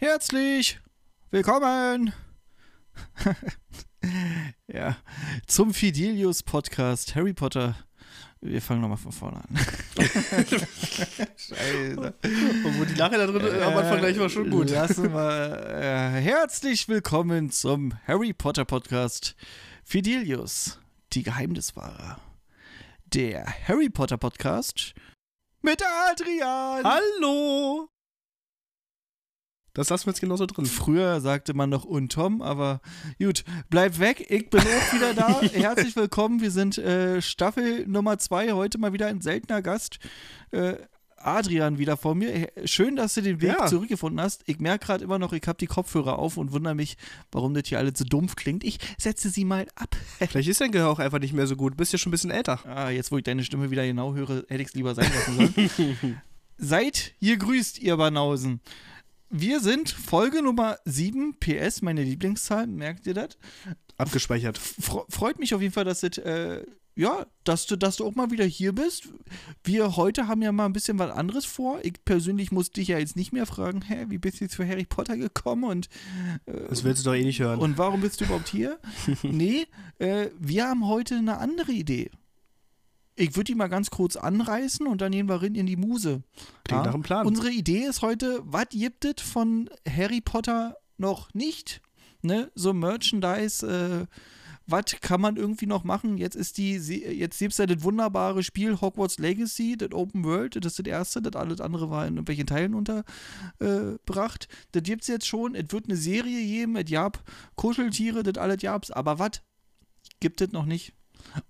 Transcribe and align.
Herzlich 0.00 0.80
willkommen 1.30 2.14
ja, 4.66 4.96
zum 5.46 5.74
Fidelius 5.74 6.42
Podcast 6.42 7.14
Harry 7.14 7.34
Potter. 7.34 7.76
Wir 8.40 8.62
fangen 8.62 8.80
nochmal 8.80 8.96
von 8.96 9.12
vorne 9.12 9.42
an. 9.46 9.58
Scheiße. 11.36 12.14
Obwohl 12.64 12.86
die 12.86 12.94
Lache 12.94 13.18
da 13.18 13.26
drin 13.26 13.44
äh, 13.44 13.60
am 13.60 13.76
Anfang 13.76 13.98
gleich 13.98 14.18
war 14.18 14.30
schon 14.30 14.48
gut. 14.48 14.70
Lassen 14.70 15.12
wir, 15.12 15.68
äh, 15.68 16.18
herzlich 16.22 16.88
willkommen 16.88 17.50
zum 17.50 17.92
Harry 18.06 18.32
Potter 18.32 18.64
Podcast 18.64 19.36
Fidelius, 19.84 20.80
die 21.12 21.24
Geheimniswahrer. 21.24 22.18
Der 23.12 23.44
Harry 23.68 23.90
Potter 23.90 24.16
Podcast 24.16 24.94
mit 25.60 25.82
Adrian. 26.08 26.84
Hallo! 26.84 27.90
Das 29.72 29.88
lassen 29.88 30.06
wir 30.06 30.12
jetzt 30.12 30.20
genauso 30.20 30.46
drin. 30.46 30.66
Früher 30.66 31.20
sagte 31.20 31.54
man 31.54 31.70
noch 31.70 31.84
und 31.84 32.12
Tom, 32.12 32.42
aber 32.42 32.80
gut, 33.18 33.44
bleib 33.68 33.98
weg. 33.98 34.26
Ich 34.28 34.50
bin 34.50 34.60
auch 34.60 34.92
wieder 34.92 35.14
da. 35.14 35.40
Herzlich 35.52 35.94
willkommen. 35.94 36.40
Wir 36.40 36.50
sind 36.50 36.78
äh, 36.78 37.22
Staffel 37.22 37.86
Nummer 37.86 38.18
zwei. 38.18 38.52
Heute 38.52 38.78
mal 38.78 38.92
wieder 38.92 39.06
ein 39.06 39.20
seltener 39.20 39.62
Gast. 39.62 39.98
Äh, 40.50 40.74
Adrian 41.22 41.78
wieder 41.78 41.96
vor 41.96 42.14
mir. 42.14 42.48
Schön, 42.64 42.96
dass 42.96 43.14
du 43.14 43.22
den 43.22 43.40
Weg 43.40 43.56
ja. 43.58 43.66
zurückgefunden 43.66 44.20
hast. 44.20 44.42
Ich 44.46 44.58
merke 44.58 44.86
gerade 44.86 45.04
immer 45.04 45.18
noch, 45.18 45.32
ich 45.32 45.46
habe 45.46 45.58
die 45.58 45.66
Kopfhörer 45.66 46.18
auf 46.18 46.36
und 46.36 46.52
wundere 46.52 46.74
mich, 46.74 46.96
warum 47.30 47.54
das 47.54 47.64
hier 47.68 47.78
alles 47.78 47.98
so 47.98 48.04
dumpf 48.04 48.36
klingt. 48.36 48.64
Ich 48.64 48.78
setze 48.98 49.28
sie 49.28 49.44
mal 49.44 49.66
ab. 49.74 49.94
Vielleicht 50.18 50.48
ist 50.48 50.60
dein 50.60 50.72
Gehör 50.72 50.90
auch 50.90 50.98
einfach 50.98 51.18
nicht 51.18 51.34
mehr 51.34 51.46
so 51.46 51.56
gut. 51.56 51.74
Du 51.74 51.76
bist 51.76 51.92
ja 51.92 51.98
schon 51.98 52.10
ein 52.10 52.12
bisschen 52.12 52.30
älter. 52.30 52.60
Ah, 52.66 52.90
jetzt, 52.90 53.12
wo 53.12 53.18
ich 53.18 53.24
deine 53.24 53.44
Stimme 53.44 53.70
wieder 53.70 53.86
genau 53.86 54.14
höre, 54.14 54.44
hätte 54.48 54.62
ich 54.62 54.68
es 54.68 54.74
lieber 54.74 54.94
sein 54.94 55.10
lassen 55.14 55.36
sollen. 55.36 56.22
Seid 56.58 57.14
ihr 57.20 57.36
grüßt, 57.36 57.78
ihr 57.78 57.96
Banausen. 57.96 58.60
Wir 59.32 59.60
sind 59.60 59.90
Folge 59.90 60.42
Nummer 60.42 60.78
7, 60.86 61.36
PS, 61.38 61.82
meine 61.82 62.02
Lieblingszahl, 62.02 62.66
merkt 62.66 63.06
ihr 63.06 63.14
das? 63.14 63.38
Abgespeichert. 63.96 64.58
freut 64.58 65.38
mich 65.38 65.54
auf 65.54 65.62
jeden 65.62 65.72
Fall, 65.72 65.84
dass 65.84 66.00
das, 66.00 66.18
äh, 66.18 66.64
ja, 66.96 67.26
dass 67.44 67.66
du, 67.66 67.76
dass 67.76 67.96
du 67.96 68.06
auch 68.06 68.16
mal 68.16 68.32
wieder 68.32 68.44
hier 68.44 68.74
bist. 68.74 69.08
Wir 69.62 69.94
heute 69.96 70.26
haben 70.26 70.42
ja 70.42 70.50
mal 70.50 70.66
ein 70.66 70.72
bisschen 70.72 70.98
was 70.98 71.12
anderes 71.12 71.44
vor. 71.44 71.78
Ich 71.84 72.04
persönlich 72.04 72.50
muss 72.50 72.72
dich 72.72 72.88
ja 72.88 72.98
jetzt 72.98 73.14
nicht 73.14 73.32
mehr 73.32 73.46
fragen, 73.46 73.82
hä, 73.82 74.06
wie 74.08 74.18
bist 74.18 74.40
du 74.40 74.46
jetzt 74.46 74.56
für 74.56 74.66
Harry 74.66 74.84
Potter 74.84 75.16
gekommen 75.16 75.62
und 75.62 75.88
äh, 76.46 76.66
Das 76.68 76.82
willst 76.82 77.06
du 77.06 77.10
doch 77.10 77.16
eh 77.16 77.22
nicht 77.22 77.38
hören. 77.38 77.60
Und 77.60 77.78
warum 77.78 78.00
bist 78.00 78.20
du 78.20 78.24
überhaupt 78.24 78.48
hier? 78.48 78.80
nee, 79.22 79.68
äh, 80.00 80.30
wir 80.40 80.66
haben 80.66 80.88
heute 80.88 81.14
eine 81.14 81.38
andere 81.38 81.70
Idee. 81.70 82.10
Ich 83.20 83.36
würde 83.36 83.44
die 83.44 83.54
mal 83.54 83.68
ganz 83.68 83.90
kurz 83.90 84.16
anreißen 84.16 84.86
und 84.86 85.02
dann 85.02 85.12
gehen 85.12 85.28
wir 85.28 85.42
rein 85.42 85.54
in 85.54 85.66
die 85.66 85.76
Muse. 85.76 86.22
Klingt 86.64 86.80
ja? 86.80 86.86
nach 86.86 86.94
einem 86.94 87.02
Plan. 87.02 87.26
Unsere 87.26 87.50
Idee 87.50 87.84
ist 87.84 88.00
heute, 88.00 88.40
was 88.44 88.68
gibt 88.70 89.04
es 89.04 89.22
von 89.22 89.68
Harry 89.86 90.22
Potter 90.22 90.76
noch 90.96 91.32
nicht? 91.34 91.82
Ne? 92.22 92.50
So 92.54 92.72
Merchandise, 92.72 93.66
äh, 93.66 94.06
was 94.66 94.84
kann 95.02 95.20
man 95.20 95.36
irgendwie 95.36 95.66
noch 95.66 95.84
machen? 95.84 96.16
Jetzt 96.16 96.34
ist 96.34 96.56
die, 96.56 96.76
jetzt 96.76 97.38
gibt 97.38 97.52
es 97.52 97.58
ja 97.58 97.66
das 97.66 97.82
wunderbare 97.82 98.42
Spiel 98.42 98.80
Hogwarts 98.80 99.18
Legacy, 99.18 99.76
das 99.76 99.92
Open 99.92 100.24
World, 100.24 100.56
das 100.56 100.72
ist 100.72 100.78
das 100.78 100.90
erste, 100.90 101.20
das 101.20 101.36
alles 101.36 101.60
andere 101.60 101.90
war 101.90 102.06
in 102.06 102.14
irgendwelchen 102.14 102.46
Teilen 102.46 102.74
unterbracht. 102.74 104.48
Äh, 104.50 104.56
das 104.72 104.82
gibt 104.82 105.02
es 105.02 105.08
jetzt 105.08 105.26
schon, 105.26 105.54
es 105.54 105.66
wird 105.70 105.86
eine 105.86 105.96
Serie 105.96 106.42
geben, 106.46 106.76
es 106.76 106.90
gab 106.90 107.22
Kuscheltiere, 107.56 108.22
das 108.22 108.38
alles 108.38 108.62
gab's, 108.62 108.90
aber 108.90 109.18
was 109.18 109.42
gibt 110.20 110.40
es 110.40 110.52
noch 110.52 110.64
nicht? 110.64 110.94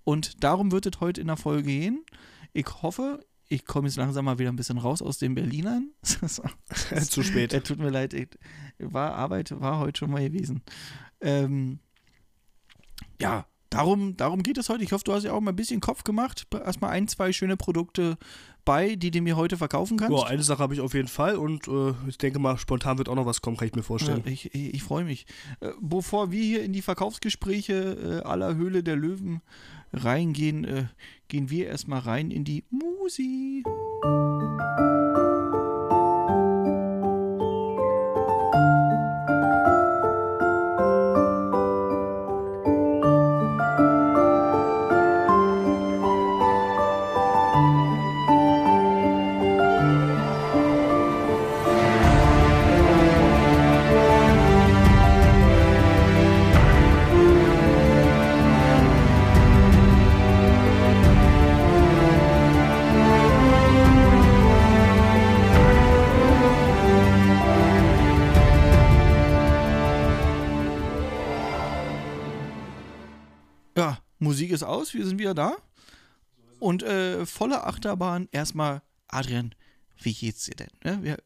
Und 0.03 0.43
darum 0.43 0.71
wird 0.71 0.85
es 0.85 0.99
heute 0.99 1.21
in 1.21 1.27
der 1.27 1.37
Folge 1.37 1.63
gehen. 1.63 2.05
Ich 2.53 2.67
hoffe, 2.81 3.25
ich 3.47 3.65
komme 3.65 3.87
jetzt 3.87 3.97
langsam 3.97 4.25
mal 4.25 4.39
wieder 4.39 4.49
ein 4.51 4.55
bisschen 4.55 4.77
raus 4.77 5.01
aus 5.01 5.17
den 5.17 5.35
Berlinern. 5.35 5.91
Zu 6.01 7.23
spät. 7.23 7.53
Äh, 7.53 7.61
tut 7.61 7.79
mir 7.79 7.89
leid, 7.89 8.13
ich, 8.13 8.29
war 8.79 9.13
Arbeit 9.13 9.59
war 9.59 9.79
heute 9.79 9.99
schon 9.99 10.11
mal 10.11 10.23
gewesen. 10.23 10.61
Ähm, 11.19 11.79
ja, 13.19 13.45
darum, 13.71 14.15
darum 14.15 14.43
geht 14.43 14.59
es 14.59 14.69
heute. 14.69 14.83
Ich 14.83 14.91
hoffe, 14.91 15.03
du 15.03 15.13
hast 15.13 15.23
ja 15.23 15.33
auch 15.33 15.41
mal 15.41 15.51
ein 15.51 15.55
bisschen 15.55 15.81
Kopf 15.81 16.03
gemacht. 16.03 16.45
Erstmal 16.53 16.91
ein, 16.91 17.07
zwei 17.07 17.31
schöne 17.33 17.57
Produkte 17.57 18.17
bei, 18.63 18.95
die 18.95 19.09
du 19.09 19.21
mir 19.21 19.35
heute 19.35 19.57
verkaufen 19.57 19.97
kannst. 19.97 20.15
Ja, 20.15 20.27
eine 20.27 20.43
Sache 20.43 20.59
habe 20.59 20.75
ich 20.75 20.81
auf 20.81 20.93
jeden 20.93 21.07
Fall 21.07 21.35
und 21.35 21.67
äh, 21.67 21.93
ich 22.07 22.19
denke 22.19 22.37
mal, 22.37 22.57
spontan 22.57 22.99
wird 22.99 23.09
auch 23.09 23.15
noch 23.15 23.25
was 23.25 23.41
kommen, 23.41 23.57
kann 23.57 23.67
ich 23.67 23.73
mir 23.73 23.81
vorstellen. 23.81 24.21
Ja, 24.23 24.31
ich, 24.31 24.53
ich, 24.53 24.75
ich 24.75 24.83
freue 24.83 25.03
mich. 25.03 25.25
Äh, 25.61 25.69
bevor 25.81 26.31
wir 26.31 26.43
hier 26.43 26.63
in 26.63 26.73
die 26.73 26.83
Verkaufsgespräche 26.83 28.21
äh, 28.23 28.27
aller 28.27 28.55
Höhle 28.55 28.83
der 28.83 28.97
Löwen 28.97 29.41
reingehen, 29.93 30.63
äh, 30.65 30.85
gehen 31.27 31.49
wir 31.49 31.67
erstmal 31.67 32.01
rein 32.01 32.29
in 32.29 32.43
die 32.43 32.63
Musi. 32.69 33.63
Musik 74.21 74.51
ist 74.51 74.63
aus, 74.63 74.93
wir 74.93 75.05
sind 75.05 75.19
wieder 75.19 75.33
da. 75.33 75.57
Und 76.59 76.83
äh, 76.83 77.25
volle 77.25 77.63
Achterbahn. 77.63 78.29
Erstmal, 78.31 78.83
Adrian, 79.07 79.55
wie 80.01 80.13
geht's 80.13 80.45
dir 80.45 80.55
denn? 80.55 80.69
Ne? 80.83 80.99
Wir, 81.01 81.17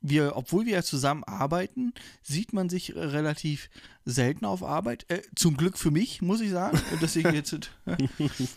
wir, 0.00 0.36
obwohl 0.36 0.64
wir 0.64 0.74
ja 0.74 0.82
zusammen 0.82 1.24
arbeiten, 1.24 1.92
sieht 2.22 2.54
man 2.54 2.70
sich 2.70 2.94
relativ 2.94 3.68
selten 4.04 4.46
auf 4.46 4.62
Arbeit. 4.62 5.04
Äh, 5.08 5.20
zum 5.34 5.58
Glück 5.58 5.76
für 5.76 5.90
mich, 5.90 6.22
muss 6.22 6.40
ich 6.40 6.50
sagen, 6.50 6.80
dass 7.02 7.16
ich 7.16 7.24
jetzt 7.24 7.70
äh, 7.84 7.96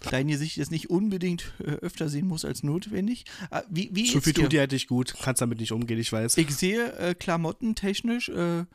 deine 0.10 0.38
Sicht 0.38 0.56
jetzt 0.56 0.72
nicht 0.72 0.90
unbedingt 0.90 1.52
äh, 1.60 1.72
öfter 1.72 2.08
sehen 2.08 2.28
muss 2.28 2.46
als 2.46 2.64
notwendig. 2.64 3.26
Äh, 3.50 3.64
wie, 3.70 3.90
wie 3.94 4.06
Zu 4.06 4.22
viel 4.22 4.34
tut 4.34 4.54
dir 4.54 4.62
halt 4.62 4.72
nicht 4.72 4.88
gut, 4.88 5.16
kannst 5.22 5.42
damit 5.42 5.60
nicht 5.60 5.74
umgehen, 5.74 6.00
ich 6.00 6.14
weiß. 6.14 6.38
Ich 6.38 6.56
sehe 6.56 6.94
äh, 6.94 7.14
klamottentechnisch 7.14 8.30
äh, 8.30 8.66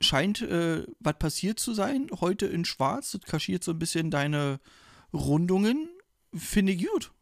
scheint 0.00 0.42
äh, 0.42 0.84
was 1.00 1.18
passiert 1.18 1.58
zu 1.58 1.74
sein. 1.74 2.08
Heute 2.20 2.46
in 2.46 2.64
Schwarz. 2.64 3.12
Das 3.12 3.22
kaschiert 3.22 3.64
so 3.64 3.72
ein 3.72 3.78
bisschen 3.78 4.10
deine 4.10 4.60
Rundungen. 5.12 5.88
Finde 6.34 6.72
ich 6.72 6.86
gut. 6.86 7.12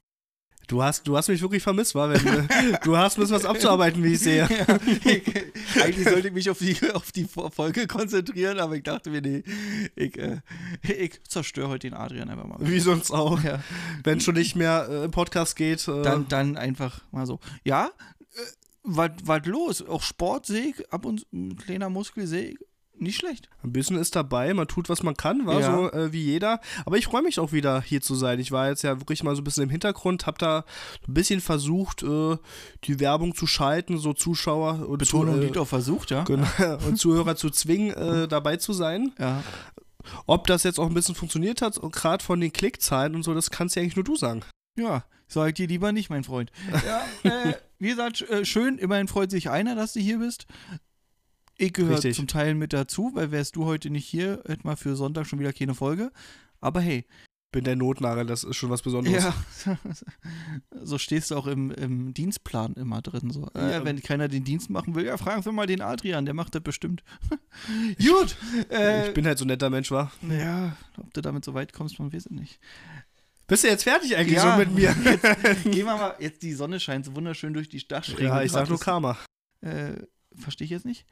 Du 0.68 0.82
hast, 0.82 1.06
du 1.06 1.16
hast 1.16 1.28
mich 1.28 1.42
wirklich 1.42 1.62
vermisst, 1.62 1.94
war, 1.94 2.08
wenn 2.08 2.26
äh, 2.26 2.78
du 2.84 2.96
hast 2.96 3.18
ein 3.18 3.20
bisschen 3.20 3.36
was 3.36 3.44
abzuarbeiten, 3.44 4.02
wie 4.02 4.14
ich 4.14 4.20
sehe. 4.20 4.48
Ja, 4.62 4.78
ich, 5.04 5.22
eigentlich 5.82 6.08
sollte 6.08 6.28
ich 6.28 6.34
mich 6.34 6.48
auf 6.48 6.58
die, 6.58 6.76
auf 6.92 7.12
die 7.12 7.26
Folge 7.26 7.86
konzentrieren, 7.86 8.58
aber 8.58 8.76
ich 8.76 8.82
dachte 8.82 9.10
mir, 9.10 9.20
nee, 9.20 9.42
ich, 9.96 10.16
äh, 10.18 10.40
ich 10.82 11.22
zerstöre 11.24 11.68
heute 11.68 11.90
den 11.90 11.94
Adrian 11.94 12.28
einfach 12.30 12.46
mal. 12.46 12.58
Wie 12.60 12.80
sonst 12.80 13.10
auch. 13.10 13.42
Ja. 13.42 13.62
Wenn 14.04 14.20
schon 14.20 14.34
nicht 14.34 14.54
mehr 14.56 14.86
äh, 14.88 15.04
im 15.04 15.10
Podcast 15.10 15.56
geht. 15.56 15.86
Äh, 15.88 16.02
dann, 16.02 16.28
dann 16.28 16.56
einfach 16.56 17.00
mal 17.10 17.26
so. 17.26 17.40
Ja, 17.64 17.90
was 18.82 19.47
los? 19.47 19.82
Auch 19.87 20.03
Sportsäg, 20.03 20.84
ab 20.91 21.04
und 21.04 21.26
ein 21.32 21.56
kleiner 21.56 21.88
Muskelsäg, 21.88 22.59
nicht 22.98 23.16
schlecht. 23.16 23.48
Ein 23.62 23.72
bisschen 23.72 23.97
ist 23.97 24.15
dabei, 24.16 24.53
man 24.54 24.69
tut, 24.69 24.88
was 24.88 25.03
man 25.03 25.16
kann, 25.16 25.47
war 25.47 25.60
ja. 25.60 25.75
so 25.75 25.93
äh, 25.93 26.12
wie 26.12 26.22
jeder. 26.22 26.60
Aber 26.84 26.98
ich 26.98 27.06
freue 27.06 27.22
mich 27.22 27.41
auch 27.41 27.53
wieder 27.53 27.81
hier 27.81 28.00
zu 28.00 28.15
sein. 28.15 28.38
Ich 28.38 28.53
war 28.53 28.69
jetzt 28.69 28.82
ja 28.82 29.00
wirklich 29.00 29.22
mal 29.22 29.34
so 29.34 29.41
ein 29.41 29.44
bisschen 29.44 29.65
im 29.65 29.70
Hintergrund, 29.70 30.26
habe 30.26 30.38
da 30.38 30.65
ein 31.09 31.15
bisschen 31.15 31.41
versucht, 31.41 32.03
äh, 32.03 32.37
die 32.84 33.00
Werbung 33.00 33.34
zu 33.34 33.47
schalten, 33.47 33.98
so 33.98 34.12
Zuschauer 34.12 34.88
und 34.88 34.99
Betonung 34.99 35.34
zu, 35.34 35.41
äh, 35.41 35.44
liegt 35.44 35.59
auf 35.59 35.69
versucht, 35.69 36.10
ja. 36.10 36.25
Genau, 36.25 36.47
und 36.87 36.97
Zuhörer 36.97 37.37
zu 37.37 37.50
zwingen, 37.50 37.90
äh, 37.93 38.28
dabei 38.28 38.56
zu 38.56 38.73
sein. 38.73 39.12
Ja. 39.19 39.43
Ob 40.26 40.46
das 40.46 40.64
jetzt 40.64 40.78
auch 40.78 40.87
ein 40.87 40.94
bisschen 40.94 41.14
funktioniert 41.14 41.62
hat, 41.62 41.81
gerade 41.93 42.25
von 42.25 42.40
den 42.40 42.52
Klickzahlen 42.52 43.14
und 43.14 43.23
so, 43.23 43.35
das 43.35 43.50
kannst 43.50 43.76
ja 43.76 43.82
eigentlich 43.82 43.96
nur 43.96 44.05
du 44.05 44.17
sagen. 44.17 44.43
Ja, 44.76 45.05
sag 45.32 45.55
dir 45.55 45.67
lieber 45.67 45.93
nicht, 45.93 46.11
mein 46.11 46.25
Freund. 46.25 46.52
Ja, 46.87 47.05
äh, 47.23 47.55
wie 47.79 47.88
gesagt, 47.88 48.23
äh, 48.23 48.44
schön, 48.44 48.79
immerhin 48.79 49.08
freut 49.08 49.31
sich 49.31 49.50
einer, 49.50 49.75
dass 49.75 49.93
du 49.93 50.00
hier 50.00 50.19
bist. 50.19 50.46
Ich 51.58 51.73
gehöre 51.73 52.00
zum 52.00 52.26
Teil 52.26 52.55
mit 52.55 52.73
dazu, 52.73 53.12
weil 53.14 53.31
wärst 53.31 53.56
du 53.56 53.67
heute 53.67 53.90
nicht 53.90 54.06
hier, 54.06 54.43
hätten 54.46 54.64
wir 54.64 54.76
für 54.76 54.96
Sonntag 54.96 55.26
schon 55.26 55.38
wieder 55.38 55.52
keine 55.52 55.75
Folge. 55.75 56.11
Aber 56.61 56.81
hey. 56.81 57.05
Bin 57.52 57.64
der 57.64 57.76
Notnagel, 57.76 58.25
das 58.25 58.44
ist 58.44 58.56
schon 58.56 58.70
was 58.70 58.81
Besonderes. 58.81 59.25
Ja, 59.67 59.76
so 60.82 60.96
stehst 60.96 61.31
du 61.31 61.37
auch 61.37 61.46
im, 61.46 61.70
im 61.70 62.14
Dienstplan 62.14 62.73
immer 62.75 63.02
drin. 63.02 63.31
So. 63.31 63.46
Ja, 63.55 63.70
ja, 63.70 63.85
wenn 63.85 64.02
keiner 64.02 64.28
den 64.28 64.43
Dienst 64.43 64.70
machen 64.70 64.94
will, 64.94 65.05
ja, 65.05 65.19
fragen 65.19 65.44
wir 65.44 65.52
mal 65.52 65.67
den 65.67 65.82
Adrian, 65.82 66.25
der 66.25 66.32
macht 66.32 66.55
das 66.55 66.62
bestimmt. 66.62 67.05
Gut. 67.99 68.37
Äh, 68.70 69.08
ich 69.08 69.14
bin 69.14 69.26
halt 69.26 69.37
so 69.37 69.44
ein 69.44 69.49
netter 69.49 69.69
Mensch, 69.69 69.90
wa? 69.90 70.11
Ja, 70.31 70.76
ob 70.96 71.12
du 71.12 71.20
damit 71.20 71.44
so 71.44 71.52
weit 71.52 71.75
kommst, 71.75 71.99
man 71.99 72.11
weiß 72.11 72.25
es 72.25 72.31
nicht. 72.31 72.58
Bist 73.46 73.64
du 73.64 73.68
jetzt 73.68 73.84
fertig 73.84 74.16
eigentlich 74.16 74.36
ja, 74.36 74.52
so 74.52 74.58
mit 74.58 74.72
mir? 74.72 74.94
Jetzt, 75.04 75.22
gehen 75.64 75.86
wir 75.86 75.96
mal, 75.96 76.16
jetzt 76.18 76.42
die 76.42 76.52
Sonne 76.52 76.80
scheint 76.80 77.04
so 77.04 77.14
wunderschön 77.14 77.52
durch 77.52 77.68
die 77.68 77.86
Dachschräge. 77.86 78.24
Ja, 78.24 78.42
ich 78.42 78.52
sag 78.52 78.68
nur 78.68 78.78
Karma. 78.78 79.18
Äh, 79.60 79.94
verstehe 80.34 80.64
ich 80.64 80.70
jetzt 80.70 80.86
nicht. 80.86 81.06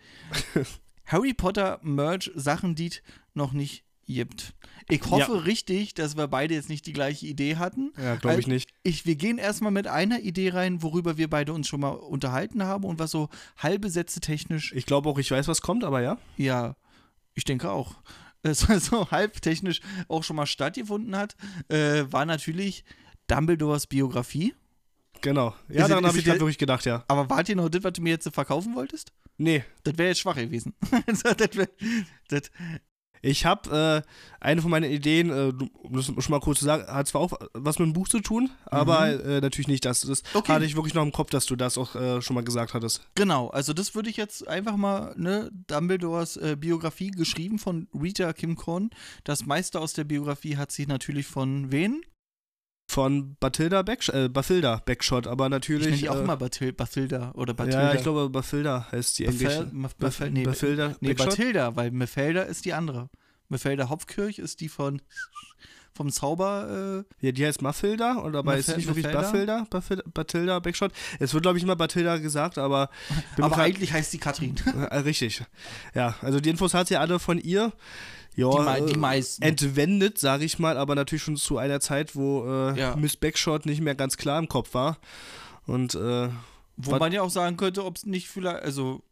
Harry 1.06 1.34
Potter 1.34 1.80
Merch 1.82 2.30
Sachen, 2.34 2.74
die 2.74 2.92
noch 3.34 3.52
nicht 3.52 3.84
gibt. 4.06 4.54
Ich 4.88 5.02
hoffe 5.08 5.32
ja. 5.32 5.38
richtig, 5.38 5.94
dass 5.94 6.16
wir 6.16 6.26
beide 6.26 6.54
jetzt 6.54 6.68
nicht 6.68 6.86
die 6.86 6.92
gleiche 6.92 7.26
Idee 7.26 7.56
hatten. 7.56 7.92
Ja, 7.96 8.16
glaube 8.16 8.40
ich 8.40 8.46
nicht. 8.46 8.70
Ich, 8.82 9.06
wir 9.06 9.14
gehen 9.14 9.38
erstmal 9.38 9.70
mit 9.70 9.86
einer 9.86 10.20
Idee 10.20 10.50
rein, 10.50 10.82
worüber 10.82 11.16
wir 11.16 11.30
beide 11.30 11.52
uns 11.52 11.68
schon 11.68 11.80
mal 11.80 11.90
unterhalten 11.90 12.64
haben 12.64 12.84
und 12.84 12.98
was 12.98 13.12
so 13.12 13.28
halbe 13.56 13.88
Sätze 13.88 14.20
technisch. 14.20 14.72
Ich 14.72 14.86
glaube 14.86 15.08
auch, 15.08 15.18
ich 15.18 15.30
weiß, 15.30 15.46
was 15.46 15.62
kommt, 15.62 15.84
aber 15.84 16.00
ja. 16.00 16.18
Ja, 16.36 16.76
ich 17.34 17.44
denke 17.44 17.70
auch. 17.70 17.96
so 18.52 19.10
halb 19.10 19.40
technisch 19.42 19.80
auch 20.08 20.24
schon 20.24 20.36
mal 20.36 20.46
stattgefunden 20.46 21.16
hat, 21.16 21.36
äh, 21.68 22.04
war 22.10 22.24
natürlich 22.24 22.84
Dumbledores 23.26 23.86
Biografie. 23.86 24.54
Genau. 25.20 25.54
Ja, 25.68 25.82
ist 25.82 25.90
daran 25.90 26.06
habe 26.06 26.18
ich 26.18 26.24
gerade 26.24 26.40
wirklich 26.40 26.58
gedacht, 26.58 26.86
ja. 26.86 27.04
Aber 27.08 27.28
wart 27.28 27.48
ihr 27.48 27.56
noch 27.56 27.68
das, 27.68 27.84
was 27.84 27.92
du 27.92 28.02
mir 28.02 28.10
jetzt 28.10 28.28
verkaufen 28.32 28.74
wolltest? 28.74 29.12
Nee. 29.36 29.64
Das 29.84 29.96
wäre 29.98 30.08
jetzt 30.08 30.20
schwach 30.20 30.36
gewesen. 30.36 30.74
das 31.06 31.24
wär, 31.56 31.68
das, 32.28 32.50
ich 33.22 33.44
habe 33.44 34.04
äh, 34.06 34.10
eine 34.40 34.62
von 34.62 34.70
meinen 34.70 34.90
Ideen, 34.90 35.30
äh, 35.30 35.52
um 35.82 35.92
das 35.92 36.06
schon 36.06 36.30
mal 36.30 36.40
kurz 36.40 36.60
zu 36.60 36.64
sagen, 36.64 36.86
hat 36.86 37.06
zwar 37.08 37.20
auch 37.20 37.32
was 37.52 37.78
mit 37.78 37.86
dem 37.86 37.92
Buch 37.92 38.08
zu 38.08 38.20
tun, 38.20 38.50
aber 38.66 39.06
mhm. 39.06 39.30
äh, 39.30 39.40
natürlich 39.40 39.68
nicht 39.68 39.84
das. 39.84 40.00
Das 40.00 40.22
okay. 40.34 40.52
hatte 40.52 40.64
ich 40.64 40.76
wirklich 40.76 40.94
noch 40.94 41.02
im 41.02 41.12
Kopf, 41.12 41.30
dass 41.30 41.46
du 41.46 41.56
das 41.56 41.76
auch 41.76 41.94
äh, 41.94 42.22
schon 42.22 42.34
mal 42.34 42.44
gesagt 42.44 42.74
hattest. 42.74 43.02
Genau, 43.14 43.48
also 43.48 43.72
das 43.72 43.94
würde 43.94 44.10
ich 44.10 44.16
jetzt 44.16 44.48
einfach 44.48 44.76
mal, 44.76 45.14
ne, 45.16 45.50
Dumbledores 45.66 46.36
äh, 46.36 46.56
Biografie 46.58 47.10
geschrieben 47.10 47.58
von 47.58 47.88
Rita 47.94 48.32
Kim 48.32 48.56
Korn. 48.56 48.90
Das 49.24 49.44
meiste 49.44 49.80
aus 49.80 49.92
der 49.92 50.04
Biografie 50.04 50.56
hat 50.56 50.72
sie 50.72 50.86
natürlich 50.86 51.26
von 51.26 51.70
wen? 51.70 52.02
Von 52.90 53.36
Bathilda, 53.38 53.82
Back, 53.82 54.08
äh, 54.08 54.28
Bathilda 54.28 54.82
Backshot, 54.84 55.28
aber 55.28 55.48
natürlich. 55.48 55.86
Ich 55.86 55.90
nenne 55.90 56.02
die 56.02 56.08
auch 56.08 56.16
äh, 56.16 56.24
immer 56.24 56.36
Bathil 56.36 56.72
Bathilda 56.72 57.30
oder 57.34 57.54
Bathilda. 57.54 57.90
Ja, 57.90 57.94
ich 57.94 58.02
glaube 58.02 58.28
Bathilda 58.28 58.88
heißt 58.90 59.18
die 59.20 59.26
englische. 59.26 59.70
Bafel, 59.98 60.30
nee, 60.32 60.42
Bathilda, 60.42 60.96
nee, 61.00 61.14
Bathilda, 61.14 61.76
weil 61.76 61.92
Mefelda 61.92 62.42
ist 62.42 62.64
die 62.64 62.72
andere. 62.72 63.08
Mefelda 63.48 63.88
Hopfkirch 63.88 64.38
ist 64.38 64.60
die 64.60 64.68
von 64.68 65.00
vom 65.94 66.10
Zauber. 66.10 67.04
Äh, 67.20 67.26
ja, 67.26 67.32
die 67.32 67.46
heißt 67.46 67.62
Mathilda 67.62 68.14
und 68.14 68.32
dabei 68.32 68.56
Maf 68.56 68.60
ist 68.60 68.76
nicht 68.76 68.88
wirklich 68.88 69.06
Bathilda, 69.06 69.66
Bathilda 70.12 70.58
Backshot. 70.58 70.92
Es 71.20 71.32
wird, 71.32 71.42
glaube 71.42 71.58
ich, 71.58 71.64
immer 71.64 71.76
Bathilda 71.76 72.16
gesagt, 72.16 72.58
aber. 72.58 72.90
aber 73.40 73.58
eigentlich 73.58 73.92
heißt 73.92 74.10
sie 74.10 74.18
Katrin. 74.18 74.56
Richtig. 75.04 75.44
Ja, 75.94 76.16
also 76.22 76.40
die 76.40 76.50
Infos 76.50 76.74
hat 76.74 76.88
sie 76.88 76.96
alle 76.96 77.20
von 77.20 77.38
ihr 77.38 77.72
ja, 78.36 78.78
die, 78.78 78.86
die, 78.86 78.92
äh, 78.94 78.98
meisten. 78.98 79.42
entwendet, 79.42 80.18
sage 80.18 80.44
ich 80.44 80.58
mal, 80.58 80.76
aber 80.76 80.94
natürlich 80.94 81.22
schon 81.22 81.36
zu 81.36 81.58
einer 81.58 81.80
Zeit, 81.80 82.14
wo 82.16 82.44
äh, 82.46 82.78
ja. 82.78 82.96
Miss 82.96 83.16
Backshot 83.16 83.66
nicht 83.66 83.80
mehr 83.80 83.94
ganz 83.94 84.16
klar 84.16 84.38
im 84.38 84.48
Kopf 84.48 84.74
war. 84.74 84.98
Und 85.66 85.94
äh, 85.94 86.28
wo 86.76 86.96
man 86.96 87.12
ja 87.12 87.22
auch 87.22 87.30
sagen 87.30 87.56
könnte, 87.56 87.84
ob 87.84 87.96
es 87.96 88.06
nicht 88.06 88.28
vielleicht, 88.28 88.62
also 88.62 89.02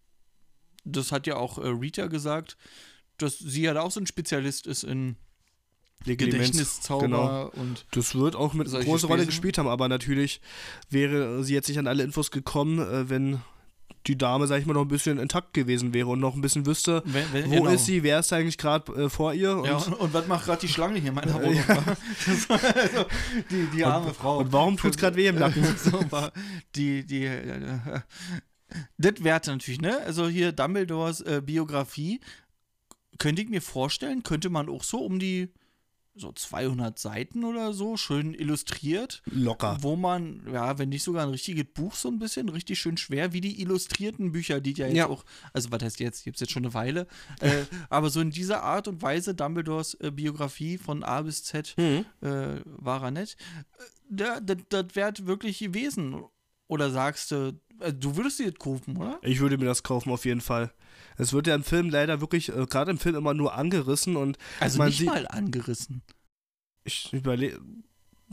das 0.84 1.12
hat 1.12 1.26
ja 1.26 1.36
auch 1.36 1.58
äh, 1.58 1.68
Rita 1.68 2.06
gesagt, 2.06 2.56
dass 3.18 3.38
sie 3.38 3.62
ja 3.62 3.74
da 3.74 3.82
auch 3.82 3.90
so 3.90 4.00
ein 4.00 4.06
Spezialist 4.06 4.66
ist 4.66 4.84
in 4.84 5.16
Gedächtniszauber 6.04 7.04
genau. 7.04 7.48
und 7.48 7.84
das 7.90 8.14
wird 8.14 8.36
auch 8.36 8.54
mit 8.54 8.70
große 8.70 9.08
Rolle 9.08 9.26
gespielt 9.26 9.58
haben, 9.58 9.66
aber 9.66 9.88
natürlich 9.88 10.40
wäre 10.88 11.42
sie 11.42 11.54
jetzt 11.54 11.68
nicht 11.68 11.78
an 11.78 11.88
alle 11.88 12.04
Infos 12.04 12.30
gekommen, 12.30 12.78
äh, 12.78 13.10
wenn 13.10 13.40
die 14.08 14.19
Dame, 14.19 14.46
sag 14.46 14.60
ich 14.60 14.66
mal, 14.66 14.72
noch 14.72 14.82
ein 14.82 14.88
bisschen 14.88 15.19
intakt 15.19 15.55
gewesen 15.55 15.94
wäre 15.94 16.08
und 16.08 16.20
noch 16.20 16.34
ein 16.34 16.40
bisschen 16.40 16.66
wüsste, 16.66 17.02
wenn, 17.05 17.32
wenn, 17.32 17.50
wo 17.50 17.56
genau. 17.56 17.70
ist 17.70 17.87
sie, 17.87 18.02
wer 18.02 18.19
ist 18.19 18.32
eigentlich 18.32 18.58
gerade 18.58 18.93
äh, 18.93 19.08
vor 19.08 19.34
ihr. 19.34 19.56
Und, 19.56 19.66
ja, 19.66 19.76
und, 19.76 19.93
und 19.93 20.14
was 20.14 20.26
macht 20.26 20.46
gerade 20.46 20.60
die 20.60 20.69
Schlange 20.69 20.99
hier 20.99 21.10
in 21.10 21.14
meiner 21.14 21.34
Wohnung? 21.43 21.58
Also, 22.28 23.06
die, 23.50 23.66
die 23.76 23.84
arme 23.84 24.08
und, 24.08 24.16
Frau. 24.16 24.38
Und 24.38 24.52
warum 24.52 24.76
tut 24.76 24.93
es 24.93 24.96
gerade 24.96 25.16
weh 25.16 25.26
im 25.26 25.38
Nacken? 25.38 25.64
so, 25.76 26.00
die, 26.75 27.05
die, 27.05 27.25
äh, 27.25 28.00
das 28.96 29.25
Werte 29.25 29.50
natürlich, 29.50 29.81
ne? 29.81 29.99
Also 30.05 30.28
hier 30.28 30.52
Dumbledores 30.52 31.20
äh, 31.22 31.43
Biografie, 31.44 32.20
könnte 33.19 33.43
ich 33.43 33.49
mir 33.49 33.62
vorstellen, 33.62 34.22
könnte 34.22 34.50
man 34.50 34.69
auch 34.69 34.82
so 34.82 34.99
um 34.99 35.19
die 35.19 35.52
so 36.18 36.32
200 36.32 36.98
Seiten 36.98 37.44
oder 37.44 37.72
so, 37.72 37.96
schön 37.96 38.34
illustriert. 38.34 39.22
Locker. 39.26 39.78
Wo 39.80 39.96
man, 39.96 40.42
ja, 40.52 40.78
wenn 40.78 40.88
nicht 40.88 41.02
sogar 41.02 41.24
ein 41.24 41.30
richtiges 41.30 41.66
Buch 41.72 41.94
so 41.94 42.08
ein 42.08 42.18
bisschen, 42.18 42.48
richtig 42.48 42.78
schön 42.78 42.96
schwer, 42.96 43.32
wie 43.32 43.40
die 43.40 43.60
illustrierten 43.60 44.32
Bücher, 44.32 44.60
die 44.60 44.72
ja 44.72 44.86
jetzt 44.86 44.96
ja. 44.96 45.08
auch, 45.08 45.24
also 45.52 45.70
was 45.70 45.82
heißt 45.82 46.00
jetzt, 46.00 46.24
gibt 46.24 46.36
es 46.36 46.40
jetzt 46.40 46.52
schon 46.52 46.64
eine 46.64 46.74
Weile, 46.74 47.06
äh, 47.40 47.64
aber 47.90 48.10
so 48.10 48.20
in 48.20 48.30
dieser 48.30 48.62
Art 48.62 48.88
und 48.88 49.02
Weise, 49.02 49.34
Dumbledores 49.34 49.94
äh, 49.94 50.10
Biografie 50.10 50.78
von 50.78 51.02
A 51.02 51.22
bis 51.22 51.44
Z, 51.44 51.74
mhm. 51.76 52.04
äh, 52.20 52.60
war 52.64 53.02
er 53.02 53.10
nett. 53.10 53.36
Äh, 53.78 53.82
das, 54.10 54.56
das 54.70 54.86
wäre 54.94 55.12
wirklich 55.26 55.58
gewesen. 55.58 56.24
Oder 56.68 56.90
sagst 56.90 57.30
du, 57.30 57.58
äh, 57.80 57.92
du 57.92 58.16
würdest 58.16 58.38
dir 58.38 58.50
das 58.50 58.58
kaufen, 58.58 58.96
oder? 58.96 59.18
Ich 59.22 59.40
würde 59.40 59.58
mir 59.58 59.64
das 59.64 59.82
kaufen, 59.82 60.12
auf 60.12 60.24
jeden 60.24 60.40
Fall. 60.40 60.72
Es 61.16 61.32
wird 61.32 61.46
ja 61.46 61.54
im 61.54 61.64
Film 61.64 61.90
leider 61.90 62.20
wirklich, 62.20 62.50
äh, 62.50 62.66
gerade 62.66 62.90
im 62.90 62.98
Film 62.98 63.16
immer 63.16 63.34
nur 63.34 63.54
angerissen 63.54 64.16
und. 64.16 64.38
Also 64.60 64.82
nicht 64.84 65.04
mal 65.04 65.26
angerissen. 65.26 66.02
Ich 66.84 67.12
überlege. 67.12 67.60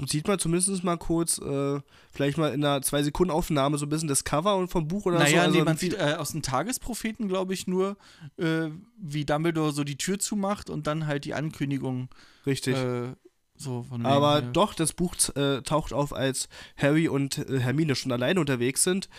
Sieht 0.07 0.27
man 0.27 0.37
zumindest 0.39 0.83
mal 0.83 0.97
kurz, 0.97 1.37
äh, 1.37 1.79
vielleicht 2.11 2.37
mal 2.37 2.53
in 2.53 2.65
einer 2.65 2.81
zwei 2.81 3.01
Sekunden 3.01 3.31
Aufnahme 3.31 3.77
so 3.77 3.85
ein 3.85 3.89
bisschen 3.89 4.09
das 4.09 4.25
Cover 4.25 4.57
und 4.57 4.67
vom 4.67 4.89
Buch 4.89 5.05
oder 5.05 5.19
naja, 5.19 5.29
so. 5.29 5.35
Naja, 5.35 5.51
nee, 5.51 5.63
man 5.63 5.77
sieht 5.77 5.93
äh, 5.93 6.15
aus 6.17 6.33
den 6.33 6.41
Tagespropheten, 6.41 7.29
glaube 7.29 7.53
ich, 7.53 7.65
nur, 7.65 7.95
äh, 8.35 8.67
wie 8.97 9.23
Dumbledore 9.23 9.71
so 9.71 9.85
die 9.85 9.97
Tür 9.97 10.19
zumacht 10.19 10.69
und 10.69 10.85
dann 10.85 11.07
halt 11.07 11.23
die 11.23 11.33
Ankündigung. 11.33 12.09
Richtig. 12.45 12.75
Äh, 12.75 13.13
so 13.57 13.85
Aber 14.03 14.41
Leben, 14.41 14.53
doch, 14.53 14.73
das 14.73 14.93
Buch 14.93 15.15
äh, 15.35 15.61
taucht 15.61 15.93
auf, 15.93 16.13
als 16.13 16.49
Harry 16.77 17.07
und 17.07 17.37
äh, 17.37 17.59
Hermine 17.59 17.95
schon 17.95 18.11
alleine 18.11 18.39
unterwegs 18.39 18.83
sind 18.83 19.09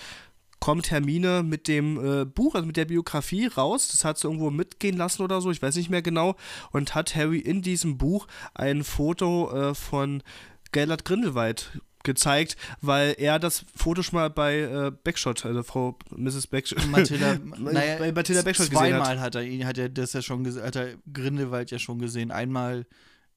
kommt 0.59 0.91
Hermine 0.91 1.43
mit 1.43 1.69
dem 1.69 2.23
äh, 2.23 2.25
Buch, 2.25 2.55
also 2.55 2.67
mit 2.67 2.77
der 2.77 2.87
Biografie 2.87 3.47
raus. 3.47 3.89
Das 3.89 4.05
hat 4.05 4.19
sie 4.19 4.27
irgendwo 4.27 4.51
mitgehen 4.51 4.97
lassen 4.97 5.23
oder 5.23 5.41
so, 5.41 5.51
ich 5.51 5.63
weiß 5.63 5.77
nicht 5.77 5.91
mehr 5.91 6.03
genau. 6.03 6.35
Und 6.73 6.95
hat 6.95 7.15
Harry 7.15 7.39
in 7.39 7.63
diesem 7.63 7.99
Buch 7.99 8.27
ein 8.55 8.85
Foto 8.85 9.53
äh, 9.53 9.75
von 9.75 10.23
Gellert 10.73 11.05
Grindelwald 11.05 11.81
gezeigt, 12.03 12.57
weil 12.81 13.15
er 13.19 13.39
das 13.39 13.65
Foto 13.75 14.03
schon 14.03 14.19
mal 14.19 14.31
bei 14.31 14.61
äh, 14.61 14.93
Backshot, 15.05 15.45
also 15.45 15.63
Frau 15.63 15.99
Mrs. 16.17 16.47
Backshot, 16.47 16.87
Matilda, 16.89 17.37
naja, 17.59 17.97
bei 17.99 18.13
Matilda 18.13 18.43
Backshot 18.43 18.71
gesehen 18.71 18.95
hat. 18.95 19.05
Zweimal 19.05 19.21
hat 19.21 19.35
er 19.35 19.43
ihn, 19.43 19.67
hat 19.67 19.77
er 19.77 19.89
das 19.89 20.13
ja 20.13 20.23
schon 20.23 20.47
hat 20.47 20.77
er 20.77 20.95
Grindelwald 21.13 21.71
ja 21.71 21.79
schon 21.79 21.99
gesehen. 21.99 22.31
Einmal 22.31 22.87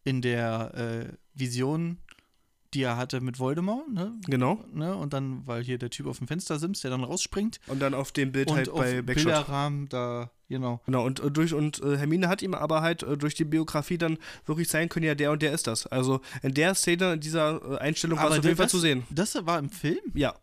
in 0.03 0.21
der 0.21 0.73
äh, 0.75 1.13
Vision 1.33 1.97
die 2.73 2.83
er 2.83 2.97
hatte 2.97 3.19
mit 3.21 3.39
Voldemort, 3.39 3.91
ne? 3.91 4.13
Genau. 4.27 4.63
Ne? 4.71 4.95
Und 4.95 5.13
dann, 5.13 5.45
weil 5.47 5.63
hier 5.63 5.77
der 5.77 5.89
Typ 5.89 6.05
auf 6.05 6.19
dem 6.19 6.27
Fenster 6.27 6.59
simst, 6.59 6.83
der 6.83 6.91
dann 6.91 7.03
rausspringt. 7.03 7.59
Und 7.67 7.79
dann 7.81 7.93
auf 7.93 8.11
dem 8.11 8.31
Bild 8.31 8.49
und 8.49 8.57
halt 8.57 8.73
bei 8.73 9.01
Backshot. 9.01 9.25
Bilderrahmen 9.25 9.89
da, 9.89 10.29
genau. 10.49 10.79
Genau, 10.85 11.05
und, 11.05 11.19
und 11.19 11.35
durch, 11.35 11.53
und 11.53 11.81
äh, 11.81 11.97
Hermine 11.97 12.27
hat 12.27 12.41
ihm 12.41 12.53
aber 12.53 12.81
halt 12.81 13.01
äh, 13.03 13.17
durch 13.17 13.33
die 13.33 13.45
Biografie 13.45 13.97
dann 13.97 14.19
wirklich 14.45 14.69
zeigen 14.69 14.89
können, 14.89 15.05
ja, 15.05 15.15
der 15.15 15.31
und 15.31 15.41
der 15.41 15.53
ist 15.53 15.65
das. 15.65 15.87
Also 15.87 16.21
in 16.43 16.53
der 16.53 16.75
Szene, 16.75 17.13
in 17.13 17.19
dieser 17.21 17.59
äh, 17.73 17.77
Einstellung 17.79 18.19
war 18.19 18.29
es 18.31 18.39
auf 18.39 18.45
jeden 18.45 18.57
Fall 18.57 18.69
zu 18.69 18.79
sehen. 18.79 19.03
Das 19.09 19.35
war 19.45 19.57
im 19.57 19.69
Film? 19.69 19.99
Ja. 20.13 20.35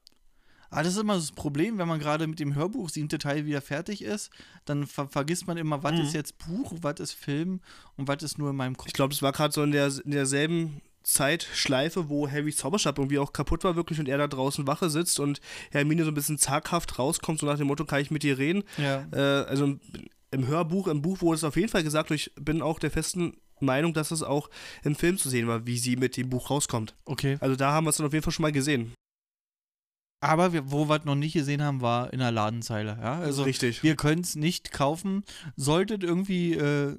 Aber 0.70 0.80
ah, 0.80 0.82
das 0.82 0.94
ist 0.94 1.00
immer 1.00 1.14
das 1.14 1.32
Problem, 1.32 1.78
wenn 1.78 1.88
man 1.88 1.98
gerade 2.00 2.26
mit 2.26 2.40
dem 2.40 2.54
Hörbuch 2.54 2.88
siebte 2.88 3.18
Teil 3.18 3.46
wieder 3.46 3.60
fertig 3.60 4.02
ist, 4.02 4.30
dann 4.64 4.86
ver 4.86 5.08
vergisst 5.08 5.46
man 5.46 5.56
immer, 5.56 5.82
was 5.82 5.92
mhm. 5.92 6.00
ist 6.00 6.14
jetzt 6.14 6.38
Buch, 6.38 6.74
was 6.82 7.00
ist 7.00 7.12
Film 7.12 7.60
und 7.96 8.08
was 8.08 8.22
ist 8.22 8.38
nur 8.38 8.50
in 8.50 8.56
meinem 8.56 8.76
Kopf. 8.76 8.88
Ich 8.88 8.92
glaube, 8.92 9.14
es 9.14 9.22
war 9.22 9.32
gerade 9.32 9.54
so 9.54 9.62
in, 9.62 9.70
der, 9.70 9.92
in 10.04 10.10
derselben 10.10 10.80
Zeitschleife, 11.06 12.08
wo 12.08 12.28
Harrys 12.28 12.56
Zauberstab 12.56 12.98
irgendwie 12.98 13.20
auch 13.20 13.32
kaputt 13.32 13.62
war 13.62 13.76
wirklich 13.76 14.00
und 14.00 14.08
er 14.08 14.18
da 14.18 14.26
draußen 14.26 14.66
Wache 14.66 14.90
sitzt 14.90 15.20
und 15.20 15.40
Hermine 15.70 16.02
so 16.04 16.10
ein 16.10 16.14
bisschen 16.14 16.38
zaghaft 16.38 16.98
rauskommt, 16.98 17.38
so 17.38 17.46
nach 17.46 17.58
dem 17.58 17.68
Motto, 17.68 17.84
kann 17.84 18.00
ich 18.00 18.10
mit 18.10 18.24
dir 18.24 18.38
reden? 18.38 18.64
Ja. 18.76 19.06
Äh, 19.12 19.46
also 19.46 19.78
im 20.32 20.46
Hörbuch, 20.48 20.88
im 20.88 21.02
Buch 21.02 21.20
wurde 21.20 21.36
es 21.36 21.44
auf 21.44 21.54
jeden 21.54 21.68
Fall 21.68 21.84
gesagt, 21.84 22.10
ich 22.10 22.32
bin 22.34 22.60
auch 22.60 22.80
der 22.80 22.90
festen 22.90 23.36
Meinung, 23.60 23.94
dass 23.94 24.10
es 24.10 24.24
auch 24.24 24.50
im 24.82 24.96
Film 24.96 25.16
zu 25.16 25.28
sehen 25.28 25.46
war, 25.46 25.66
wie 25.66 25.78
sie 25.78 25.96
mit 25.96 26.16
dem 26.16 26.28
Buch 26.28 26.50
rauskommt. 26.50 26.94
Okay. 27.04 27.38
Also 27.40 27.54
da 27.54 27.72
haben 27.72 27.84
wir 27.84 27.90
es 27.90 27.96
dann 27.96 28.06
auf 28.06 28.12
jeden 28.12 28.24
Fall 28.24 28.32
schon 28.32 28.42
mal 28.42 28.52
gesehen. 28.52 28.92
Aber 30.26 30.52
wir, 30.52 30.72
wo 30.72 30.88
wir 30.88 30.96
es 30.96 31.04
noch 31.04 31.14
nicht 31.14 31.34
gesehen 31.34 31.62
haben, 31.62 31.80
war 31.80 32.12
in 32.12 32.18
der 32.18 32.32
Ladenzeile. 32.32 32.98
Ja? 33.00 33.20
Also 33.20 33.44
Richtig. 33.44 33.84
Wir 33.84 33.94
können 33.94 34.22
es 34.22 34.34
nicht 34.34 34.72
kaufen. 34.72 35.24
Solltet 35.54 36.02
irgendwie, 36.02 36.54
äh, 36.54 36.96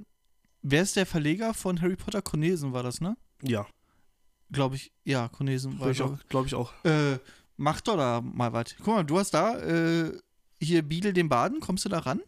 wer 0.62 0.82
ist 0.82 0.96
der 0.96 1.06
Verleger 1.06 1.54
von 1.54 1.82
Harry 1.82 1.98
Potter? 1.98 2.22
Cornelsen 2.22 2.72
war 2.72 2.84
das, 2.84 3.02
ne? 3.02 3.18
Ja. 3.44 3.68
Glaube 4.50 4.78
ich, 4.78 4.94
ja, 5.04 5.28
Cornesen 5.28 5.78
war 5.78 5.92
Glaube 5.92 6.20
ich, 6.22 6.30
glaub 6.30 6.46
ich 6.46 6.56
auch. 6.56 6.72
Äh, 6.86 7.20
mach 7.58 7.82
doch 7.82 7.98
da 7.98 8.22
mal 8.22 8.54
was. 8.54 8.76
Guck 8.78 8.88
mal, 8.88 9.04
du 9.04 9.20
hast 9.20 9.34
da 9.34 9.60
äh, 9.60 10.18
hier 10.62 10.84
Biedel 10.84 11.12
den 11.12 11.28
Baden, 11.28 11.60
kommst 11.60 11.84
du 11.84 11.90
da 11.90 12.00
ran? 12.00 12.22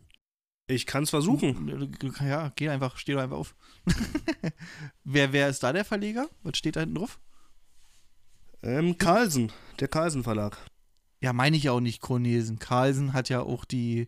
Ich 0.68 0.86
kann 0.86 1.04
es 1.04 1.10
versuchen. 1.10 1.98
Ja, 2.20 2.52
geh 2.56 2.68
einfach, 2.68 2.98
steh 2.98 3.14
doch 3.14 3.22
einfach 3.22 3.38
auf. 3.38 3.56
wer, 5.06 5.32
wer 5.32 5.48
ist 5.48 5.64
da 5.64 5.72
der 5.72 5.86
Verleger? 5.86 6.30
Was 6.44 6.58
steht 6.58 6.76
da 6.76 6.82
hinten 6.82 6.96
drauf? 6.96 7.20
Ähm, 8.62 8.98
Carlsen, 8.98 9.52
der 9.80 9.88
Carlsen 9.88 10.24
Verlag. 10.24 10.58
Ja, 11.22 11.34
meine 11.34 11.58
ich 11.58 11.70
auch 11.70 11.82
nicht 11.82 12.02
Cornesen. 12.02 12.60
Carlsen 12.60 13.14
hat 13.14 13.30
ja 13.30 13.42
auch 13.42 13.66
die 13.66 14.08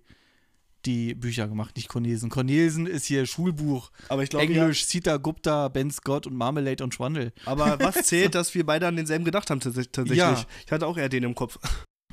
die 0.85 1.15
Bücher 1.15 1.47
gemacht, 1.47 1.75
nicht 1.75 1.89
Cornelsen. 1.89 2.29
Cornelsen 2.29 2.87
ist 2.87 3.05
hier 3.05 3.25
Schulbuch. 3.25 3.91
Aber 4.09 4.23
ich 4.23 4.29
glaube 4.29 4.45
Englisch, 4.45 4.81
ja, 4.81 4.87
Sita 4.87 5.17
Gupta, 5.17 5.67
Ben 5.67 5.91
Scott 5.91 6.27
und 6.27 6.35
Marmalade 6.35 6.83
und 6.83 6.93
Schwandel. 6.93 7.33
Aber 7.45 7.79
was 7.79 8.03
zählt, 8.03 8.35
dass 8.35 8.53
wir 8.55 8.65
beide 8.65 8.87
an 8.87 8.95
denselben 8.95 9.25
gedacht 9.25 9.49
haben 9.49 9.59
tatsächlich? 9.59 10.17
Ja. 10.17 10.43
Ich 10.65 10.71
hatte 10.71 10.87
auch 10.87 10.97
eher 10.97 11.09
den 11.09 11.23
im 11.23 11.35
Kopf. 11.35 11.59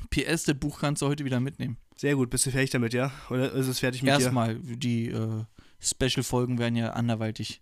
PS, 0.09 0.43
das 0.43 0.55
Buch 0.55 0.79
kannst 0.79 1.01
du 1.01 1.07
heute 1.07 1.25
wieder 1.25 1.39
mitnehmen. 1.39 1.77
Sehr 1.95 2.15
gut, 2.15 2.29
bist 2.29 2.45
du 2.45 2.51
fertig 2.51 2.71
damit, 2.71 2.93
ja? 2.93 3.11
Oder 3.29 3.51
ist 3.51 3.67
es 3.67 3.79
fertig 3.79 4.01
mit 4.01 4.09
Erstmal, 4.09 4.55
dir? 4.55 4.59
Erstmal, 4.59 4.77
die 4.77 5.09
äh, 5.09 5.43
Special-Folgen 5.79 6.57
werden 6.57 6.75
ja 6.75 6.91
anderweitig 6.91 7.61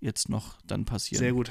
jetzt 0.00 0.28
noch 0.28 0.58
dann 0.66 0.84
passieren. 0.84 1.20
Sehr 1.20 1.32
gut. 1.32 1.50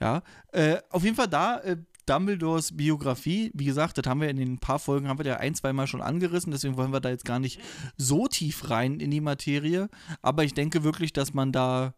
Ja, 0.00 0.22
äh, 0.52 0.78
auf 0.90 1.02
jeden 1.02 1.16
Fall 1.16 1.28
da, 1.28 1.60
äh, 1.60 1.76
Dumbledores 2.06 2.76
Biografie, 2.76 3.50
wie 3.54 3.64
gesagt, 3.64 3.98
das 3.98 4.06
haben 4.06 4.20
wir 4.20 4.28
in 4.28 4.36
den 4.36 4.58
paar 4.58 4.78
Folgen, 4.78 5.08
haben 5.08 5.18
wir 5.18 5.26
ja 5.26 5.36
ein, 5.36 5.54
zwei 5.54 5.72
Mal 5.72 5.86
schon 5.86 6.02
angerissen, 6.02 6.52
deswegen 6.52 6.76
wollen 6.76 6.92
wir 6.92 7.00
da 7.00 7.08
jetzt 7.08 7.24
gar 7.24 7.38
nicht 7.38 7.60
so 7.96 8.26
tief 8.26 8.70
rein 8.70 9.00
in 9.00 9.10
die 9.10 9.20
Materie, 9.20 9.88
aber 10.22 10.44
ich 10.44 10.54
denke 10.54 10.84
wirklich, 10.84 11.12
dass 11.12 11.34
man 11.34 11.52
da 11.52 11.94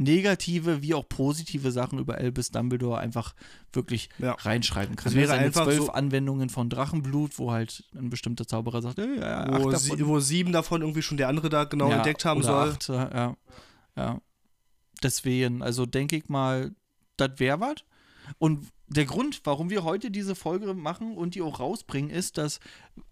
negative 0.00 0.80
wie 0.80 0.94
auch 0.94 1.06
positive 1.06 1.70
Sachen 1.70 1.98
über 1.98 2.14
Albus 2.14 2.50
Dumbledore 2.50 2.98
einfach 2.98 3.34
wirklich 3.72 4.08
ja. 4.18 4.32
reinschreiben 4.32 4.96
kann. 4.96 5.12
Es 5.12 5.14
wäre 5.14 5.34
einfach 5.34 5.64
zwölf 5.64 5.76
so 5.76 5.90
Anwendungen 5.90 6.48
von 6.48 6.70
Drachenblut, 6.70 7.38
wo 7.38 7.52
halt 7.52 7.84
ein 7.94 8.08
bestimmter 8.08 8.46
Zauberer 8.46 8.80
sagt, 8.80 8.96
hey, 8.96 9.20
ja, 9.20 9.62
wo, 9.62 9.70
sie, 9.72 10.06
wo, 10.06 10.18
sieben 10.18 10.52
davon 10.52 10.80
irgendwie 10.80 11.02
schon 11.02 11.18
der 11.18 11.28
andere 11.28 11.50
da 11.50 11.64
genau 11.64 11.90
ja, 11.90 11.96
entdeckt 11.96 12.24
haben 12.24 12.42
soll. 12.42 12.70
Acht, 12.70 12.88
ja, 12.88 13.36
ja. 13.94 14.20
Deswegen, 15.02 15.62
also 15.62 15.84
denke 15.84 16.16
ich 16.16 16.28
mal, 16.30 16.74
das 17.18 17.32
wäre 17.36 17.60
was. 17.60 17.76
Und 18.38 18.68
der 18.90 19.04
Grund, 19.04 19.40
warum 19.44 19.70
wir 19.70 19.84
heute 19.84 20.10
diese 20.10 20.34
Folge 20.34 20.74
machen 20.74 21.16
und 21.16 21.34
die 21.34 21.42
auch 21.42 21.60
rausbringen, 21.60 22.10
ist, 22.10 22.38
dass 22.38 22.58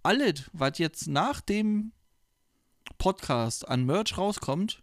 alles, 0.03 0.51
was 0.53 0.79
jetzt 0.79 1.07
nach 1.07 1.41
dem 1.41 1.93
Podcast 2.99 3.69
an 3.69 3.87
Merch 3.87 4.19
rauskommt, 4.19 4.83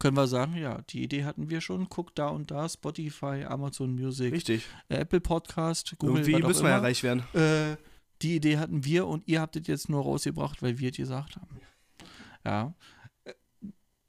können 0.00 0.16
wir 0.16 0.26
sagen, 0.26 0.56
ja, 0.56 0.80
die 0.88 1.04
Idee 1.04 1.24
hatten 1.24 1.48
wir 1.48 1.60
schon. 1.60 1.88
Guckt 1.88 2.18
da 2.18 2.28
und 2.28 2.50
da, 2.50 2.68
Spotify, 2.68 3.44
Amazon 3.46 3.94
Music, 3.94 4.32
Richtig. 4.32 4.66
Apple 4.88 5.20
Podcast, 5.20 5.94
Google. 5.98 6.26
Irgendwie 6.26 6.46
müssen 6.46 6.64
wir 6.64 6.70
ja 6.70 6.78
reich 6.78 7.02
werden. 7.02 7.22
Äh, 7.34 7.76
die 8.22 8.36
Idee 8.36 8.58
hatten 8.58 8.84
wir 8.84 9.06
und 9.06 9.28
ihr 9.28 9.40
habt 9.40 9.56
es 9.56 9.66
jetzt 9.68 9.88
nur 9.88 10.02
rausgebracht, 10.02 10.62
weil 10.62 10.78
wir 10.78 10.90
es 10.90 10.96
gesagt 10.96 11.36
haben. 11.36 11.60
Ja. 12.44 12.74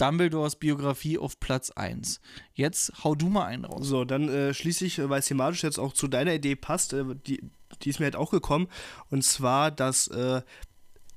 Äh, 0.01 0.05
Dumbledores 0.05 0.55
Biografie 0.55 1.17
auf 1.17 1.39
Platz 1.39 1.72
1. 1.72 2.20
Jetzt 2.53 3.03
hau 3.03 3.15
du 3.15 3.29
mal 3.29 3.46
einen 3.46 3.65
raus. 3.65 3.88
So, 3.88 4.05
dann 4.05 4.29
äh, 4.29 4.53
schließe 4.53 4.86
ich, 4.86 4.98
weil 5.10 5.20
es 5.20 5.27
thematisch 5.27 5.63
jetzt 5.63 5.79
auch 5.79 5.93
zu 5.93 6.08
deiner 6.08 6.34
Idee 6.34 6.55
passt, 6.55 6.93
äh, 6.93 7.03
die, 7.27 7.43
die 7.81 7.89
ist 7.89 8.00
mir 8.00 8.05
halt 8.05 8.15
auch 8.15 8.31
gekommen. 8.31 8.67
Und 9.10 9.24
zwar 9.24 9.72
das 9.72 10.08
äh, 10.08 10.41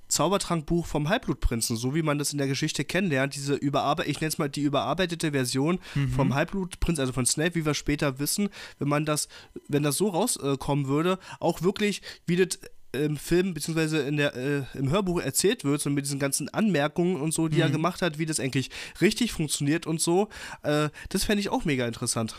Zaubertrankbuch 0.09 0.87
vom 0.87 1.09
Halbblutprinzen, 1.09 1.77
so 1.77 1.95
wie 1.95 2.03
man 2.03 2.19
das 2.19 2.33
in 2.33 2.39
der 2.39 2.47
Geschichte 2.47 2.85
kennenlernt. 2.85 3.35
Diese 3.35 3.55
überarbeitet, 3.55 4.13
ich 4.13 4.21
nenne 4.21 4.29
es 4.29 4.39
mal 4.39 4.49
die 4.49 4.63
überarbeitete 4.63 5.33
Version 5.33 5.81
mhm. 5.95 6.11
vom 6.11 6.35
Halbblutprinz, 6.35 6.99
also 7.01 7.13
von 7.13 7.27
Snape, 7.27 7.55
wie 7.55 7.67
wir 7.67 7.75
später 7.75 8.19
wissen, 8.19 8.49
wenn 8.79 8.89
man 8.89 9.05
das, 9.05 9.29
wenn 9.69 9.83
das 9.83 9.97
so 9.97 10.09
rauskommen 10.09 10.85
äh, 10.85 10.89
würde, 10.89 11.19
auch 11.41 11.63
wirklich, 11.63 12.03
wie 12.27 12.37
das 12.37 12.61
im 12.95 13.17
Film 13.17 13.55
beziehungsweise 13.55 14.01
in 14.01 14.17
der, 14.17 14.35
äh, 14.35 14.65
im 14.75 14.91
Hörbuch 14.91 15.21
erzählt 15.21 15.65
wird, 15.65 15.81
so 15.81 15.91
mit 15.91 16.05
diesen 16.05 16.19
ganzen 16.19 16.49
Anmerkungen 16.49 17.21
und 17.21 17.33
so, 17.33 17.49
die 17.49 17.57
mhm. 17.57 17.63
er 17.63 17.71
gemacht 17.71 18.03
hat, 18.03 18.19
wie 18.19 18.27
das 18.27 18.41
eigentlich 18.41 18.71
richtig 19.01 19.33
funktioniert 19.33 19.87
und 19.87 20.01
so, 20.01 20.29
äh, 20.63 20.89
das 21.09 21.25
fände 21.25 21.41
ich 21.41 21.49
auch 21.51 21.65
mega 21.65 21.87
interessant. 21.87 22.37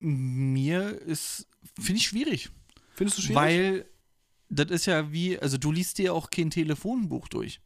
Mir 0.00 1.00
ist, 1.02 1.46
finde 1.80 2.00
ich 2.00 2.06
schwierig. 2.06 2.50
Findest 2.94 3.18
du 3.18 3.22
schwierig? 3.22 3.36
Weil 3.36 3.86
das 4.48 4.70
ist 4.70 4.86
ja 4.86 5.12
wie, 5.12 5.38
also 5.38 5.56
du 5.56 5.72
liest 5.72 5.98
dir 5.98 6.12
auch 6.14 6.30
kein 6.30 6.50
Telefonbuch 6.50 7.28
durch. 7.28 7.60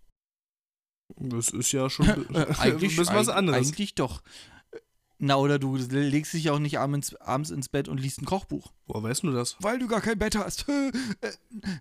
Das 1.16 1.50
ist 1.50 1.72
ja 1.72 1.88
schon 1.88 2.06
eigentlich, 2.58 2.96
was 2.98 3.28
anderes. 3.28 3.68
Eigentlich 3.68 3.94
doch. 3.94 4.22
Na, 5.18 5.36
oder 5.36 5.58
du 5.58 5.76
legst 5.76 6.34
dich 6.34 6.50
auch 6.50 6.58
nicht 6.58 6.78
abends, 6.78 7.14
ins 7.50 7.68
Bett 7.70 7.88
und 7.88 7.98
liest 7.98 8.20
ein 8.20 8.26
Kochbuch. 8.26 8.72
Woher 8.86 9.02
weißt 9.02 9.22
du 9.22 9.32
das? 9.32 9.56
Weil 9.60 9.78
du 9.78 9.88
gar 9.88 10.00
kein 10.00 10.18
Bett 10.18 10.36
hast. 10.36 10.66
Äh, 11.20 11.32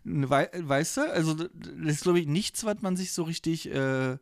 We 0.04 0.50
weißt 0.54 0.98
du? 0.98 1.12
Also, 1.12 1.34
das 1.34 1.50
ist, 1.54 2.04
glaube 2.04 2.20
ich, 2.20 2.28
nichts, 2.28 2.64
was 2.64 2.82
man 2.82 2.96
sich 2.96 3.12
so 3.12 3.24
richtig, 3.24 3.70
äh, 3.70 4.18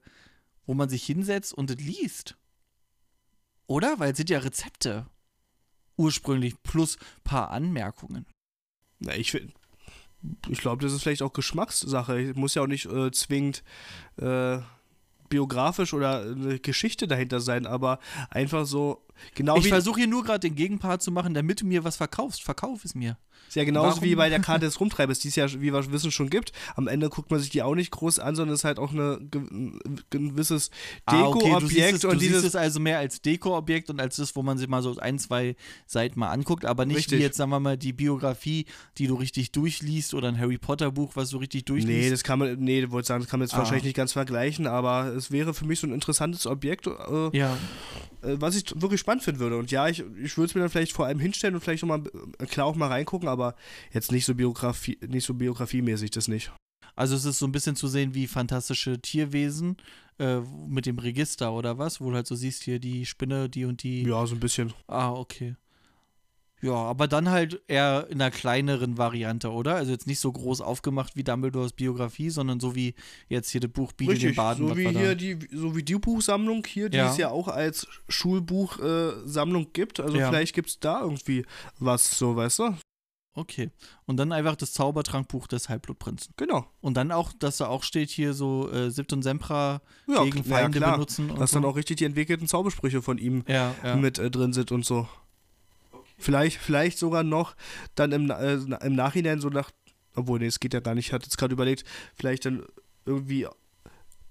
wo 0.66 0.74
man 0.74 0.90
sich 0.90 1.06
hinsetzt 1.06 1.54
und 1.54 1.70
das 1.70 1.78
liest. 1.78 2.38
Oder? 3.68 4.00
Weil 4.00 4.12
es 4.12 4.18
sind 4.18 4.30
ja 4.32 4.40
Rezepte. 4.40 5.06
Ursprünglich 5.96 6.62
plus 6.64 6.98
paar 7.24 7.52
Anmerkungen. 7.52 8.26
Na, 9.00 9.16
ich 9.16 9.32
finde 9.32 9.54
ich 10.48 10.60
glaube, 10.60 10.84
das 10.84 10.94
ist 10.94 11.04
vielleicht 11.04 11.22
auch 11.22 11.34
Geschmackssache. 11.34 12.20
Ich 12.20 12.36
muss 12.36 12.56
ja 12.56 12.62
auch 12.62 12.68
nicht 12.68 12.86
äh, 12.86 13.12
zwingend 13.12 13.64
äh, 14.18 14.60
biografisch 15.34 15.96
oder 15.96 16.22
eine 16.22 16.60
Geschichte 16.60 17.08
dahinter 17.08 17.40
sein, 17.40 17.66
aber 17.66 17.98
einfach 18.30 18.68
so 18.68 19.04
genau. 19.34 19.58
Ich 19.58 19.68
versuche 19.68 20.02
hier 20.02 20.08
nur 20.08 20.24
gerade 20.24 20.42
den 20.42 20.54
Gegenpart 20.54 21.02
zu 21.02 21.12
machen, 21.12 21.34
damit 21.34 21.62
du 21.62 21.66
mir 21.66 21.84
was 21.84 21.96
verkaufst. 21.96 22.44
Verkauf 22.44 22.86
es 22.86 22.94
mir. 22.94 23.18
Ist 23.54 23.58
ja 23.58 23.66
genauso 23.66 23.98
Warum? 23.98 24.04
wie 24.10 24.16
bei 24.16 24.30
der 24.30 24.40
Karte 24.40 24.66
des 24.66 24.80
Rumtreibers, 24.80 25.20
die 25.20 25.28
es 25.28 25.36
ja, 25.36 25.48
wie 25.48 25.72
wir 25.72 25.92
wissen, 25.92 26.12
schon 26.12 26.32
gibt. 26.32 26.54
Am 26.76 26.88
Ende 26.88 27.08
guckt 27.10 27.30
man 27.30 27.40
sich 27.40 27.52
die 27.52 27.62
auch 27.62 27.76
nicht 27.76 27.92
groß 27.92 28.18
an, 28.18 28.36
sondern 28.36 28.56
es 28.56 28.62
ist 28.62 28.64
halt 28.64 28.80
auch 28.80 28.92
ein 28.92 29.30
gewisses 30.10 30.72
Deko-Objekt. 31.12 32.04
Ah, 32.04 32.08
okay. 32.08 32.18
Du, 32.18 32.20
siehst 32.20 32.46
es, 32.46 32.56
also 32.56 32.80
mehr 32.80 32.98
als 32.98 33.22
Deko-Objekt 33.22 33.92
und 33.92 34.02
als 34.02 34.16
das, 34.16 34.36
wo 34.36 34.42
man 34.42 34.58
sich 34.58 34.68
mal 34.68 34.82
so 34.82 34.98
ein, 34.98 35.20
zwei 35.20 35.56
Seiten 35.86 36.20
mal 36.20 36.32
anguckt, 36.32 36.66
aber 36.66 36.88
nicht 36.88 36.98
richtig. 36.98 37.20
wie 37.20 37.22
jetzt, 37.22 37.38
sagen 37.38 37.52
wir 37.52 37.60
mal, 37.60 37.78
die 37.78 37.94
Biografie, 37.94 38.66
die 38.98 39.06
du 39.06 39.14
richtig 39.14 39.52
durchliest 39.52 40.16
oder 40.16 40.30
ein 40.30 40.40
Harry 40.40 40.58
Potter-Buch, 40.58 41.12
was 41.14 41.30
du 41.30 41.38
richtig 41.38 41.66
durchliest. 41.66 42.06
Nee, 42.06 42.10
das 42.10 42.24
kann 42.24 42.40
man, 42.40 42.60
nee, 42.60 42.90
wollte 42.90 43.08
sagen, 43.08 43.22
das 43.22 43.30
kann 43.30 43.40
man 43.40 43.46
jetzt 43.46 43.54
ah. 43.54 43.60
wahrscheinlich 43.60 43.84
nicht 43.84 43.96
ganz 43.96 44.14
vergleichen, 44.14 44.66
aber 44.66 45.14
es 45.16 45.30
wäre 45.30 45.54
für 45.54 45.66
mich 45.66 45.80
so 45.80 45.86
ein 45.86 45.94
interessantes 45.94 46.48
Objekt, 46.48 46.88
äh, 46.88 47.38
ja. 47.38 47.56
äh, 48.24 48.36
was 48.40 48.56
ich 48.56 48.66
wirklich 48.82 49.00
spannend 49.00 49.24
finden 49.24 49.42
würde. 49.42 49.58
Und 49.58 49.70
ja, 49.70 49.88
ich, 49.88 50.04
ich 50.24 50.36
würde 50.38 50.48
es 50.48 50.56
mir 50.56 50.62
dann 50.62 50.72
vielleicht 50.72 50.94
vor 50.94 51.06
allem 51.06 51.20
hinstellen 51.20 51.54
und 51.54 51.62
vielleicht 51.62 51.84
nochmal, 51.84 52.02
äh, 52.40 52.46
klar 52.48 52.66
auch 52.66 52.76
mal 52.76 52.88
reingucken, 52.88 53.30
aber 53.30 53.43
jetzt 53.92 54.12
nicht 54.12 54.26
so 54.26 54.36
Biografie, 54.36 54.98
nicht 55.08 55.26
so 55.26 55.34
biografiemäßig, 55.34 56.12
das 56.12 56.28
nicht. 56.28 56.52
Also 56.96 57.16
es 57.16 57.26
ist 57.26 57.40
so 57.40 57.48
ein 57.48 57.52
bisschen 57.52 57.76
zu 57.76 57.88
sehen 57.88 58.14
wie 58.14 58.28
fantastische 58.28 59.02
Tierwesen 59.02 59.78
äh, 60.20 60.42
mit 60.68 60.86
dem 60.86 61.00
Register 61.00 61.52
oder 61.54 61.78
was, 61.78 62.00
wo 62.00 62.10
du 62.10 62.16
halt 62.16 62.28
so 62.28 62.36
siehst 62.36 62.64
hier 62.64 62.80
die 62.80 63.06
Spinne, 63.06 63.50
die 63.50 63.66
und 63.66 63.82
die. 63.84 64.04
Ja, 64.04 64.26
so 64.28 64.36
ein 64.36 64.40
bisschen. 64.40 64.74
Ah, 64.88 65.12
okay. 65.12 65.56
Ja, 66.64 66.76
aber 66.76 67.10
dann 67.10 67.30
halt 67.30 67.62
eher 67.68 68.08
in 68.10 68.22
einer 68.22 68.32
kleineren 68.32 68.98
Variante, 68.98 69.52
oder? 69.52 69.76
Also 69.76 69.92
jetzt 69.92 70.08
nicht 70.08 70.22
so 70.22 70.32
groß 70.32 70.62
aufgemacht 70.62 71.18
wie 71.18 71.24
Dumbledores 71.24 71.74
Biografie, 71.74 72.30
sondern 72.30 72.62
so 72.62 72.74
wie 72.74 72.96
jetzt 73.28 73.50
hier 73.50 73.60
das 73.60 73.72
Buch 73.72 73.92
Biene 73.92 74.16
den 74.16 74.34
Baden. 74.34 74.70
So 74.70 74.78
wie 74.78 74.88
hier 74.88 75.16
die, 75.16 75.38
so 75.52 75.76
wie 75.76 75.84
die 75.84 75.96
Buchsammlung 75.96 76.66
hier, 76.66 76.88
die 76.88 77.00
ja. 77.00 77.12
es 77.12 77.18
ja 77.18 77.32
auch 77.32 77.50
als 77.50 77.86
Schulbuchsammlung 78.08 79.64
äh, 79.64 79.70
gibt. 79.74 80.00
Also 80.00 80.18
ja. 80.18 80.30
vielleicht 80.30 80.56
gibt 80.56 80.70
es 80.70 80.80
da 80.80 81.02
irgendwie 81.02 81.46
was, 81.80 82.18
so, 82.18 82.38
weißt 82.38 82.60
du? 82.60 82.78
Okay. 83.36 83.72
Und 84.06 84.18
dann 84.18 84.32
einfach 84.32 84.56
das 84.56 84.74
Zaubertrankbuch 84.74 85.48
des 85.48 85.68
Halbblutprinzen. 85.68 86.34
Genau. 86.38 86.68
Und 86.82 86.96
dann 86.96 87.12
auch, 87.12 87.34
dass 87.34 87.58
da 87.58 87.68
auch 87.68 87.84
steht 87.84 88.10
hier 88.10 88.34
so 88.34 88.72
äh, 88.72 88.92
Sibt 88.92 89.12
und 89.12 89.24
Sempra 89.24 89.82
ja, 90.08 90.24
gegen 90.24 90.44
Feinde 90.44 90.80
ja, 90.80 90.92
benutzen. 90.92 91.32
Und 91.32 91.40
dass 91.40 91.52
so. 91.52 91.60
dann 91.60 91.66
auch 91.66 91.76
richtig 91.76 91.98
die 91.98 92.06
entwickelten 92.06 92.48
Zaubersprüche 92.48 93.02
von 93.02 93.18
ihm 93.18 93.44
ja, 93.48 93.74
mit 93.96 94.20
äh, 94.20 94.30
drin 94.30 94.54
sind 94.54 94.72
und 94.72 94.86
so. 94.86 95.08
Okay. 95.92 96.04
Vielleicht, 96.18 96.58
vielleicht 96.58 97.00
sogar 97.00 97.24
noch 97.24 97.56
dann 97.96 98.12
im, 98.12 98.30
äh, 98.30 98.54
im 98.54 98.96
Nachhinein 98.96 99.40
so 99.40 99.50
nach, 99.50 99.72
obwohl, 100.16 100.38
nee, 100.38 100.46
es 100.46 100.60
geht 100.60 100.76
ja 100.76 100.80
gar 100.80 100.94
nicht, 100.94 101.08
ich 101.08 101.14
hatte 101.14 101.26
jetzt 101.26 101.38
gerade 101.38 101.54
überlegt, 101.54 101.86
vielleicht 102.14 102.46
dann 102.46 102.64
irgendwie 103.06 103.48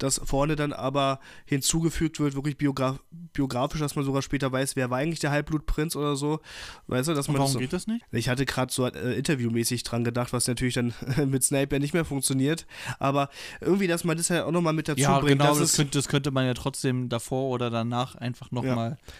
dass 0.03 0.21
vorne 0.25 0.57
dann 0.57 0.73
aber 0.73 1.21
hinzugefügt 1.45 2.19
wird, 2.19 2.35
wirklich 2.35 2.57
biograf 2.57 2.99
biografisch, 3.33 3.81
dass 3.81 3.97
man 3.97 4.05
sogar 4.05 4.21
später 4.21 4.53
weiß, 4.53 4.77
wer 4.77 4.91
war 4.91 4.99
eigentlich 4.99 5.21
der 5.21 5.31
Halbblutprinz 5.31 5.97
oder 5.97 6.17
so. 6.17 6.41
Weißt 6.87 7.09
du, 7.09 7.15
dass 7.15 7.29
man 7.29 7.39
warum 7.39 7.47
das 7.47 7.53
so, 7.53 7.59
geht 7.61 7.73
das 7.73 7.87
nicht? 7.87 8.05
Ich 8.11 8.29
hatte 8.29 8.45
gerade 8.45 8.73
so 8.73 8.87
äh, 8.87 9.15
interviewmäßig 9.15 9.85
dran 9.85 10.05
gedacht, 10.05 10.33
was 10.33 10.47
natürlich 10.49 10.75
dann 10.75 10.93
mit 11.27 11.43
Snape 11.45 11.75
ja 11.75 11.79
nicht 11.79 11.95
mehr 11.95 12.05
funktioniert. 12.05 12.67
Aber 12.99 13.31
irgendwie, 13.61 13.87
dass 13.87 14.05
man 14.05 14.17
das 14.17 14.29
ja 14.29 14.45
auch 14.45 14.51
nochmal 14.51 14.73
mit 14.73 14.89
dazu 14.89 15.01
ja, 15.01 15.19
bringt. 15.19 15.41
Genau, 15.41 15.59
das 15.59 15.75
könnte, 15.75 15.97
das 15.99 16.09
könnte 16.09 16.31
man 16.31 16.47
ja 16.47 16.55
trotzdem 16.55 17.09
davor 17.09 17.49
oder 17.51 17.71
danach 17.71 18.17
einfach 18.17 18.51
nochmal. 18.51 18.99
Ja. 19.01 19.13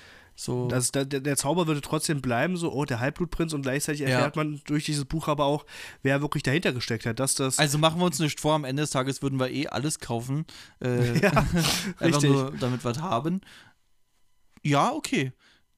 So. 0.43 0.67
Das, 0.67 0.91
der, 0.91 1.05
der, 1.05 1.37
Zauber 1.37 1.69
würde 1.69 1.81
trotzdem 1.81 2.21
bleiben, 2.21 2.57
so, 2.57 2.73
oh, 2.73 2.85
der 2.85 2.99
Halbblutprinz, 2.99 3.53
und 3.53 3.63
gleichzeitig 3.63 4.01
erfährt 4.01 4.35
ja. 4.35 4.43
man 4.43 4.61
durch 4.65 4.85
dieses 4.85 5.05
Buch 5.05 5.29
aber 5.29 5.45
auch, 5.45 5.65
wer 6.03 6.21
wirklich 6.21 6.43
dahinter 6.43 6.73
gesteckt 6.73 7.07
hat. 7.07 7.21
Dass 7.21 7.35
das 7.35 7.61
also 7.61 7.79
machen 7.79 8.01
wir 8.01 8.07
uns 8.07 8.19
nicht 8.19 8.41
vor, 8.41 8.55
am 8.55 8.65
Ende 8.65 8.83
des 8.83 8.91
Tages 8.91 9.23
würden 9.23 9.39
wir 9.39 9.51
eh 9.51 9.69
alles 9.69 10.01
kaufen. 10.01 10.45
Äh, 10.81 11.17
ja, 11.23 11.31
einfach 11.99 12.23
nur, 12.23 12.51
damit 12.59 12.85
wir 12.85 12.91
es 12.91 13.01
haben. 13.01 13.41
Ja, 14.65 14.91
okay. 14.93 15.33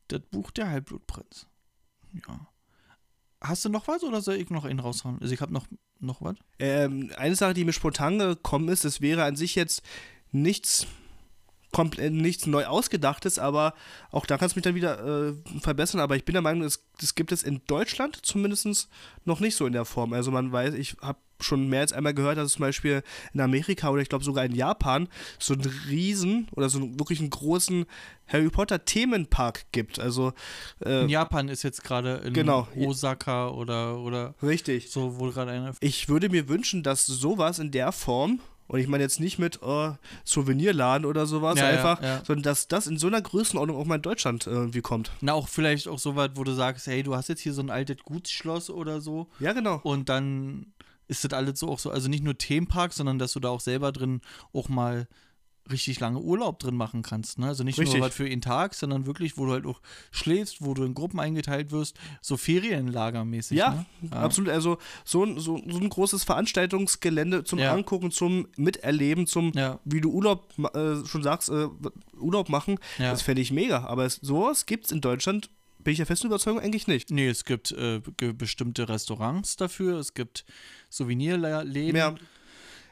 Das 0.09 0.21
Buch 0.31 0.51
der 0.51 0.71
Halbblutprinz. 0.71 1.47
Ja. 2.27 2.49
Hast 3.43 3.67
du 3.67 3.69
noch 3.69 3.87
was 3.87 4.03
oder 4.03 4.23
soll 4.23 4.37
ich 4.37 4.49
noch 4.49 4.65
einen 4.65 4.81
raushauen? 4.81 5.19
Also 5.21 5.35
ich 5.35 5.43
habe 5.43 5.53
noch, 5.53 5.67
noch 6.01 6.23
was. 6.23 6.37
Ähm, 6.59 7.11
eine 7.19 7.37
Sache, 7.37 7.53
die 7.53 7.67
mir 7.67 7.75
spontan 7.75 8.19
gekommen 8.19 8.69
ist, 8.69 8.87
es 8.87 9.03
wäre 9.03 9.25
an 9.25 9.37
sich 9.37 9.55
jetzt 9.57 9.83
nichts 10.33 10.87
komplett 11.75 12.13
nichts 12.13 12.47
neu 12.47 12.67
ausgedachtes, 12.67 13.39
aber 13.41 13.75
auch 14.13 14.27
da 14.27 14.39
kannst 14.39 14.55
du 14.55 14.59
mich 14.59 14.65
dann 14.65 14.77
wieder 14.77 15.29
äh, 15.29 15.35
verbessern. 15.61 16.01
Aber 16.01 16.15
ich 16.15 16.25
bin 16.25 16.33
der 16.33 16.41
Meinung, 16.41 16.63
das, 16.63 16.85
das 17.01 17.17
gibt 17.17 17.33
es 17.33 17.43
in 17.43 17.63
Deutschland 17.67 18.25
zumindest 18.25 18.89
noch 19.25 19.41
nicht 19.41 19.57
so 19.57 19.67
in 19.67 19.73
der 19.73 19.85
Form. 19.85 20.13
Also 20.13 20.31
man 20.31 20.53
weiß, 20.53 20.75
ich 20.75 20.97
habe 21.03 21.19
schon 21.41 21.69
mehr 21.69 21.81
als 21.81 21.93
einmal 21.93 22.15
gehört, 22.15 22.39
dass 22.39 22.47
es 22.47 22.53
zum 22.53 22.61
Beispiel 22.61 23.03
in 23.33 23.41
Amerika 23.41 23.91
oder 23.91 24.01
ich 24.01 24.09
glaube 24.09 24.25
sogar 24.25 24.45
in 24.45 24.55
Japan 24.55 25.09
so 25.41 25.55
einen 25.55 25.65
riesen 25.89 26.47
oder 26.53 26.69
so 26.69 26.79
einen, 26.79 26.99
wirklich 27.01 27.19
einen 27.19 27.31
großen 27.31 27.87
Harry 28.29 28.51
Potter 28.51 28.85
Themenpark 28.85 29.67
gibt. 29.73 29.99
Also 29.99 30.33
äh, 30.85 31.03
in 31.03 31.09
Japan 31.09 31.49
ist 31.49 31.65
jetzt 31.65 31.83
gerade 31.83 32.23
in 32.25 32.35
genau. 32.35 32.69
Osaka 32.77 33.49
oder 33.49 33.99
oder 33.99 34.37
richtig 34.45 34.91
so 34.91 35.19
wohl 35.19 35.33
gerade 35.33 35.51
einer. 35.51 35.75
Ich 35.81 36.09
würde 36.09 36.29
mir 36.29 36.49
wünschen, 36.49 36.85
dass 36.85 37.05
sowas 37.05 37.59
in 37.59 37.73
der 37.73 37.91
Form 37.91 38.39
und 38.67 38.81
ich 38.81 38.89
meine 38.89 39.03
jetzt 39.03 39.21
nicht 39.21 39.39
mit 39.39 39.63
oh, 39.63 39.93
Souvenirladen 40.25 41.07
oder 41.07 41.27
sowas 41.27 41.59
ja, 41.59 41.67
einfach, 41.67 42.03
ja, 42.03 42.17
ja. 42.17 42.23
sondern 42.25 42.45
dass 42.45 42.69
das 42.69 42.87
in 42.87 42.99
so 42.99 43.07
einer 43.07 43.21
Größenordnung 43.21 43.77
auch 43.77 43.85
mal 43.85 43.97
in 43.97 44.03
Deutschland 44.03 44.47
irgendwie 44.47 44.81
kommt. 44.81 45.11
Na, 45.21 45.35
auch 45.35 45.49
vielleicht 45.49 45.89
auch 45.89 45.99
so 45.99 46.17
weit, 46.17 46.33
wo 46.37 46.45
du 46.45 46.53
sagst, 46.53 46.87
hey, 46.87 47.03
du 47.03 47.15
hast 47.15 47.29
jetzt 47.29 47.41
hier 47.41 47.53
so 47.53 47.63
ein 47.63 47.71
altes 47.71 47.99
Gutsschloss 48.05 48.71
oder 48.71 49.01
so. 49.01 49.29
Ja, 49.39 49.53
genau. 49.53 49.81
Und 49.83 50.09
dann 50.09 50.73
ist 51.09 51.25
das 51.25 51.33
alles 51.33 51.61
so 51.61 51.69
auch 51.69 51.79
so, 51.79 51.91
also 51.91 52.09
nicht 52.09 52.25
nur 52.25 52.39
Themenpark, 52.39 52.93
sondern 52.93 53.19
dass 53.19 53.33
du 53.33 53.41
da 53.41 53.51
auch 53.51 53.61
selber 53.61 53.93
drin 53.93 54.23
auch 54.53 54.69
mal 54.69 55.07
richtig 55.71 56.01
lange 56.01 56.21
Urlaub 56.21 56.59
drin 56.59 56.77
machen 56.77 57.03
kannst. 57.03 57.39
Ne? 57.39 57.47
Also 57.47 57.65
nicht 57.65 57.79
richtig. 57.79 57.99
nur 57.99 58.07
was 58.07 58.15
für 58.15 58.27
einen 58.27 58.41
Tag, 58.41 58.75
sondern 58.75 59.07
wirklich, 59.07 59.39
wo 59.39 59.47
du 59.47 59.53
halt 59.53 59.67
auch 59.67 59.81
schläfst, 60.11 60.63
wo 60.65 60.75
du 60.75 60.85
in 60.85 60.95
Gruppen 60.95 61.21
eingeteilt 61.21 61.73
wirst, 61.73 61.97
so 62.21 62.37
Ferienlagermäßig. 62.37 63.59
Ja, 63.59 63.87
ne? 64.01 64.11
ja. 64.11 64.17
absolut. 64.19 64.51
Also 64.51 64.79
so, 65.05 65.39
so, 65.39 65.61
so 65.67 65.79
ein 65.79 65.89
großes 65.89 66.25
Veranstaltungsgelände 66.25 67.45
zum 67.45 67.59
ja. 67.59 67.73
Angucken, 67.73 68.11
zum 68.11 68.49
Miterleben, 68.57 69.27
zum, 69.27 69.53
ja. 69.55 69.81
wie 69.85 70.01
du 70.01 70.11
Urlaub 70.11 70.53
äh, 70.75 71.05
schon 71.07 71.23
sagst, 71.23 71.49
äh, 71.49 71.69
Urlaub 72.19 72.49
machen, 72.49 72.79
das 72.99 73.23
fände 73.23 73.43
ich 73.43 73.51
mega. 73.51 73.85
Aber 73.85 74.05
es, 74.05 74.17
sowas 74.17 74.67
gibt 74.67 74.87
es 74.87 74.93
in 74.93 75.01
Deutschland 75.01 75.51
bin 75.85 75.93
ich 75.93 75.99
der 75.99 76.07
festen 76.07 76.29
Überzeugung 76.29 76.61
eigentlich 76.61 76.87
nicht. 76.87 77.11
Nee, 77.11 77.29
es 77.29 77.45
gibt 77.45 77.71
äh, 77.73 78.01
bestimmte 78.33 78.89
Restaurants 78.89 79.57
dafür, 79.57 79.99
es 79.99 80.15
gibt 80.15 80.47
Souvenirläden. 80.89 81.95
Ja. 81.95 82.15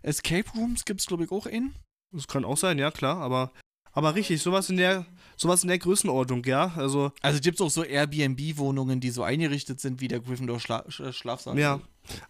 Escape 0.03 0.51
Rooms 0.55 0.85
gibt 0.85 1.01
es, 1.01 1.07
glaube 1.07 1.25
ich, 1.25 1.33
auch 1.33 1.47
in. 1.47 1.75
Das 2.13 2.29
kann 2.29 2.45
auch 2.45 2.57
sein, 2.57 2.79
ja, 2.79 2.91
klar, 2.91 3.19
aber, 3.19 3.53
aber 3.93 4.15
richtig, 4.15 4.43
sowas 4.43 4.69
in 4.71 4.77
der, 4.77 5.07
sowas 5.37 5.63
in 5.63 5.69
der 5.69 5.79
Größenordnung, 5.79 6.45
ja. 6.45 6.73
Also, 6.77 7.13
also 7.23 7.41
gibt 7.41 7.59
es 7.59 7.61
auch 7.61 7.71
so 7.71 7.85
Airbnb-Wohnungen, 7.85 9.01
die 9.01 9.11
so 9.11 9.23
eingerichtet 9.23 9.81
sind 9.81 10.01
wie 10.01 10.09
der 10.09 10.21
Gryffindor 10.21 10.61
Schla 10.61 10.85
Schlafsaal. 10.91 11.59
Ja, 11.59 11.81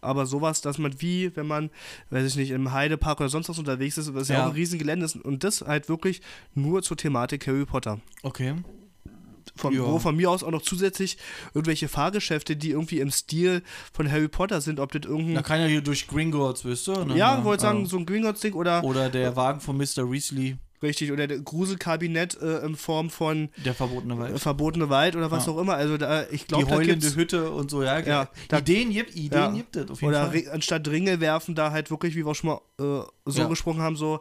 aber 0.01 0.27
sowas, 0.27 0.61
dass 0.61 0.79
man 0.79 1.01
wie, 1.01 1.35
wenn 1.37 1.47
man, 1.47 1.71
weiß 2.11 2.27
ich 2.27 2.37
nicht, 2.37 2.51
im 2.51 2.73
Heidepark 2.73 3.21
oder 3.21 3.29
sonst 3.29 3.49
was 3.49 3.59
unterwegs 3.59 3.99
ist, 3.99 4.15
was 4.15 4.29
ja, 4.29 4.37
ja 4.37 4.43
auch 4.43 4.49
ein 4.49 4.55
riesen 4.55 4.79
Gelände 4.79 5.07
ist 5.07 5.17
und 5.17 5.45
das 5.45 5.63
halt 5.63 5.89
wirklich 5.89 6.23
nur 6.55 6.83
zur 6.83 6.97
Thematik 6.97 7.47
Harry 7.47 7.65
Potter. 7.65 8.01
Okay. 8.23 8.55
Von, 9.55 9.75
ja. 9.75 9.85
wo 9.85 9.99
von 9.99 10.17
mir 10.17 10.31
aus 10.31 10.43
auch 10.43 10.51
noch 10.51 10.63
zusätzlich 10.63 11.19
irgendwelche 11.55 11.89
Fahrgeschäfte, 11.89 12.57
die 12.57 12.71
irgendwie 12.71 13.01
im 13.01 13.11
Stil 13.11 13.63
von 13.93 14.11
Harry 14.11 14.29
Potter 14.29 14.61
sind, 14.61 14.81
ob 14.81 14.93
das 14.93 15.03
irgendein. 15.03 15.35
Da 15.35 15.43
kann 15.43 15.61
ja 15.61 15.67
hier 15.67 15.83
durch 15.83 16.07
Gringotts, 16.09 16.65
weißt 16.65 16.87
du? 16.89 17.05
Ne? 17.05 17.17
Ja, 17.19 17.45
wollte 17.45 17.63
sagen, 17.63 17.87
so 17.87 17.99
ein 17.99 18.07
Gringotts-Ding 18.07 18.55
oder. 18.55 18.83
Oder 18.83 19.11
der 19.11 19.37
Wagen 19.37 19.61
von 19.61 19.77
Mr. 19.77 20.11
Weasley. 20.11 20.57
Richtig, 20.83 21.13
oder 21.13 21.27
der 21.27 21.39
Gruselkabinett 21.39 22.41
äh, 22.41 22.65
in 22.65 22.75
Form 22.77 23.09
von 23.11 23.51
Der 23.65 23.75
verbotene 23.75 24.19
Wald. 24.19 24.35
Äh, 24.35 24.39
verbotene 24.39 24.89
Wald 24.91 25.15
oder 25.15 25.31
was 25.31 25.47
ja. 25.47 25.53
auch 25.53 25.59
immer. 25.59 25.75
Also 25.75 25.97
da, 25.97 26.25
ich 26.31 26.47
glaube, 26.47 26.65
Die 26.65 26.71
heulende 26.71 27.15
Hütte 27.15 27.51
und 27.51 27.71
so, 27.71 27.83
ja. 27.83 28.01
ja 28.01 28.29
da, 28.49 28.59
Ideen 28.59 28.91
gibt 28.91 29.15
Ideen 29.15 29.31
ja. 29.41 29.51
gibt 29.51 29.77
es 29.77 29.91
auf 29.91 30.01
jeden 30.01 30.13
oder 30.13 30.31
Fall. 30.31 30.41
Oder 30.41 30.53
anstatt 30.53 30.89
Ringe 30.89 31.21
werfen, 31.21 31.55
da 31.55 31.71
halt 31.71 31.91
wirklich, 31.91 32.17
wie 32.17 32.27
wir 32.27 32.35
schon 32.35 32.51
mal 32.51 32.61
äh, 32.81 33.05
so 33.25 33.43
ja. 33.43 33.49
gesprochen 33.49 33.81
haben, 33.81 33.97
so 33.97 34.21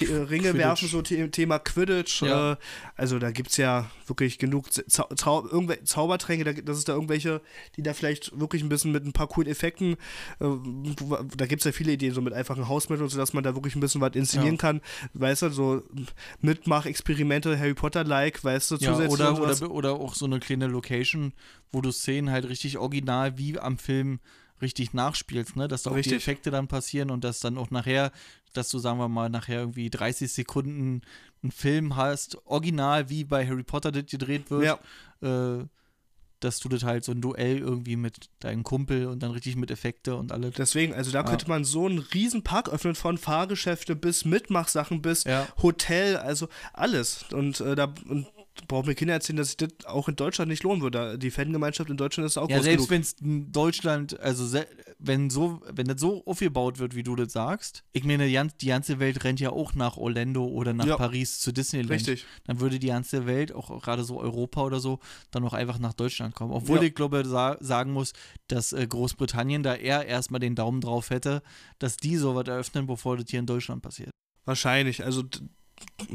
äh, 0.00 0.04
Ringe 0.04 0.50
Quidditch. 0.50 0.54
werfen, 0.54 0.88
so 0.88 1.02
The 1.02 1.28
Thema 1.28 1.58
Quidditch. 1.58 2.22
Äh, 2.22 2.56
also 2.96 3.18
da 3.18 3.30
gibt 3.30 3.50
es 3.50 3.56
ja 3.56 3.90
wirklich 4.06 4.38
genug 4.38 4.72
Zau 4.72 5.08
Zau 5.14 5.48
Zaubertränke, 5.84 6.44
da, 6.44 6.52
das 6.52 6.78
ist 6.78 6.88
da 6.88 6.92
irgendwelche, 6.92 7.40
die 7.76 7.82
da 7.82 7.94
vielleicht 7.94 8.38
wirklich 8.38 8.62
ein 8.62 8.68
bisschen 8.68 8.92
mit 8.92 9.06
ein 9.06 9.12
paar 9.12 9.28
coolen 9.28 9.50
Effekten, 9.50 9.96
äh, 10.40 10.46
da 11.36 11.46
gibt 11.46 11.62
es 11.62 11.64
ja 11.64 11.72
viele 11.72 11.92
Ideen, 11.92 12.12
so 12.12 12.20
mit 12.20 12.34
einfachen 12.34 12.68
Hausmitteln, 12.68 13.08
sodass 13.08 13.32
man 13.32 13.44
da 13.44 13.54
wirklich 13.54 13.74
ein 13.76 13.80
bisschen 13.80 14.00
was 14.00 14.14
inszenieren 14.14 14.58
kann. 14.58 14.80
Weißt 15.14 15.42
du, 15.42 15.50
so 15.50 15.82
Mitmach-Experimente, 16.40 17.58
Harry 17.58 17.74
Potter-like, 17.74 18.42
weißt 18.42 18.70
du, 18.70 18.76
zusätzlich. 18.76 19.20
Ja, 19.20 19.32
oder, 19.32 19.42
oder, 19.42 19.70
oder 19.70 19.92
auch 19.92 20.14
so 20.14 20.26
eine 20.26 20.40
kleine 20.40 20.66
Location, 20.66 21.32
wo 21.70 21.80
du 21.80 21.90
Szenen 21.92 22.30
halt 22.30 22.48
richtig 22.48 22.78
original 22.78 23.38
wie 23.38 23.58
am 23.58 23.78
Film 23.78 24.20
richtig 24.60 24.94
nachspielst, 24.94 25.56
ne? 25.56 25.68
Dass 25.68 25.82
da 25.82 25.90
auch 25.90 25.96
richtig. 25.96 26.12
die 26.12 26.16
Effekte 26.16 26.50
dann 26.50 26.68
passieren 26.68 27.10
und 27.10 27.24
dass 27.24 27.40
dann 27.40 27.58
auch 27.58 27.70
nachher, 27.70 28.12
dass 28.52 28.70
du, 28.70 28.78
sagen 28.78 28.98
wir 28.98 29.08
mal, 29.08 29.28
nachher 29.28 29.60
irgendwie 29.60 29.90
30 29.90 30.32
Sekunden 30.32 31.02
einen 31.42 31.52
Film 31.52 31.96
hast, 31.96 32.38
original 32.46 33.10
wie 33.10 33.24
bei 33.24 33.46
Harry 33.46 33.64
Potter 33.64 33.92
das 33.92 34.06
gedreht 34.06 34.50
wird. 34.50 34.78
Ja. 35.22 35.58
Äh, 35.60 35.66
dass 36.44 36.60
du 36.60 36.68
das 36.68 36.84
halt 36.84 37.04
so 37.04 37.12
ein 37.12 37.20
Duell 37.20 37.58
irgendwie 37.58 37.96
mit 37.96 38.30
deinem 38.40 38.62
Kumpel 38.62 39.06
und 39.06 39.22
dann 39.22 39.30
richtig 39.30 39.56
mit 39.56 39.70
Effekte 39.70 40.16
und 40.16 40.32
alles. 40.32 40.54
Deswegen, 40.54 40.94
also 40.94 41.10
da 41.10 41.20
ja. 41.20 41.24
könnte 41.24 41.48
man 41.48 41.64
so 41.64 41.86
einen 41.86 41.98
riesen 41.98 42.42
Park 42.42 42.68
öffnen, 42.68 42.94
von 42.94 43.18
Fahrgeschäfte 43.18 43.96
bis 43.96 44.24
Mitmachsachen 44.24 45.02
bis 45.02 45.24
ja. 45.24 45.46
Hotel, 45.62 46.16
also 46.16 46.48
alles. 46.72 47.24
Und 47.32 47.60
äh, 47.60 47.74
da 47.74 47.94
und 48.08 48.26
braucht 48.68 48.86
mir 48.86 48.94
Kinder 48.94 49.14
erzählen, 49.14 49.36
dass 49.36 49.48
sich 49.48 49.56
das 49.56 49.86
auch 49.86 50.08
in 50.08 50.16
Deutschland 50.16 50.50
nicht 50.50 50.62
lohnen 50.62 50.82
würde. 50.82 51.18
Die 51.18 51.30
Fangemeinschaft 51.30 51.88
in 51.88 51.96
Deutschland 51.96 52.26
ist 52.26 52.36
auch 52.36 52.48
ja, 52.48 52.56
groß 52.56 52.64
selbst 52.64 52.90
wenn 52.90 53.00
es 53.00 53.12
in 53.14 53.50
Deutschland, 53.50 54.18
also 54.20 54.58
wenn 54.98 55.30
so, 55.30 55.60
wenn 55.72 55.86
das 55.86 56.00
so 56.00 56.24
aufgebaut 56.26 56.78
wird, 56.78 56.94
wie 56.94 57.02
du 57.02 57.16
das 57.16 57.32
sagst, 57.32 57.84
ich 57.92 58.04
meine, 58.04 58.26
die 58.26 58.66
ganze 58.66 58.98
Welt 58.98 59.24
rennt 59.24 59.40
ja 59.40 59.50
auch 59.50 59.74
nach 59.74 59.96
Orlando 59.96 60.44
oder 60.44 60.72
nach 60.74 60.86
ja, 60.86 60.96
Paris 60.96 61.40
zu 61.40 61.52
Disneyland. 61.52 61.92
Richtig. 61.92 62.26
Dann 62.44 62.60
würde 62.60 62.78
die 62.78 62.88
ganze 62.88 63.26
Welt, 63.26 63.52
auch 63.52 63.82
gerade 63.82 64.04
so 64.04 64.20
Europa 64.20 64.62
oder 64.62 64.80
so, 64.80 65.00
dann 65.30 65.44
auch 65.44 65.54
einfach 65.54 65.78
nach 65.78 65.94
Deutschland 65.94 66.34
kommen. 66.34 66.52
Obwohl 66.52 66.78
ja. 66.78 66.84
ich 66.84 66.94
glaube, 66.94 67.24
sa 67.24 67.56
sagen 67.60 67.92
muss, 67.92 68.12
dass 68.48 68.72
äh, 68.72 68.86
Großbritannien 68.86 69.62
da 69.62 69.74
eher 69.74 70.06
erstmal 70.06 70.40
den 70.40 70.54
Daumen 70.54 70.80
drauf 70.80 71.10
hätte, 71.10 71.42
dass 71.78 71.96
die 71.96 72.16
sowas 72.16 72.46
eröffnen, 72.48 72.86
bevor 72.86 73.16
das 73.16 73.26
hier 73.28 73.40
in 73.40 73.46
Deutschland 73.46 73.82
passiert. 73.82 74.10
Wahrscheinlich. 74.44 75.04
Also 75.04 75.22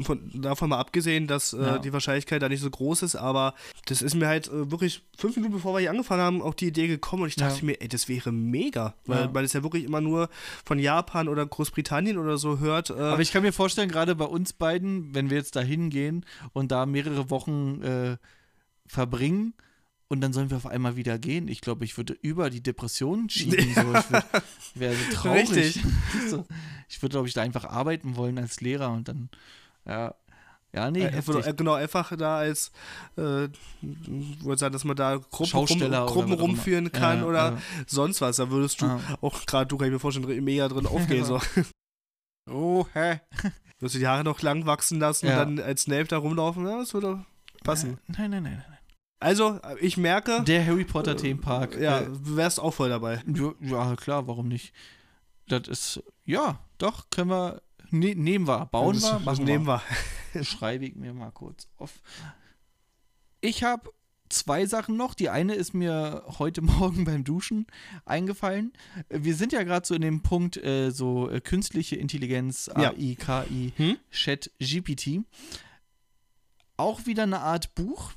von, 0.02 0.30
davon 0.34 0.70
mal 0.70 0.78
abgesehen, 0.78 1.26
dass 1.26 1.52
äh, 1.52 1.60
ja. 1.60 1.78
die 1.78 1.92
Wahrscheinlichkeit 1.92 2.42
da 2.42 2.48
nicht 2.48 2.60
so 2.60 2.70
groß 2.70 3.02
ist, 3.02 3.16
aber 3.16 3.54
das 3.86 4.02
ist 4.02 4.14
mir 4.14 4.26
halt 4.26 4.48
äh, 4.48 4.70
wirklich 4.70 5.02
fünf 5.16 5.36
Minuten 5.36 5.54
bevor 5.54 5.74
wir 5.74 5.80
hier 5.80 5.90
angefangen 5.90 6.22
haben, 6.22 6.42
auch 6.42 6.54
die 6.54 6.68
Idee 6.68 6.86
gekommen 6.86 7.22
und 7.22 7.28
ich 7.28 7.36
dachte 7.36 7.60
ja. 7.60 7.64
mir, 7.64 7.80
ey, 7.80 7.88
das 7.88 8.08
wäre 8.08 8.32
mega, 8.32 8.94
weil 9.06 9.22
ja. 9.22 9.30
man 9.30 9.44
es 9.44 9.52
ja 9.52 9.62
wirklich 9.62 9.84
immer 9.84 10.00
nur 10.00 10.28
von 10.64 10.78
Japan 10.78 11.28
oder 11.28 11.46
Großbritannien 11.46 12.18
oder 12.18 12.38
so 12.38 12.58
hört. 12.58 12.90
Äh, 12.90 12.94
aber 12.94 13.22
ich 13.22 13.32
kann 13.32 13.42
mir 13.42 13.52
vorstellen, 13.52 13.88
gerade 13.88 14.14
bei 14.14 14.26
uns 14.26 14.52
beiden, 14.52 15.14
wenn 15.14 15.30
wir 15.30 15.36
jetzt 15.36 15.56
da 15.56 15.60
hingehen 15.60 16.24
und 16.52 16.72
da 16.72 16.86
mehrere 16.86 17.30
Wochen 17.30 17.82
äh, 17.82 18.16
verbringen, 18.86 19.54
und 20.08 20.22
dann 20.22 20.32
sollen 20.32 20.50
wir 20.50 20.56
auf 20.56 20.66
einmal 20.66 20.96
wieder 20.96 21.18
gehen. 21.18 21.48
Ich 21.48 21.60
glaube, 21.60 21.84
ich 21.84 21.96
würde 21.98 22.16
über 22.22 22.48
die 22.48 22.62
Depressionen 22.62 23.28
schieben. 23.28 23.74
So. 23.74 23.94
Ich 23.94 24.74
wäre 24.74 24.94
so 24.94 25.14
traurig. 25.14 25.50
Richtig. 25.50 25.82
so. 26.30 26.46
Ich 26.88 27.02
würde, 27.02 27.12
glaube 27.12 27.28
ich, 27.28 27.34
da 27.34 27.42
einfach 27.42 27.64
arbeiten 27.64 28.16
wollen 28.16 28.38
als 28.38 28.60
Lehrer 28.60 28.90
und 28.90 29.08
dann 29.08 29.28
ja. 29.86 30.14
Ja, 30.74 30.90
nee. 30.90 31.02
Äh, 31.02 31.54
genau, 31.54 31.72
einfach 31.72 32.14
da 32.14 32.38
als, 32.38 32.70
äh, 33.16 33.48
wollte 33.80 34.60
sagen, 34.60 34.72
dass 34.74 34.84
man 34.84 34.96
da 34.96 35.16
Gruppen, 35.16 35.58
rum, 35.58 36.06
Gruppen 36.06 36.32
rumführen 36.34 36.92
kann 36.92 37.20
ja, 37.20 37.24
oder 37.24 37.52
ja. 37.52 37.58
sonst 37.86 38.20
was. 38.20 38.36
Da 38.36 38.50
würdest 38.50 38.82
du 38.82 38.86
ah. 38.86 39.00
auch 39.22 39.46
gerade, 39.46 39.66
du 39.66 39.78
kann 39.78 39.86
ich 39.86 39.94
mir 39.94 39.98
vorstellen, 39.98 40.44
mega 40.44 40.68
drin 40.68 40.86
aufgehen. 40.86 41.24
so. 41.24 41.40
Oh, 42.50 42.86
hä? 42.92 43.20
Wirst 43.80 43.94
du 43.94 43.98
die 43.98 44.06
Haare 44.06 44.24
noch 44.24 44.42
lang 44.42 44.66
wachsen 44.66 45.00
lassen 45.00 45.26
ja. 45.26 45.42
und 45.42 45.56
dann 45.56 45.66
als 45.66 45.82
Snape 45.82 46.04
da 46.04 46.18
rumlaufen? 46.18 46.66
Ja, 46.66 46.78
das 46.78 46.92
würde 46.92 47.24
passen. 47.64 47.98
Nein, 48.06 48.30
nein, 48.30 48.42
nein, 48.42 48.64
nein. 48.68 48.78
Also, 49.20 49.60
ich 49.80 49.96
merke. 49.96 50.42
Der 50.44 50.64
Harry 50.64 50.84
Potter 50.84 51.12
äh, 51.12 51.16
Themenpark. 51.16 51.76
Ja, 51.76 52.00
äh, 52.00 52.06
wärst 52.10 52.60
auch 52.60 52.74
voll 52.74 52.90
dabei. 52.90 53.22
Ja, 53.60 53.96
klar, 53.96 54.26
warum 54.26 54.48
nicht? 54.48 54.72
Das 55.48 55.66
ist, 55.66 56.02
ja, 56.28 56.60
doch, 56.78 57.10
können 57.10 57.30
wir 57.30 57.62
Ne, 57.90 58.14
nehmen 58.14 58.46
wir. 58.46 58.66
Bauen 58.66 58.94
das, 58.94 59.04
wir? 59.04 59.18
Machen 59.20 59.44
nehmen 59.44 59.66
wir. 59.66 59.82
Schreibe 60.42 60.86
ich 60.86 60.94
mir 60.94 61.14
mal 61.14 61.30
kurz 61.30 61.68
auf. 61.76 62.02
Ich 63.40 63.62
habe 63.62 63.90
zwei 64.28 64.66
Sachen 64.66 64.96
noch. 64.96 65.14
Die 65.14 65.30
eine 65.30 65.54
ist 65.54 65.74
mir 65.74 66.24
heute 66.38 66.60
Morgen 66.62 67.04
beim 67.04 67.24
Duschen 67.24 67.66
eingefallen. 68.04 68.72
Wir 69.08 69.34
sind 69.34 69.52
ja 69.52 69.62
gerade 69.62 69.86
so 69.86 69.94
in 69.94 70.02
dem 70.02 70.22
Punkt, 70.22 70.56
äh, 70.58 70.90
so 70.90 71.30
äh, 71.30 71.40
künstliche 71.40 71.96
Intelligenz, 71.96 72.68
AI, 72.68 73.16
ja. 73.18 73.42
KI, 73.44 73.72
hm? 73.76 73.96
Chat, 74.10 74.50
GPT. 74.60 75.24
Auch 76.76 77.06
wieder 77.06 77.24
eine 77.24 77.40
Art 77.40 77.74
Buch. 77.74 78.12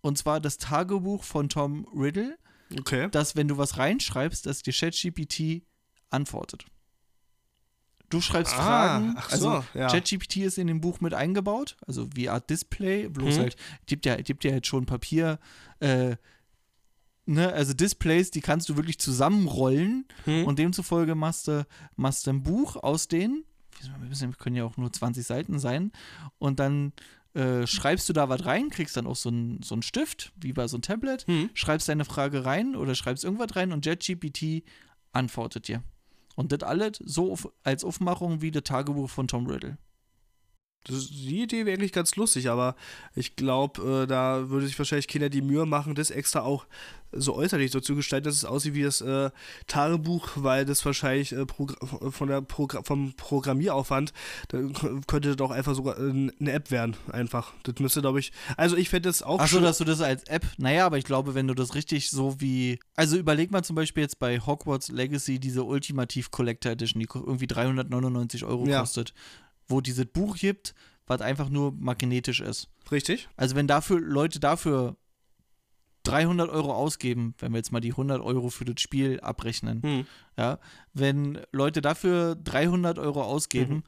Und 0.00 0.18
zwar 0.18 0.40
das 0.40 0.58
Tagebuch 0.58 1.24
von 1.24 1.48
Tom 1.48 1.86
Riddle. 1.94 2.38
Okay. 2.78 3.08
Dass, 3.10 3.34
wenn 3.34 3.48
du 3.48 3.58
was 3.58 3.78
reinschreibst, 3.78 4.44
dass 4.46 4.62
dir 4.62 4.72
ChatGPT 4.72 5.62
antwortet. 6.10 6.66
Du 8.10 8.20
schreibst 8.20 8.54
ah, 8.54 8.56
Fragen. 8.56 9.14
Ach 9.16 9.30
so, 9.30 9.48
also 9.50 9.68
ja. 9.74 9.88
ChatGPT 9.88 10.38
ist 10.38 10.58
in 10.58 10.66
dem 10.66 10.80
Buch 10.80 11.00
mit 11.00 11.14
eingebaut, 11.14 11.76
also 11.86 12.08
wie 12.14 12.28
Art 12.28 12.48
Display, 12.48 13.08
bloß 13.08 13.34
hm. 13.34 13.42
halt, 13.42 13.56
gibt 13.86 14.06
ja, 14.06 14.16
gibt 14.16 14.44
ja 14.44 14.52
jetzt 14.52 14.66
schon 14.66 14.86
Papier, 14.86 15.38
äh, 15.80 16.16
ne, 17.26 17.52
also 17.52 17.74
Displays, 17.74 18.30
die 18.30 18.40
kannst 18.40 18.68
du 18.68 18.76
wirklich 18.76 18.98
zusammenrollen 18.98 20.06
hm. 20.24 20.44
und 20.44 20.58
demzufolge 20.58 21.14
machst 21.14 21.48
du, 21.48 21.66
machst 21.96 22.26
du 22.26 22.30
ein 22.30 22.42
Buch 22.42 22.76
aus 22.76 23.08
denen, 23.08 23.44
wir 23.80 24.32
können 24.32 24.56
ja 24.56 24.64
auch 24.64 24.76
nur 24.76 24.92
20 24.92 25.24
Seiten 25.24 25.58
sein. 25.58 25.92
Und 26.38 26.58
dann 26.58 26.92
äh, 27.34 27.66
schreibst 27.66 28.08
du 28.08 28.12
da 28.12 28.28
was 28.28 28.44
rein, 28.46 28.70
kriegst 28.70 28.96
dann 28.96 29.06
auch 29.06 29.16
so 29.16 29.28
einen 29.28 29.62
so 29.62 29.80
Stift, 29.82 30.32
wie 30.36 30.52
bei 30.52 30.66
so 30.66 30.76
einem 30.76 30.82
Tablet, 30.82 31.26
Hm. 31.26 31.50
schreibst 31.54 31.88
deine 31.88 32.04
Frage 32.04 32.44
rein 32.44 32.74
oder 32.74 32.94
schreibst 32.94 33.24
irgendwas 33.24 33.54
rein 33.56 33.72
und 33.72 33.86
JetGPT 33.86 34.64
antwortet 35.12 35.68
dir. 35.68 35.82
Und 36.38 36.52
das 36.52 36.62
alles 36.62 36.98
so 37.04 37.32
auf, 37.32 37.52
als 37.64 37.82
Aufmachung 37.82 38.40
wie 38.40 38.52
das 38.52 38.62
Tagebuch 38.62 39.10
von 39.10 39.26
Tom 39.26 39.48
Riddle. 39.48 39.76
Die 40.86 41.42
Idee 41.42 41.66
wäre 41.66 41.76
eigentlich 41.76 41.92
ganz 41.92 42.16
lustig, 42.16 42.48
aber 42.48 42.74
ich 43.14 43.36
glaube, 43.36 44.04
äh, 44.04 44.06
da 44.06 44.48
würde 44.48 44.66
sich 44.66 44.78
wahrscheinlich 44.78 45.08
Kinder 45.08 45.28
die 45.28 45.42
Mühe 45.42 45.66
machen, 45.66 45.94
das 45.94 46.10
extra 46.10 46.40
auch 46.40 46.66
so 47.12 47.34
äußerlich 47.34 47.70
so 47.72 47.80
zu 47.80 47.94
gestalten, 47.94 48.24
dass 48.26 48.34
es 48.36 48.44
aussieht 48.46 48.74
wie 48.74 48.82
das 48.84 49.00
äh, 49.02 49.30
Tagebuch, 49.66 50.28
weil 50.36 50.64
das 50.64 50.84
wahrscheinlich 50.86 51.32
äh, 51.32 51.44
von 52.10 52.28
der 52.28 52.40
Progr 52.42 52.82
vom 52.84 53.12
Programmieraufwand, 53.16 54.12
könnte 55.06 55.34
das 55.34 55.40
auch 55.46 55.50
einfach 55.50 55.74
sogar 55.74 55.98
äh, 55.98 56.30
eine 56.38 56.52
App 56.52 56.70
werden, 56.70 56.96
einfach. 57.12 57.52
Das 57.64 57.74
müsste, 57.80 58.00
glaube 58.00 58.20
ich, 58.20 58.32
also 58.56 58.76
ich 58.76 58.88
fände 58.88 59.08
das 59.10 59.22
auch 59.22 59.40
Achso, 59.40 59.56
schön- 59.56 59.64
dass 59.64 59.78
du 59.78 59.84
das 59.84 60.00
als 60.00 60.22
App, 60.24 60.46
naja, 60.58 60.86
aber 60.86 60.96
ich 60.98 61.04
glaube, 61.04 61.34
wenn 61.34 61.48
du 61.48 61.54
das 61.54 61.74
richtig 61.74 62.10
so 62.10 62.40
wie, 62.40 62.78
also 62.94 63.16
überleg 63.18 63.50
mal 63.50 63.62
zum 63.62 63.76
Beispiel 63.76 64.02
jetzt 64.04 64.18
bei 64.18 64.40
Hogwarts 64.40 64.88
Legacy 64.88 65.38
diese 65.38 65.64
Ultimativ 65.64 66.30
Collector 66.30 66.72
Edition, 66.72 67.00
die 67.00 67.08
irgendwie 67.12 67.46
399 67.46 68.44
Euro 68.44 68.66
Ja. 68.66 68.80
kostet, 68.80 69.12
wo 69.68 69.80
dieses 69.80 70.06
Buch 70.06 70.36
gibt, 70.36 70.74
was 71.06 71.20
einfach 71.20 71.48
nur 71.48 71.72
magnetisch 71.72 72.40
ist. 72.40 72.68
richtig. 72.90 73.28
Also 73.36 73.54
wenn 73.56 73.66
dafür 73.66 74.00
Leute 74.00 74.40
dafür 74.40 74.96
300 76.04 76.48
Euro 76.48 76.72
ausgeben, 76.74 77.34
wenn 77.38 77.52
wir 77.52 77.58
jetzt 77.58 77.72
mal 77.72 77.80
die 77.80 77.92
100 77.92 78.20
Euro 78.22 78.48
für 78.48 78.64
das 78.64 78.80
Spiel 78.80 79.20
abrechnen, 79.20 79.82
Hm. 79.82 80.06
ja, 80.38 80.58
wenn 80.94 81.40
Leute 81.52 81.82
dafür 81.82 82.34
300 82.36 82.98
Euro 82.98 83.22
ausgeben, 83.22 83.74
Mhm. 83.76 83.82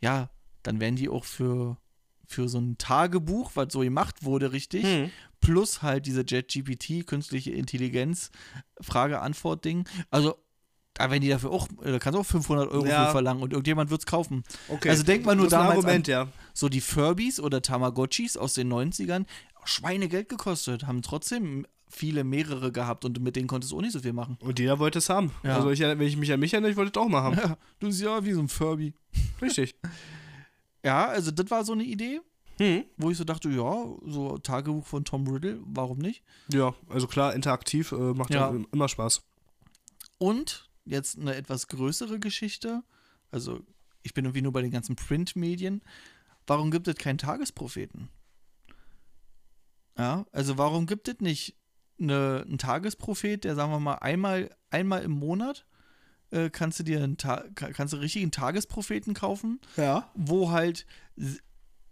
ja, 0.00 0.30
dann 0.62 0.80
werden 0.80 0.96
die 0.96 1.08
auch 1.08 1.24
für, 1.24 1.78
für 2.26 2.48
so 2.48 2.58
ein 2.58 2.76
Tagebuch, 2.78 3.52
was 3.54 3.72
so 3.72 3.80
gemacht 3.80 4.22
wurde, 4.24 4.52
richtig, 4.52 4.84
Hm. 4.84 5.10
plus 5.40 5.82
halt 5.82 6.04
diese 6.06 6.22
JetGPT, 6.26 7.06
künstliche 7.06 7.52
Intelligenz, 7.52 8.30
Frage-Antwort-Ding. 8.80 9.88
Also, 10.10 10.36
da 10.94 11.10
werden 11.10 11.22
die 11.22 11.28
dafür 11.28 11.50
auch, 11.50 11.68
da 11.82 11.98
kannst 11.98 12.16
du 12.16 12.20
auch 12.20 12.26
500 12.26 12.70
Euro 12.70 12.86
Ja. 12.86 13.06
für 13.06 13.12
verlangen 13.12 13.42
und 13.42 13.52
irgendjemand 13.52 13.90
wird 13.90 14.02
es 14.02 14.06
kaufen. 14.06 14.44
Okay. 14.68 14.90
Also 14.90 15.02
denk 15.02 15.24
mal 15.24 15.34
nur 15.34 15.48
damals 15.48 15.78
Argument, 15.78 16.06
ja. 16.08 16.28
So 16.54 16.68
die 16.68 16.80
Furbies 16.80 17.40
oder 17.40 17.62
Tamagotchis 17.62 18.36
aus 18.36 18.54
den 18.54 18.72
90ern, 18.72 19.24
Schweinegeld 19.64 20.28
gekostet, 20.28 20.86
haben 20.86 21.02
trotzdem 21.02 21.66
viele 21.88 22.24
mehrere 22.24 22.72
gehabt 22.72 23.04
und 23.04 23.20
mit 23.20 23.36
denen 23.36 23.46
konntest 23.48 23.72
du 23.72 23.76
auch 23.76 23.82
nicht 23.82 23.92
so 23.92 24.00
viel 24.00 24.12
machen. 24.14 24.38
Und 24.40 24.58
jeder 24.58 24.78
wollte 24.78 24.98
es 24.98 25.08
haben. 25.10 25.30
Ja. 25.42 25.56
Also 25.56 25.70
ich, 25.70 25.80
wenn 25.80 26.00
ich 26.00 26.16
mich 26.16 26.32
an 26.32 26.40
mich 26.40 26.52
erinnere, 26.52 26.70
ich 26.70 26.76
wollte 26.76 26.98
es 26.98 27.04
auch 27.04 27.08
mal 27.08 27.22
haben. 27.22 27.36
Ja, 27.36 27.56
du 27.80 27.86
bist 27.88 28.00
ja 28.00 28.24
wie 28.24 28.32
so 28.32 28.40
ein 28.40 28.48
Furby. 28.48 28.94
Richtig. 29.40 29.74
Ja, 30.84 31.06
also 31.06 31.30
das 31.30 31.48
war 31.48 31.64
so 31.64 31.74
eine 31.74 31.84
Idee, 31.84 32.20
Hm. 32.58 32.84
wo 32.96 33.10
ich 33.10 33.16
so 33.16 33.22
dachte, 33.22 33.48
ja, 33.48 33.84
so 34.04 34.36
Tagebuch 34.38 34.84
von 34.84 35.04
Tom 35.04 35.26
Riddle, 35.28 35.60
warum 35.64 35.98
nicht? 35.98 36.24
Ja, 36.52 36.74
also 36.88 37.06
klar, 37.06 37.34
interaktiv 37.34 37.92
äh, 37.92 38.14
macht 38.14 38.34
ja. 38.34 38.52
immer 38.72 38.88
Spaß. 38.88 39.22
Und 40.18 40.68
jetzt 40.84 41.18
eine 41.18 41.34
etwas 41.34 41.68
größere 41.68 42.18
Geschichte. 42.18 42.82
Also, 43.30 43.60
ich 44.02 44.14
bin 44.14 44.24
irgendwie 44.24 44.42
nur 44.42 44.52
bei 44.52 44.62
den 44.62 44.70
ganzen 44.70 44.96
Printmedien. 44.96 45.82
Warum 46.46 46.70
gibt 46.70 46.88
es 46.88 46.96
keinen 46.96 47.18
Tagespropheten? 47.18 48.08
Ja, 49.98 50.24
also 50.32 50.58
warum 50.58 50.86
gibt 50.86 51.08
es 51.08 51.20
nicht 51.20 51.56
eine, 52.00 52.44
einen 52.46 52.58
Tagesprophet, 52.58 53.44
der, 53.44 53.54
sagen 53.54 53.70
wir 53.72 53.78
mal, 53.80 53.96
einmal, 53.96 54.54
einmal 54.70 55.02
im 55.02 55.12
Monat 55.12 55.66
äh, 56.30 56.48
kannst 56.50 56.78
du 56.78 56.82
dir 56.82 57.02
einen 57.02 57.18
Ta 57.18 57.44
kannst 57.54 57.92
du 57.92 57.98
richtig 57.98 58.22
einen 58.22 58.32
Tagespropheten 58.32 59.12
kaufen, 59.14 59.60
Ja. 59.76 60.10
wo 60.14 60.50
halt 60.50 60.86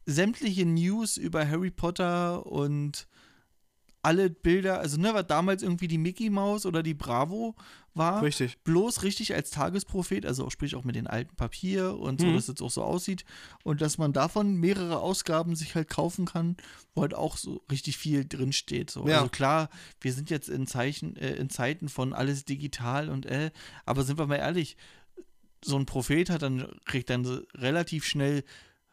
sämtliche 0.07 0.64
News 0.64 1.16
über 1.18 1.46
Harry 1.46 1.70
Potter 1.70 2.46
und 2.46 3.07
alle 4.03 4.31
Bilder, 4.31 4.81
also 4.81 4.99
ne, 4.99 5.13
was 5.13 5.27
damals 5.27 5.63
irgendwie 5.63 5.89
die 5.89 5.99
Mickey 5.99 6.31
Maus 6.31 6.65
oder 6.65 6.83
die 6.83 6.95
Bravo 6.95 7.55
war, 7.93 8.23
Richtig. 8.23 8.57
bloß 8.65 9.03
richtig 9.03 9.35
als 9.35 9.51
Tagesprophet, 9.51 10.25
also 10.25 10.47
auch, 10.47 10.51
sprich 10.51 10.75
auch 10.75 10.85
mit 10.85 10.95
den 10.97 11.07
alten 11.07 11.35
Papier 11.37 11.99
und 11.99 12.21
so, 12.21 12.27
Mhm. 12.29 12.35
dass 12.37 12.49
es 12.49 12.63
auch 12.63 12.71
so 12.71 12.83
aussieht 12.83 13.25
und 13.63 13.81
dass 13.83 13.99
man 13.99 14.13
davon 14.13 14.55
mehrere 14.55 15.01
Ausgaben 15.01 15.55
sich 15.55 15.75
halt 15.75 15.91
kaufen 15.91 16.25
kann, 16.25 16.57
wo 16.95 17.03
halt 17.03 17.15
auch 17.15 17.37
so 17.37 17.61
richtig 17.71 17.99
viel 17.99 18.25
drin 18.27 18.53
steht. 18.53 18.91
So. 18.91 19.07
Ja. 19.07 19.17
Also 19.19 19.29
klar, 19.29 19.69
wir 20.01 20.13
sind 20.13 20.31
jetzt 20.31 20.49
in 20.49 20.67
Zeichen, 20.67 21.17
äh, 21.17 21.35
in 21.35 21.51
Zeiten 21.51 21.89
von 21.91 22.15
alles 22.15 22.45
digital 22.45 23.11
und 23.11 23.27
äh, 23.27 23.51
aber 23.85 24.05
sind 24.05 24.19
wir 24.19 24.27
mal 24.27 24.37
ehrlich, 24.37 24.77
so 25.63 25.77
ein 25.77 25.85
Prophet 25.85 26.31
hat 26.31 26.41
dann, 26.43 26.67
kriegt 26.87 27.11
dann 27.11 27.25
so 27.25 27.41
relativ 27.55 28.07
schnell 28.07 28.45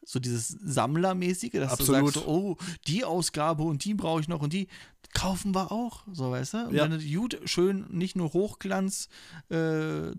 so 0.04 0.20
dieses 0.20 0.48
Sammlermäßige, 0.48 1.52
dass 1.52 1.74
Absolut. 1.74 2.02
du 2.02 2.06
sagst, 2.06 2.26
so, 2.26 2.32
oh, 2.32 2.58
die 2.88 3.04
Ausgabe 3.04 3.64
und 3.64 3.84
die 3.84 3.94
brauche 3.94 4.22
ich 4.22 4.30
noch 4.30 4.42
und 4.42 4.54
die 4.54 4.68
kaufen 5.18 5.54
wir 5.56 5.72
auch, 5.72 6.04
so 6.12 6.32
weißt 6.32 6.54
du? 6.54 6.68
Und 6.68 6.76
Ja. 6.76 6.84
wenn 6.84 6.92
es 6.94 7.04
gut 7.12 7.40
schön 7.46 7.86
nicht 7.90 8.16
nur 8.16 8.34
Hochglanz 8.34 9.10
äh, 9.50 10.12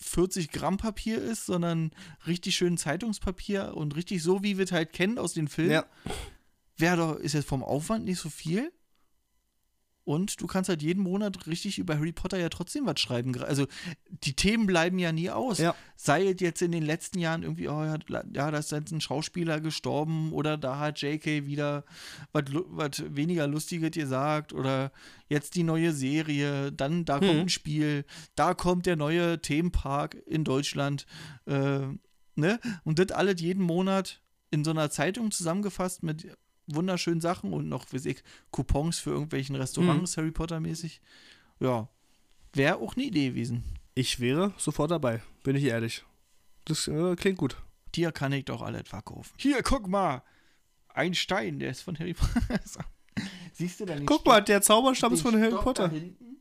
40 0.00 0.50
Gramm 0.52 0.76
Papier 0.76 1.20
ist, 1.22 1.46
sondern 1.46 1.90
richtig 2.26 2.56
schön 2.56 2.76
Zeitungspapier 2.78 3.74
und 3.74 3.96
richtig 3.96 4.22
so, 4.22 4.42
wie 4.42 4.56
wir 4.58 4.64
es 4.64 4.72
halt 4.72 4.92
kennen 4.92 5.18
aus 5.18 5.32
den 5.34 5.48
Filmen, 5.48 5.72
Ja. 5.72 5.86
wäre 6.76 6.96
doch, 6.96 7.16
ist 7.16 7.32
jetzt 7.34 7.48
vom 7.48 7.62
Aufwand 7.64 8.04
nicht 8.04 8.18
so 8.20 8.28
viel. 8.28 8.72
Und 10.08 10.40
du 10.40 10.46
kannst 10.46 10.70
halt 10.70 10.80
jeden 10.80 11.02
Monat 11.02 11.46
richtig 11.46 11.78
über 11.78 11.96
Harry 11.96 12.12
Potter 12.12 12.38
ja 12.38 12.48
trotzdem 12.48 12.86
was 12.86 12.98
schreiben. 12.98 13.38
Also 13.42 13.66
die 14.24 14.32
Themen 14.32 14.64
bleiben 14.64 14.98
ja 14.98 15.12
nie 15.12 15.28
aus. 15.28 15.58
Ja. 15.58 15.74
Sei 15.96 16.28
es 16.28 16.40
jetzt 16.40 16.62
in 16.62 16.72
den 16.72 16.82
letzten 16.82 17.18
Jahren 17.18 17.42
irgendwie, 17.42 17.68
oh 17.68 17.84
ja, 17.84 17.98
ja, 18.08 18.50
da 18.50 18.56
ist 18.56 18.72
jetzt 18.72 18.90
ein 18.90 19.02
Schauspieler 19.02 19.60
gestorben 19.60 20.32
oder 20.32 20.56
da 20.56 20.78
hat 20.78 21.02
JK 21.02 21.44
wieder 21.44 21.84
was 22.32 23.04
weniger 23.14 23.46
Lustiges 23.46 23.90
gesagt 23.90 24.54
oder 24.54 24.92
jetzt 25.28 25.56
die 25.56 25.62
neue 25.62 25.92
Serie, 25.92 26.72
dann 26.72 27.04
da 27.04 27.18
kommt 27.18 27.30
Hm. 27.30 27.40
ein 27.40 27.48
Spiel, 27.50 28.06
da 28.34 28.54
kommt 28.54 28.86
der 28.86 28.96
neue 28.96 29.42
Themenpark 29.42 30.16
in 30.24 30.42
Deutschland. 30.42 31.04
Äh, 31.44 31.80
ne? 32.34 32.60
Und 32.82 32.98
das 32.98 33.10
alles 33.12 33.42
jeden 33.42 33.62
Monat 33.62 34.22
in 34.50 34.64
so 34.64 34.70
einer 34.70 34.88
Zeitung 34.88 35.32
zusammengefasst 35.32 36.02
mit 36.02 36.34
wunderschönen 36.68 37.20
Sachen 37.20 37.52
und 37.52 37.68
noch, 37.68 37.92
weiß 37.92 38.06
ich, 38.06 38.22
Coupons 38.50 38.98
für 38.98 39.10
irgendwelchen 39.10 39.56
Restaurants, 39.56 40.16
Harry 40.16 40.30
Potter-mäßig. 40.30 41.00
Ja, 41.60 41.88
wäre 42.52 42.76
auch 42.76 42.94
eine 42.96 43.04
Idee 43.06 43.28
gewesen. 43.30 43.64
Ich 43.94 44.20
wäre 44.20 44.52
sofort 44.58 44.90
dabei, 44.90 45.22
bin 45.42 45.56
ich 45.56 45.64
ehrlich. 45.64 46.04
Das 46.64 46.86
äh, 46.88 47.16
klingt 47.16 47.38
gut. 47.38 47.56
Dir 47.94 48.12
kann 48.12 48.32
ich 48.32 48.44
doch 48.44 48.62
alles 48.62 48.88
verkaufen. 48.88 49.32
Hier, 49.38 49.62
guck 49.62 49.88
mal. 49.88 50.22
Ein 50.88 51.14
Stein, 51.14 51.58
der 51.60 51.70
ist 51.70 51.82
von 51.82 51.98
Harry 51.98 52.14
Potter. 52.14 52.58
Siehst 53.52 53.80
du 53.80 53.84
da 53.86 53.94
den 53.94 54.06
Guck 54.06 54.20
Stock- 54.20 54.26
mal, 54.26 54.40
der 54.40 54.62
Zauberstab 54.62 55.12
ist 55.12 55.22
von 55.22 55.34
Harry 55.34 55.50
Stock 55.50 55.62
Potter. 55.64 55.88
hinten? 55.88 56.36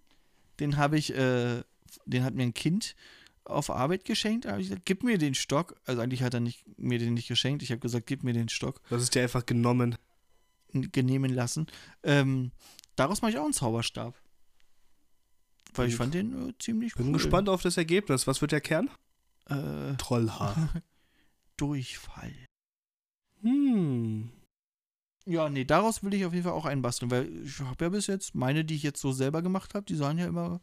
Den 0.59 0.77
habe 0.77 0.97
ich, 0.97 1.13
äh, 1.15 1.61
den 2.05 2.23
hat 2.23 2.33
mir 2.33 2.43
ein 2.43 2.53
Kind 2.53 2.95
auf 3.45 3.69
Arbeit 3.69 4.03
geschenkt. 4.05 4.45
Da 4.45 4.51
habe 4.51 4.61
ich 4.61 4.69
gesagt, 4.69 4.85
gib 4.85 5.03
mir 5.03 5.17
den 5.17 5.35
Stock. 5.35 5.75
Also 5.85 6.01
eigentlich 6.01 6.21
hat 6.23 6.33
er 6.33 6.39
nicht, 6.39 6.65
mir 6.77 6.99
den 6.99 7.13
nicht 7.13 7.27
geschenkt. 7.27 7.63
Ich 7.63 7.71
habe 7.71 7.79
gesagt, 7.79 8.07
gib 8.07 8.23
mir 8.23 8.33
den 8.33 8.49
Stock. 8.49 8.81
Das 8.89 9.01
ist 9.03 9.15
dir 9.15 9.21
einfach 9.23 9.45
genommen. 9.45 9.95
Genehmen 10.83 11.33
lassen. 11.33 11.67
Ähm, 12.03 12.51
daraus 12.95 13.21
mache 13.21 13.31
ich 13.31 13.37
auch 13.37 13.43
einen 13.45 13.53
Zauberstab. 13.53 14.15
Weil 15.73 15.87
ich 15.87 15.93
Bin- 15.93 15.97
fand 15.97 16.13
den 16.13 16.49
äh, 16.49 16.53
ziemlich 16.59 16.93
Bin 16.95 17.07
cool. 17.07 17.13
gespannt 17.13 17.49
auf 17.49 17.61
das 17.61 17.77
Ergebnis. 17.77 18.25
Was 18.27 18.41
wird 18.41 18.51
der 18.51 18.61
Kern? 18.61 18.89
Äh, 19.49 19.95
Trollhaar. 19.97 20.69
Durchfall. 21.57 22.33
hm. 23.41 24.29
Ja, 25.25 25.49
nee, 25.49 25.65
daraus 25.65 26.03
will 26.03 26.13
ich 26.13 26.23
auf 26.25 26.33
jeden 26.33 26.45
Fall 26.45 26.53
auch 26.53 26.65
einbasteln, 26.65 27.11
weil 27.11 27.27
ich 27.43 27.59
habe 27.59 27.83
ja 27.85 27.89
bis 27.89 28.07
jetzt, 28.07 28.33
meine, 28.33 28.63
die 28.63 28.75
ich 28.75 28.83
jetzt 28.83 29.01
so 29.01 29.11
selber 29.11 29.41
gemacht 29.41 29.73
habe, 29.75 29.85
die 29.85 29.95
sahen 29.95 30.17
ja 30.17 30.25
immer 30.25 30.61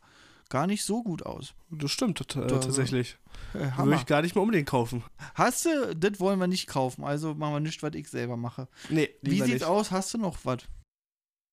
gar 0.48 0.66
nicht 0.66 0.84
so 0.84 1.02
gut 1.02 1.24
aus. 1.24 1.54
Das 1.70 1.90
stimmt 1.90 2.20
äh, 2.20 2.24
Da- 2.40 2.58
tatsächlich. 2.58 3.18
Äh, 3.54 3.76
Würde 3.78 3.96
ich 3.96 4.06
gar 4.06 4.22
nicht 4.22 4.34
mehr 4.34 4.42
unbedingt 4.42 4.68
kaufen. 4.68 5.02
Hast 5.34 5.64
du, 5.64 5.94
das 5.96 6.20
wollen 6.20 6.38
wir 6.38 6.46
nicht 6.46 6.66
kaufen, 6.68 7.04
also 7.04 7.34
machen 7.34 7.54
wir 7.54 7.60
nicht, 7.60 7.82
was 7.82 7.94
ich 7.94 8.08
selber 8.08 8.36
mache. 8.36 8.68
Nee, 8.90 9.10
Wie 9.22 9.36
sieht's 9.40 9.48
nicht. 9.48 9.64
aus? 9.64 9.90
Hast 9.90 10.14
du 10.14 10.18
noch 10.18 10.38
was? 10.44 10.58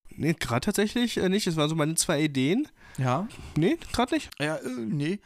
Nee, 0.09 0.33
gerade 0.33 0.65
tatsächlich 0.65 1.17
äh, 1.17 1.29
nicht. 1.29 1.47
Das 1.47 1.55
waren 1.55 1.69
so 1.69 1.75
meine 1.75 1.95
zwei 1.95 2.21
Ideen. 2.21 2.67
Ja. 2.97 3.27
Nee, 3.55 3.77
gerade 3.93 4.13
nicht. 4.15 4.29
Ja, 4.39 4.57
äh, 4.57 4.67
nee. 4.69 5.19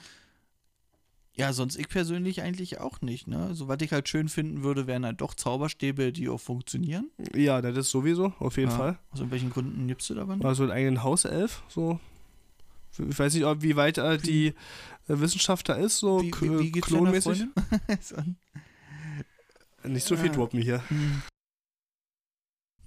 Ja, 1.37 1.51
sonst 1.51 1.75
ich 1.75 1.89
persönlich 1.89 2.41
eigentlich 2.41 2.79
auch 2.79 3.01
nicht, 3.01 3.27
ne? 3.27 3.53
So, 3.55 3.67
was 3.67 3.81
ich 3.81 3.91
halt 3.91 4.07
schön 4.07 4.29
finden 4.29 4.63
würde, 4.63 4.87
wären 4.87 5.05
halt 5.05 5.19
doch 5.19 5.33
Zauberstäbe, 5.33 6.13
die 6.13 6.29
auch 6.29 6.39
funktionieren. 6.39 7.09
Ja, 7.35 7.61
das 7.61 7.75
ist 7.77 7.89
sowieso, 7.91 8.31
auf 8.39 8.55
jeden 8.57 8.71
Ja. 8.71 8.77
Fall. 8.77 8.99
Aus 9.11 9.19
irgendwelchen 9.19 9.49
Gründen 9.49 9.85
gibst 9.87 10.09
du 10.09 10.13
da 10.13 10.27
was? 10.29 10.39
Also 10.45 10.63
einen 10.63 10.71
eigenen 10.71 11.03
Hauself, 11.03 11.63
so. 11.67 11.99
Ich 12.99 13.19
weiß 13.19 13.33
nicht, 13.33 13.45
ob, 13.45 13.61
wie 13.61 13.75
weit 13.75 13.97
äh, 13.97 14.17
die 14.17 14.47
äh, 14.47 14.53
Wissenschaft 15.07 15.69
da 15.69 15.73
ist, 15.73 15.97
so 15.97 16.21
Wie, 16.21 16.31
wie, 16.41 16.59
wie 16.59 16.71
deiner 16.71 16.81
klonmäßig. 16.85 17.45
So. 18.01 18.15
Nicht 19.87 20.05
so 20.07 20.15
viel 20.17 20.27
Äh. 20.31 20.33
droppen 20.33 20.61
hier. 20.61 20.81
Hm. 20.89 21.21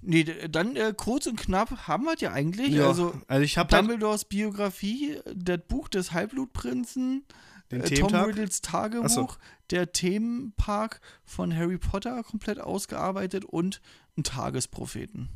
Nee, 0.00 0.24
dann 0.24 0.76
äh, 0.76 0.94
kurz 0.96 1.26
und 1.26 1.36
knapp 1.38 1.88
haben 1.88 2.04
wir 2.04 2.14
es 2.14 2.20
ja 2.20 2.32
eigentlich. 2.32 2.68
Ja, 2.70 2.86
Also 2.86 3.20
also 3.26 3.42
ich 3.42 3.58
habe 3.58 3.74
halt, 3.74 3.82
Dumbledores 3.82 4.24
Biografie, 4.24 5.18
das 5.34 5.60
Buch 5.66 5.88
des 5.88 6.12
Halbblutprinzen, 6.12 7.24
Den 7.72 7.80
äh, 7.82 7.90
Tom? 7.94 8.14
Riddles 8.14 8.60
Tagebuch, 8.60 9.08
so. 9.08 9.28
der 9.70 9.92
Themenpark 9.92 11.00
von 11.24 11.54
Harry 11.54 11.78
Potter 11.78 12.22
komplett 12.22 12.60
ausgearbeitet 12.60 13.44
und 13.44 13.80
ein 14.16 14.22
Tagespropheten. 14.22 15.28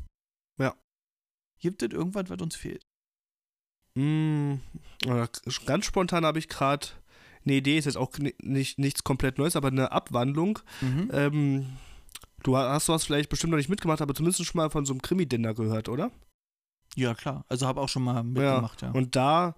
Ja. 0.57 0.75
Gibt 1.59 1.83
es 1.83 1.91
irgendwas, 1.91 2.29
was 2.29 2.41
uns 2.41 2.55
fehlt? 2.55 2.83
Mm, 3.95 4.55
oder 5.05 5.29
ganz 5.65 5.85
spontan 5.85 6.25
habe 6.25 6.39
ich 6.39 6.49
gerade 6.49 6.87
eine 7.45 7.55
Idee, 7.55 7.77
ist 7.77 7.85
jetzt 7.85 7.97
auch 7.97 8.17
ni- 8.17 8.35
nicht, 8.41 8.79
nichts 8.79 9.03
komplett 9.03 9.37
Neues, 9.37 9.55
aber 9.55 9.67
eine 9.67 9.91
Abwandlung. 9.91 10.59
Mhm. 10.81 11.09
Ähm, 11.13 11.65
du 12.43 12.57
ha- 12.57 12.71
hast 12.71 12.89
was 12.89 13.05
vielleicht 13.05 13.29
bestimmt 13.29 13.51
noch 13.51 13.57
nicht 13.57 13.69
mitgemacht, 13.69 14.01
aber 14.01 14.13
zumindest 14.15 14.43
schon 14.45 14.57
mal 14.59 14.69
von 14.69 14.85
so 14.85 14.93
einem 14.93 15.01
Krimi-Dinner 15.01 15.53
gehört, 15.53 15.89
oder? 15.89 16.11
Ja, 16.95 17.13
klar. 17.15 17.43
Also 17.49 17.67
habe 17.67 17.81
auch 17.81 17.89
schon 17.89 18.03
mal 18.03 18.23
mitgemacht, 18.23 18.81
ja. 18.81 18.91
Und 18.91 19.15
da 19.15 19.55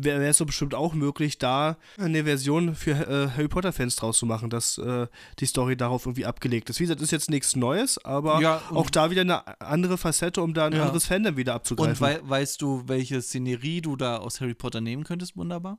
wäre 0.00 0.26
es 0.26 0.38
so 0.38 0.46
bestimmt 0.46 0.74
auch 0.74 0.94
möglich, 0.94 1.38
da 1.38 1.76
eine 1.98 2.24
Version 2.24 2.74
für 2.74 2.92
äh, 2.92 3.30
Harry 3.30 3.48
Potter-Fans 3.48 3.96
draus 3.96 4.18
zu 4.18 4.26
machen, 4.26 4.48
dass 4.50 4.78
äh, 4.78 5.06
die 5.38 5.46
Story 5.46 5.76
darauf 5.76 6.06
irgendwie 6.06 6.26
abgelegt 6.26 6.70
ist. 6.70 6.80
Wie 6.80 6.84
gesagt, 6.84 7.00
ist 7.00 7.10
jetzt 7.10 7.30
nichts 7.30 7.56
Neues, 7.56 8.02
aber 8.04 8.40
ja, 8.40 8.56
und, 8.70 8.76
auch 8.76 8.90
da 8.90 9.10
wieder 9.10 9.22
eine 9.22 9.60
andere 9.60 9.98
Facette, 9.98 10.42
um 10.42 10.54
da 10.54 10.66
ein 10.66 10.72
Ja. 10.72 10.82
anderes 10.82 11.06
Fandom 11.06 11.36
wieder 11.36 11.52
und 11.52 11.56
abzugreifen. 11.56 12.00
wei 12.00 12.20
weißt 12.22 12.62
du, 12.62 12.84
welche 12.86 13.20
Szenerie 13.20 13.80
du 13.82 13.96
da 13.96 14.16
aus 14.18 14.40
Harry 14.40 14.54
Potter 14.54 14.80
nehmen 14.80 15.04
könntest, 15.04 15.36
wunderbar? 15.36 15.78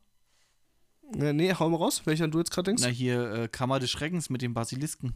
Äh, 1.17 1.33
nee, 1.33 1.53
hau 1.53 1.69
mal 1.69 1.77
raus, 1.77 2.01
welcher 2.05 2.27
du 2.27 2.39
jetzt 2.39 2.51
gerade 2.51 2.65
denkst. 2.71 2.83
Na, 2.83 2.89
hier 2.89 3.31
äh, 3.33 3.47
Kammer 3.47 3.79
des 3.79 3.91
Schreckens 3.91 4.29
mit 4.29 4.41
den 4.41 4.53
Basilisken, 4.53 5.13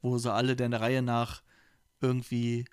wo 0.00 0.18
sie 0.18 0.32
alle 0.32 0.56
der 0.56 0.70
Reihe 0.80 1.02
nach 1.02 1.42
irgendwie 2.00 2.64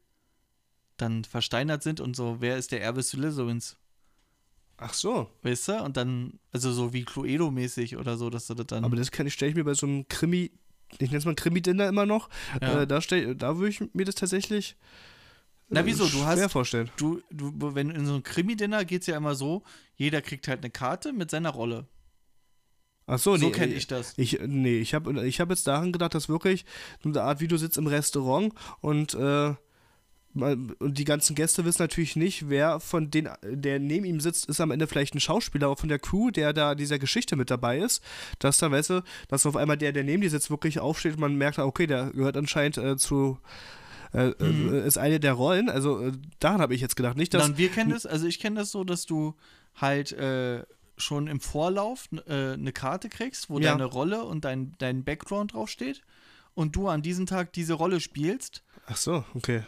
dann 0.97 1.23
versteinert 1.23 1.81
sind 1.83 2.01
und 2.01 2.15
so, 2.15 2.37
wer 2.39 2.57
ist 2.57 2.71
der 2.71 2.81
Erbe 2.81 3.01
Slytherins? 3.01 3.77
Ach 4.81 4.93
so, 4.93 5.29
Weißt 5.43 5.67
du? 5.67 5.83
Und 5.83 5.97
dann, 5.97 6.39
also 6.51 6.71
so 6.71 6.93
wie 6.93 7.03
Cluedo-mäßig 7.03 7.97
oder 7.97 8.17
so, 8.17 8.29
dass 8.29 8.47
du 8.47 8.53
das 8.53 8.67
dann. 8.67 8.85
aber 8.85 8.95
das 8.95 9.11
kann 9.11 9.27
ich, 9.27 9.33
stelle 9.33 9.49
ich 9.51 9.55
mir 9.57 9.65
bei 9.65 9.73
so 9.73 9.85
einem 9.85 10.07
Krimi, 10.07 10.51
ich 10.93 11.09
nenne 11.09 11.17
es 11.17 11.25
mal 11.25 11.35
Krimi-Dinner 11.35 11.87
immer 11.87 12.05
noch, 12.05 12.29
ja. 12.61 12.81
äh, 12.81 12.87
da, 12.87 13.01
stell, 13.01 13.35
da 13.35 13.57
würde 13.57 13.69
ich 13.69 13.81
mir 13.93 14.05
das 14.05 14.15
tatsächlich 14.15 14.77
Na, 15.67 15.81
äh, 15.81 15.85
wieso? 15.85 16.07
Du 16.07 16.23
hast- 16.25 16.51
vorstellen. 16.51 16.89
du, 16.97 17.21
du, 17.29 17.75
wenn 17.75 17.89
in 17.89 18.05
so 18.05 18.13
einem 18.13 18.23
Krimi-Dinner 18.23 18.85
geht 18.85 19.01
es 19.01 19.07
ja 19.07 19.17
immer 19.17 19.35
so, 19.35 19.63
jeder 19.95 20.21
kriegt 20.21 20.47
halt 20.47 20.59
eine 20.59 20.71
Karte 20.71 21.11
mit 21.13 21.29
seiner 21.29 21.49
Rolle. 21.49 21.87
Ach 23.05 23.17
so, 23.19 23.35
so 23.35 23.47
nee, 23.47 23.51
kenne 23.51 23.73
äh, 23.73 23.77
ich 23.77 23.87
das. 23.87 24.13
Ich, 24.17 24.39
nee, 24.45 24.79
ich 24.79 24.93
habe 24.93 25.25
ich 25.25 25.41
hab 25.41 25.49
jetzt 25.49 25.65
daran 25.67 25.91
gedacht, 25.91 26.13
dass 26.13 26.29
wirklich 26.29 26.63
so 27.03 27.09
eine 27.09 27.21
Art, 27.23 27.41
wie 27.41 27.47
du 27.47 27.57
sitzt 27.57 27.77
im 27.77 27.87
Restaurant 27.87 28.53
und, 28.81 29.13
äh, 29.15 29.55
und 30.43 30.97
die 30.97 31.03
ganzen 31.05 31.35
Gäste 31.35 31.65
wissen 31.65 31.81
natürlich 31.81 32.15
nicht, 32.15 32.49
wer 32.49 32.79
von 32.79 33.09
denen, 33.11 33.31
der 33.43 33.79
neben 33.79 34.05
ihm 34.05 34.19
sitzt, 34.19 34.47
ist 34.49 34.61
am 34.61 34.71
Ende 34.71 34.87
vielleicht 34.87 35.15
ein 35.15 35.19
Schauspieler 35.19 35.67
aber 35.67 35.77
von 35.77 35.89
der 35.89 35.99
Crew, 35.99 36.31
der 36.31 36.53
da 36.53 36.75
dieser 36.75 36.99
Geschichte 36.99 37.35
mit 37.35 37.49
dabei 37.51 37.79
ist. 37.79 38.03
Dass 38.39 38.57
da, 38.57 38.71
weißt 38.71 38.89
du, 38.91 39.03
dass 39.27 39.45
auf 39.45 39.55
einmal 39.55 39.77
der, 39.77 39.91
der 39.91 40.03
neben 40.03 40.21
dir 40.21 40.29
sitzt, 40.29 40.49
wirklich 40.49 40.79
aufsteht 40.79 41.13
und 41.13 41.19
man 41.21 41.35
merkt, 41.35 41.59
ah, 41.59 41.65
okay, 41.65 41.87
der 41.87 42.11
gehört 42.11 42.37
anscheinend 42.37 42.77
äh, 42.77 42.97
zu. 42.97 43.37
Äh, 44.11 44.31
Mhm. 44.39 44.73
äh, 44.73 44.87
ist 44.87 44.97
eine 44.97 45.19
der 45.19 45.33
Rollen, 45.33 45.69
also 45.69 45.99
äh, 46.01 46.11
daran 46.39 46.61
habe 46.61 46.73
ich 46.73 46.81
jetzt 46.81 46.95
gedacht. 46.95 47.15
Nicht, 47.15 47.33
dass. 47.35 47.47
und 47.47 47.57
wir 47.59 47.69
kennen 47.69 47.91
das, 47.91 48.07
also 48.07 48.25
ich 48.25 48.39
kenne 48.39 48.55
das 48.59 48.71
so, 48.71 48.83
dass 48.83 49.05
du 49.05 49.35
halt 49.75 50.11
äh, 50.13 50.63
schon 50.97 51.27
im 51.27 51.39
Vorlauf 51.39 52.09
eine 52.27 52.71
Karte 52.73 53.07
kriegst, 53.07 53.49
wo 53.51 53.59
Ja. 53.59 53.71
deine 53.71 53.85
Rolle 53.85 54.23
und 54.25 54.45
dein, 54.45 54.73
dein 54.79 55.03
Background 55.03 55.53
draufsteht 55.53 56.01
und 56.55 56.75
du 56.75 56.87
an 56.87 57.01
diesem 57.03 57.25
Tag 57.27 57.53
diese 57.53 57.73
Rolle 57.75 57.99
spielst 58.01 58.63
Ach 58.87 58.97
so, 58.97 59.23
okay. 59.35 59.61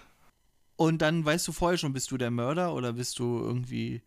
Und 0.82 1.00
dann 1.04 1.24
weißt 1.24 1.48
du 1.48 1.52
vorher 1.52 1.78
schon, 1.78 1.94
bist 1.94 2.10
du 2.12 2.18
der 2.18 2.32
Mörder 2.32 2.74
oder 2.74 2.94
bist 2.94 3.20
du 3.20 3.40
irgendwie, 3.40 4.02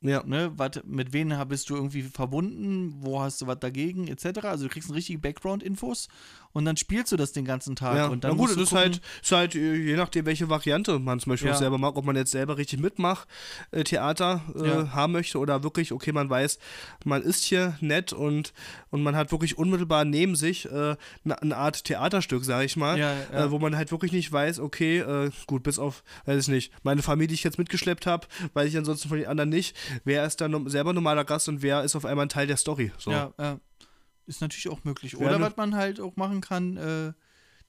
Ja. 0.00 0.22
ne, 0.24 0.52
wat, 0.56 0.82
mit 0.86 1.12
wem 1.12 1.34
bist 1.48 1.70
du 1.70 1.74
irgendwie 1.74 2.02
verbunden, 2.02 2.94
wo 3.00 3.20
hast 3.20 3.40
du 3.40 3.46
was 3.48 3.58
dagegen, 3.58 4.06
etc. 4.06 4.44
Also 4.44 4.64
du 4.64 4.70
kriegst 4.70 4.92
richtige 4.94 5.18
Background-Infos 5.18 6.08
und 6.52 6.64
dann 6.64 6.76
spielst 6.76 7.10
du 7.12 7.16
das 7.16 7.32
den 7.32 7.44
ganzen 7.44 7.74
Tag 7.74 7.96
Ja, 7.96 8.06
und 8.06 8.22
dann 8.22 8.32
na 8.32 8.36
gut, 8.36 8.50
das 8.50 8.56
ist 8.56 8.72
halt, 8.72 9.00
ist 9.22 9.32
halt, 9.32 9.54
äh, 9.56 9.74
je 9.74 9.96
nachdem, 9.96 10.24
welche 10.26 10.48
Variante 10.48 10.98
man 11.00 11.18
zum 11.18 11.30
Beispiel 11.30 11.48
Ja. 11.50 11.56
selber 11.56 11.78
mag, 11.78 11.96
ob 11.96 12.04
man 12.04 12.14
jetzt 12.16 12.30
selber 12.30 12.56
richtig 12.58 12.78
mitmacht, 12.80 13.26
äh, 13.72 13.82
Theater 13.82 14.42
äh, 14.54 14.68
Ja. 14.68 14.92
haben 14.92 15.12
möchte 15.14 15.38
oder 15.38 15.62
wirklich, 15.64 15.92
okay, 15.92 16.12
man 16.12 16.30
weiß, 16.30 16.58
man 17.04 17.22
ist 17.22 17.42
hier 17.44 17.76
nett 17.80 18.12
und, 18.12 18.52
und 18.90 19.02
man 19.02 19.16
hat 19.16 19.32
wirklich 19.32 19.58
unmittelbar 19.58 20.04
neben 20.04 20.36
sich 20.36 20.66
äh, 20.66 20.96
eine, 21.24 21.42
eine 21.42 21.56
Art 21.56 21.84
Theaterstück, 21.84 22.44
sage 22.44 22.64
ich 22.66 22.76
mal, 22.76 22.98
ja, 22.98 23.14
ja. 23.32 23.44
Äh, 23.46 23.50
wo 23.50 23.58
man 23.58 23.76
halt 23.76 23.90
wirklich 23.90 24.12
nicht 24.12 24.30
weiß, 24.30 24.60
okay, 24.60 24.98
äh, 24.98 25.30
gut, 25.46 25.64
bis 25.64 25.78
auf, 25.80 26.04
weiß 26.26 26.42
ich 26.42 26.48
nicht, 26.48 26.72
meine 26.84 27.02
Familie, 27.02 27.28
die 27.28 27.34
ich 27.34 27.44
jetzt 27.44 27.58
mitgeschleppt 27.58 28.06
habe, 28.06 28.28
weiß 28.54 28.68
ich 28.68 28.76
ansonsten 28.78 29.08
von 29.08 29.18
den 29.18 29.26
anderen 29.26 29.50
nicht, 29.50 29.76
wer 30.04 30.24
ist 30.24 30.40
dann 30.40 30.68
selber 30.68 30.92
normaler 30.92 31.24
Gast 31.24 31.48
und 31.48 31.62
wer 31.62 31.82
ist 31.84 31.96
auf 31.96 32.04
einmal 32.04 32.26
ein 32.26 32.30
Teil 32.30 32.46
der 32.46 32.56
Story. 32.56 32.92
So. 32.98 33.10
Ja, 33.10 33.32
ja. 33.38 33.58
Ist 34.26 34.40
natürlich 34.40 34.68
auch 34.68 34.84
möglich. 34.84 35.16
Oder 35.16 35.38
ne- 35.38 35.44
was 35.46 35.56
man 35.56 35.74
halt 35.74 36.00
auch 36.00 36.16
machen 36.16 36.40
kann, 36.40 36.76
äh, 36.76 37.12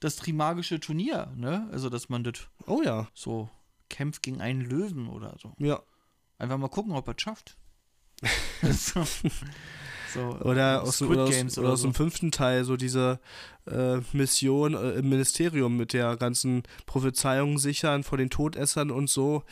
das 0.00 0.16
Trimagische 0.16 0.80
Turnier, 0.80 1.32
ne? 1.36 1.68
Also, 1.72 1.88
dass 1.90 2.08
man 2.08 2.24
das 2.24 2.34
Oh 2.66 2.82
ja, 2.84 3.08
so 3.14 3.48
kämpft 3.88 4.22
gegen 4.22 4.40
einen 4.40 4.60
Löwen 4.62 5.08
oder 5.08 5.36
so. 5.40 5.52
ja. 5.58 5.80
Einfach 6.38 6.56
mal 6.56 6.68
gucken, 6.68 6.92
ob 6.92 7.06
er 7.06 7.14
es 7.16 7.20
schafft. 7.22 7.56
so, 10.14 10.36
so, 10.38 10.44
Oder 10.44 10.82
aus, 10.82 10.98
dem- 10.98 11.06
Squid 11.08 11.18
aus, 11.18 11.30
Games 11.30 11.58
oder 11.58 11.66
oder 11.66 11.74
aus 11.74 11.80
so. 11.82 11.88
dem 11.88 11.94
fünften 11.94 12.30
Teil, 12.30 12.64
so 12.64 12.76
diese 12.76 13.18
äh, 13.66 13.98
Mission 14.12 14.74
äh, 14.74 14.92
im 14.92 15.08
Ministerium 15.08 15.76
mit 15.76 15.92
der 15.92 16.16
ganzen 16.16 16.62
Prophezeiung 16.86 17.58
sichern 17.58 18.02
vor 18.04 18.18
den 18.18 18.30
Todessern 18.30 18.90
und 18.90 19.08
so. 19.10 19.42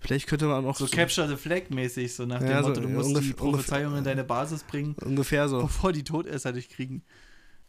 Vielleicht 0.00 0.26
könnte 0.26 0.46
man 0.46 0.64
auch 0.66 0.76
So 0.76 0.86
Capture 0.86 1.28
the 1.28 1.36
Flag 1.36 1.70
mäßig, 1.70 2.14
so 2.14 2.26
nach 2.26 2.38
dem 2.40 2.48
Ja, 2.50 2.62
so, 2.62 2.68
Motto, 2.68 2.80
du 2.82 2.88
musst 2.88 3.20
die 3.22 3.32
Prophezeiung 3.32 3.96
in 3.96 4.04
deine 4.04 4.24
Basis 4.24 4.62
bringen, 4.64 4.94
ungefähr 5.04 5.48
so. 5.48 5.62
bevor 5.62 5.92
die 5.92 6.04
Todesser 6.04 6.52
dich 6.52 6.68
kriegen. 6.68 7.02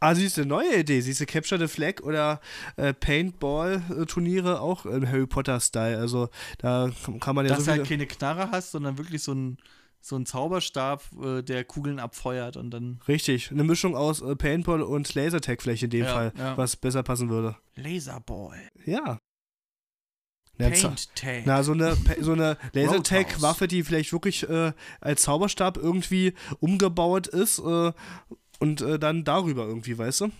Ah, 0.01 0.13
siehst 0.13 0.38
du, 0.38 0.45
neue 0.45 0.79
Idee. 0.81 0.99
Siehst 0.99 1.21
du, 1.21 1.25
Capture 1.25 1.58
the 1.60 1.73
Flag 1.73 2.01
oder 2.03 2.41
äh, 2.75 2.93
Paintball-Turniere 2.93 4.60
auch 4.62 4.86
im 4.86 5.08
Harry 5.08 5.25
Potter-Style. 5.25 5.97
Also 5.97 6.29
da 6.58 6.91
kann 7.21 7.36
man 7.36 7.45
ja 7.45 7.49
Dass 7.55 7.65
so 7.65 7.71
du 7.71 7.77
halt 7.77 7.88
keine 7.88 8.05
Knarre 8.05 8.51
hast, 8.51 8.71
sondern 8.71 8.97
wirklich 8.97 9.23
so 9.23 9.34
ein, 9.34 9.58
so 10.07 10.15
ein 10.17 10.25
Zauberstab, 10.27 11.03
äh, 11.23 11.41
der 11.41 11.65
Kugeln 11.65 11.97
abfeuert 11.99 12.57
und 12.57 12.69
dann 12.69 12.99
Richtig, 13.07 13.49
eine 13.49 13.63
Mischung 13.63 13.95
aus 13.95 14.21
äh, 14.21 14.35
Paintball 14.35 14.83
und 14.83 15.11
Lasertag 15.15 15.61
vielleicht 15.63 15.81
in 15.81 15.89
dem 15.89 16.03
Ja, 16.05 16.13
Fall, 16.13 16.33
ja. 16.37 16.55
was 16.57 16.75
besser 16.75 17.01
passen 17.01 17.29
würde. 17.29 17.55
Laserball, 17.75 18.69
Ja. 18.85 19.19
Ja, 20.57 20.71
za- 20.73 20.87
Paint 20.89 21.15
Tag. 21.15 21.43
Na, 21.45 21.63
so 21.63 21.73
eine, 21.73 21.97
so 22.21 22.31
eine. 22.31 22.57
Lasertag-Waffe, 22.73 23.67
die 23.67 23.83
vielleicht 23.83 24.13
wirklich 24.13 24.47
äh, 24.47 24.71
als 25.01 25.23
Zauberstab 25.23 25.75
irgendwie 25.75 26.33
umgebaut 26.61 27.27
ist 27.27 27.59
äh, 27.59 27.91
und 28.59 28.81
äh, 28.81 28.97
dann 28.99 29.25
darüber 29.25 29.65
irgendwie, 29.65 29.97
weißt 29.97 30.21
du? 30.21 30.31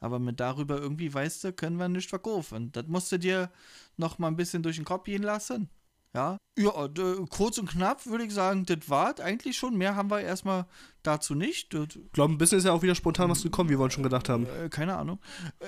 Aber 0.00 0.18
mit 0.18 0.40
darüber 0.40 0.78
irgendwie, 0.78 1.12
weißt 1.12 1.44
du, 1.44 1.52
können 1.52 1.76
wir 1.76 1.88
nicht 1.88 2.08
verkaufen. 2.08 2.72
Das 2.72 2.86
musst 2.86 3.10
du 3.12 3.18
dir 3.18 3.50
noch 3.96 4.18
mal 4.18 4.28
ein 4.28 4.36
bisschen 4.36 4.62
durch 4.62 4.76
den 4.76 4.84
Kopf 4.84 5.04
gehen 5.04 5.22
lassen. 5.22 5.68
Ja, 6.14 6.36
ja 6.56 6.88
d- 6.88 7.24
kurz 7.28 7.58
und 7.58 7.68
knapp 7.70 8.06
würde 8.06 8.24
ich 8.24 8.32
sagen, 8.32 8.64
das 8.66 8.88
war 8.88 9.18
eigentlich 9.20 9.56
schon. 9.56 9.76
Mehr 9.76 9.96
haben 9.96 10.10
wir 10.10 10.20
erstmal 10.20 10.66
dazu 11.02 11.34
nicht. 11.34 11.74
Das, 11.74 11.88
Ich 11.96 12.12
glaube, 12.12 12.32
ein 12.34 12.38
bisschen 12.38 12.58
ist 12.58 12.64
ja 12.64 12.72
auch 12.72 12.82
wieder 12.82 12.94
spontan 12.94 13.30
was 13.30 13.42
gekommen, 13.42 13.68
wie 13.70 13.78
wir 13.78 13.82
uns 13.84 13.94
schon 13.94 14.02
gedacht 14.04 14.28
haben. 14.28 14.46
äh, 14.46 14.68
keine 14.68 14.96
Ahnung. 14.96 15.18
Äh, 15.58 15.66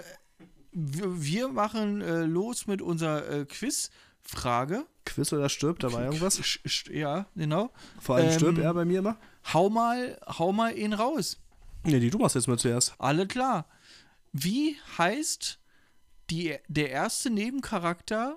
wir, 0.72 1.48
machen 1.48 2.00
äh, 2.02 2.22
los 2.24 2.66
mit 2.66 2.82
unserer 2.82 3.28
äh, 3.28 3.44
Quizfrage. 3.46 4.86
Quiz 5.04 5.32
oder 5.32 5.48
stirbt, 5.48 5.82
da 5.82 5.92
war 5.92 6.04
irgendwas. 6.04 6.40
Ja, 6.92 7.26
genau. 7.34 7.70
Vor 8.00 8.16
allem 8.16 8.26
Ähm, 8.26 8.32
stirbt 8.32 8.58
er 8.58 8.74
bei 8.74 8.84
mir 8.84 8.98
immer. 8.98 9.16
Hau 9.52 9.70
mal, 9.70 10.18
hau 10.26 10.52
mal 10.52 10.76
ihn 10.76 10.92
raus. 10.92 11.38
Nee, 11.84 12.00
die 12.00 12.10
du 12.10 12.18
machst 12.18 12.34
jetzt 12.34 12.48
mal 12.48 12.58
zuerst. 12.58 12.94
Alle 12.98 13.26
klar. 13.26 13.66
Wie 14.32 14.76
heißt 14.98 15.58
die, 16.30 16.56
der 16.68 16.90
erste 16.90 17.30
Nebencharakter 17.30 18.36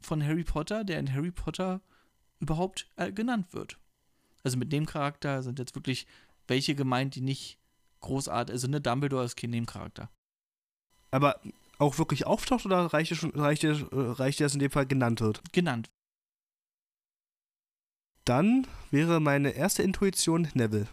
von 0.00 0.22
Harry 0.24 0.44
Potter, 0.44 0.84
der 0.84 0.98
in 0.98 1.12
Harry 1.12 1.30
Potter 1.30 1.80
überhaupt 2.40 2.88
äh, 2.96 3.12
genannt 3.12 3.52
wird? 3.52 3.78
Also 4.42 4.56
mit 4.58 4.70
Nebencharakter 4.70 5.42
sind 5.42 5.58
jetzt 5.58 5.74
wirklich 5.74 6.06
welche 6.46 6.74
gemeint, 6.74 7.14
die 7.14 7.20
nicht 7.20 7.58
großartig, 8.00 8.52
also 8.52 8.68
ne, 8.68 8.80
Dumbledore 8.80 9.24
ist 9.24 9.36
kein 9.36 9.50
Nebencharakter. 9.50 10.08
Aber 11.10 11.40
auch 11.78 11.98
wirklich 11.98 12.26
auftaucht 12.26 12.66
oder 12.66 12.86
reicht 12.86 13.10
dir 13.10 13.16
schon, 13.16 13.30
reicht 13.30 13.62
dir, 13.62 13.72
äh, 13.72 13.86
reicht 13.92 14.40
dass 14.40 14.54
in 14.54 14.60
dem 14.60 14.70
Fall 14.70 14.86
genannt 14.86 15.20
wird? 15.20 15.42
Genannt. 15.52 15.90
Dann 18.24 18.66
wäre 18.90 19.20
meine 19.20 19.50
erste 19.50 19.82
Intuition 19.82 20.48
Neville. 20.54 20.88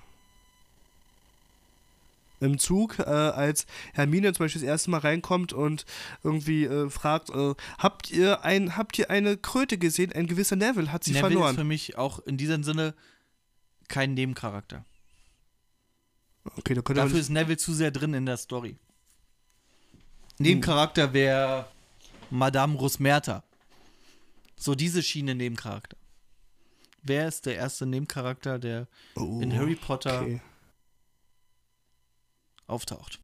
Im 2.44 2.58
Zug, 2.60 3.00
äh, 3.00 3.04
als 3.04 3.66
Hermine 3.94 4.34
zum 4.34 4.46
Beispiel 4.46 4.62
das 4.62 4.68
erste 4.68 4.92
Mal 4.92 5.00
reinkommt 5.00 5.54
und 5.54 5.86
irgendwie 6.24 6.66
äh, 6.66 6.90
fragt, 6.90 7.30
äh, 7.30 7.54
habt 7.78 8.12
ihr 8.12 8.44
ein, 8.44 8.76
habt 8.78 8.98
ihr 9.00 9.10
eine 9.10 9.38
Kröte 9.38 9.78
gesehen? 9.78 10.12
Ein 10.12 10.28
gewisser 10.28 10.56
Neville 10.56 10.92
hat 10.92 11.04
sie 11.04 11.12
Neville 11.12 11.28
ist 11.30 11.34
verloren. 11.34 11.56
für 11.56 11.64
mich 11.64 11.98
auch 11.98 12.20
in 12.20 12.38
diesem 12.38 12.64
Sinne 12.64 12.94
kein 13.88 14.14
Nebencharakter. 14.14 14.84
Okay, 16.58 16.74
da 16.74 16.82
Dafür 16.82 17.20
ist 17.20 17.30
Neville 17.30 17.58
zu 17.58 17.74
sehr 17.74 17.92
drin 17.92 18.14
in 18.14 18.26
der 18.26 18.38
Story. 18.38 18.76
Nebencharakter 20.38 21.14
wäre 21.14 21.68
Madame 22.30 22.76
Rosmerta. 22.78 23.44
So 24.58 24.76
diese 24.76 25.04
Schiene 25.04 25.36
Nebencharakter. 25.36 25.98
Wer 27.04 27.28
ist 27.28 27.46
der 27.46 27.56
erste 27.56 27.86
Nebencharakter, 27.86 28.60
der 28.60 28.88
Oh, 29.16 29.40
in 29.42 29.54
Harry 29.54 29.76
Potter 29.76 30.22
Okay. 30.22 30.42
Auftaucht? 32.74 33.20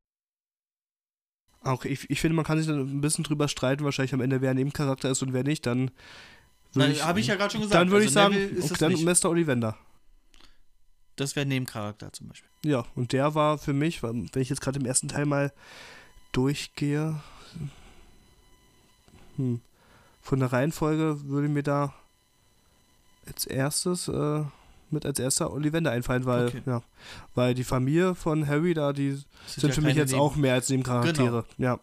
Auch 1.61 1.83
ich, 1.83 2.09
ich 2.09 2.21
finde, 2.21 2.35
man 2.35 2.45
kann 2.45 2.57
sich 2.57 2.67
dann 2.67 2.79
ein 2.79 3.01
bisschen 3.01 3.23
drüber 3.23 3.47
streiten, 3.47 3.83
wahrscheinlich 3.83 4.13
am 4.13 4.21
Ende, 4.21 4.41
wer 4.41 4.51
ein 4.51 4.55
Nebencharakter 4.55 5.09
ist 5.09 5.21
und 5.21 5.33
wer 5.33 5.43
nicht. 5.43 5.65
Dann 5.65 5.91
würde 6.73 6.93
ich, 6.93 7.03
Habe 7.03 7.19
ich 7.19 7.27
ja 7.27 7.35
gerade 7.35 7.51
schon 7.51 7.61
gesagt. 7.61 7.75
dann 7.75 7.89
würde 7.91 8.05
also 8.05 8.07
ich 8.07 8.13
sagen, 8.13 8.35
okay, 8.35 8.55
es 8.57 8.79
dann 8.79 8.91
nicht. 8.93 9.03
Mr. 9.23 9.29
Ollivander. 9.29 9.77
Das 11.15 11.35
wäre 11.35 11.45
Nebencharakter 11.45 12.13
zum 12.13 12.29
Beispiel. 12.29 12.49
Ja, 12.63 12.85
und 12.95 13.11
der 13.11 13.35
war 13.35 13.57
für 13.57 13.73
mich, 13.73 14.01
wenn 14.03 14.29
ich 14.35 14.49
jetzt 14.49 14.61
gerade 14.61 14.79
im 14.79 14.85
ersten 14.85 15.09
Teil 15.09 15.25
mal 15.25 15.51
durchgehe, 16.31 17.21
hm, 19.35 19.59
von 20.21 20.39
der 20.39 20.53
Reihenfolge 20.53 21.23
würde 21.25 21.49
mir 21.49 21.63
da 21.63 21.93
als 23.25 23.45
erstes 23.45 24.07
äh, 24.07 24.43
mit 24.91 25.05
als 25.05 25.19
erster 25.19 25.51
Ollivander 25.51 25.91
einfallen, 25.91 26.25
weil 26.25 26.47
Okay. 26.47 26.61
ja, 26.65 26.81
weil 27.35 27.53
die 27.53 27.63
Familie 27.63 28.15
von 28.15 28.47
Harry 28.47 28.73
da, 28.73 28.93
die 28.93 29.11
Das 29.45 29.55
sind 29.55 29.69
ja 29.69 29.75
für 29.75 29.81
mich 29.81 29.95
jetzt 29.95 30.11
Neben- 30.11 30.21
auch 30.21 30.35
mehr 30.35 30.53
als 30.55 30.69
Nebencharaktere. 30.69 31.45
Ja, 31.57 31.79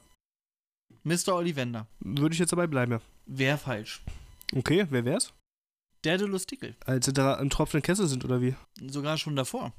Mr. 1.04 1.34
Ollivander. 1.34 1.86
würde 2.00 2.32
ich 2.34 2.38
jetzt 2.38 2.52
dabei 2.52 2.66
bleiben, 2.66 2.92
ja. 2.92 3.00
Wäre 3.26 3.58
falsch. 3.58 4.02
Okay, 4.54 4.86
wer 4.90 5.04
wär's? 5.04 5.32
Daedalus 6.02 6.46
Dickel. 6.46 6.76
Als 6.84 7.06
sie 7.06 7.12
da 7.12 7.34
im 7.34 7.50
tropfenden 7.50 7.82
Kessel 7.84 8.06
sind, 8.06 8.24
oder 8.24 8.40
wie? 8.40 8.54
Sogar 8.88 9.18
schon 9.18 9.34
davor. 9.36 9.72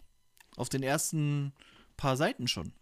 Auf 0.56 0.70
den 0.70 0.84
ersten 0.84 1.54
paar 1.96 2.18
Seiten 2.18 2.48
schon. 2.48 2.74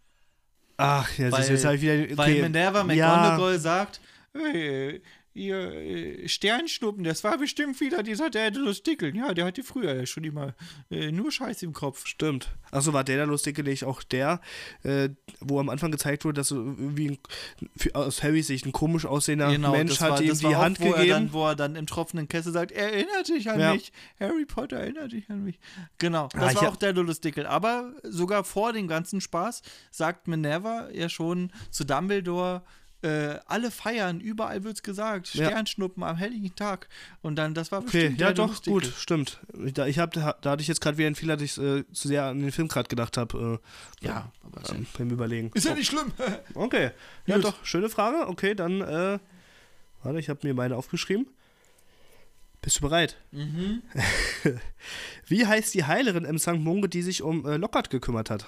Ach, 0.78 1.08
ja, 1.18 1.30
Weil- 1.32 1.48
jetzt 1.48 1.64
hab 1.64 1.74
ich 1.74 1.80
wieder. 1.82 2.16
Weil 2.16 2.32
Okay. 2.32 2.42
Minerva 2.42 2.78
Ja. 2.78 2.84
McGonagall 2.84 3.58
sagt, 3.58 4.00
hey, 4.32 5.02
ihr 5.36 5.72
äh, 5.72 6.28
Sternschnuppen, 6.28 7.04
das 7.04 7.22
war 7.24 7.38
bestimmt 7.38 7.80
wieder 7.80 8.02
dieser 8.02 8.30
Daedalus 8.30 8.82
Dickel. 8.82 9.14
Ja, 9.16 9.34
der 9.34 9.44
hatte 9.44 9.62
früher 9.62 9.94
ja 9.94 10.06
schon 10.06 10.24
immer 10.24 10.54
äh, 10.90 11.12
nur 11.12 11.30
Scheiß 11.30 11.62
im 11.62 11.72
Kopf. 11.72 12.06
Stimmt. 12.06 12.50
Achso, 12.70 12.92
war 12.92 13.04
der 13.04 13.18
da 13.18 13.24
lustig 13.24 13.56
nicht 13.64 13.84
auch 13.84 14.02
der, 14.02 14.40
äh, 14.82 15.10
wo 15.40 15.60
am 15.60 15.68
Anfang 15.68 15.90
gezeigt 15.92 16.24
wurde, 16.24 16.34
dass 16.40 16.48
so 16.48 16.56
irgendwie 16.56 17.10
ein, 17.10 17.94
aus 17.94 18.22
Harrys 18.22 18.46
Sicht 18.48 18.66
ein 18.66 18.72
komisch 18.72 19.06
aussehender 19.06 19.46
Mensch 19.48 19.56
Genau, 19.62 19.84
das 19.84 20.00
hat 20.00 20.10
war, 20.10 20.22
ihm 20.22 20.34
die 20.36 20.42
war 20.44 20.56
Hand 20.58 20.80
auch, 20.80 20.84
wo 20.84 20.88
Er 20.92 20.98
gegeben. 20.98 21.10
dann, 21.10 21.32
wo 21.32 21.46
er 21.46 21.54
dann 21.56 21.76
im 21.76 21.86
tropfenden 21.86 22.28
Kessel 22.28 22.52
sagt, 22.52 22.72
erinnert 22.72 23.28
dich 23.28 23.48
an 23.50 23.60
Ja. 23.60 23.72
mich. 23.74 23.92
Harry 24.18 24.44
Potter 24.46 24.78
erinnert 24.78 25.12
dich 25.12 25.28
an 25.30 25.44
mich. 25.44 25.58
Genau, 25.98 26.28
das 26.32 26.56
Ah, 26.56 26.62
war 26.62 26.68
auch 26.70 26.76
Daedalus 26.76 27.20
Dickel. 27.20 27.46
Aber 27.46 27.92
sogar 28.02 28.44
vor 28.44 28.72
dem 28.72 28.88
ganzen 28.88 29.20
Spaß 29.20 29.62
sagt 29.90 30.28
Minerva 30.28 30.88
ja 30.92 31.08
schon 31.08 31.52
zu 31.70 31.84
Dumbledore, 31.84 32.62
äh, 33.02 33.38
alle 33.46 33.70
feiern, 33.70 34.20
überall 34.20 34.64
wird's 34.64 34.82
gesagt, 34.82 35.34
Ja. 35.34 35.46
Sternschnuppen 35.46 36.02
am 36.02 36.16
helligen 36.16 36.54
Tag. 36.56 36.88
Und 37.22 37.36
dann, 37.36 37.54
das 37.54 37.70
war 37.70 37.80
Okay, 37.80 38.14
ja 38.18 38.32
doch, 38.32 38.62
gut, 38.64 38.84
Dickel. 38.86 38.98
stimmt. 38.98 39.40
Ich, 39.64 39.74
da, 39.74 39.86
ich 39.86 39.98
hab, 39.98 40.12
da 40.12 40.34
hatte 40.44 40.62
ich 40.62 40.68
jetzt 40.68 40.80
gerade 40.80 40.96
wieder 40.98 41.06
einen 41.06 41.14
Fehler, 41.14 41.36
dass 41.36 41.44
ich 41.44 41.58
äh, 41.58 41.84
zu 41.92 42.08
sehr 42.08 42.24
an 42.24 42.40
den 42.40 42.52
Film 42.52 42.68
gerade 42.68 42.88
gedacht 42.88 43.16
habe. 43.16 43.60
Ja, 44.00 44.32
aber 44.42 44.60
Äh, 44.62 44.64
ja, 44.68 44.74
ähm, 44.74 44.86
beim 44.96 45.10
Überlegen. 45.10 45.50
ist 45.54 45.64
ja 45.66 45.74
nicht 45.74 45.88
schlimm. 45.88 46.12
Okay, 46.54 46.90
ja 47.26 47.36
Gut. 47.36 47.44
doch, 47.44 47.64
schöne 47.64 47.88
Frage. 47.90 48.26
Okay, 48.28 48.54
dann, 48.54 48.80
äh, 48.80 49.18
warte, 50.02 50.18
ich 50.18 50.28
habe 50.28 50.40
mir 50.46 50.54
meine 50.54 50.74
aufgeschrieben. 50.76 51.26
Bist 52.62 52.78
du 52.78 52.80
bereit? 52.80 53.16
mhm. 53.30 53.82
Wie 55.26 55.46
heißt 55.46 55.74
die 55.74 55.84
Heilerin 55.84 56.24
im 56.24 56.38
St. 56.38 56.54
Mungo, 56.54 56.86
die 56.86 57.02
sich 57.02 57.22
um 57.22 57.44
äh, 57.46 57.56
Lockhart 57.58 57.90
gekümmert 57.90 58.30
hat? 58.30 58.46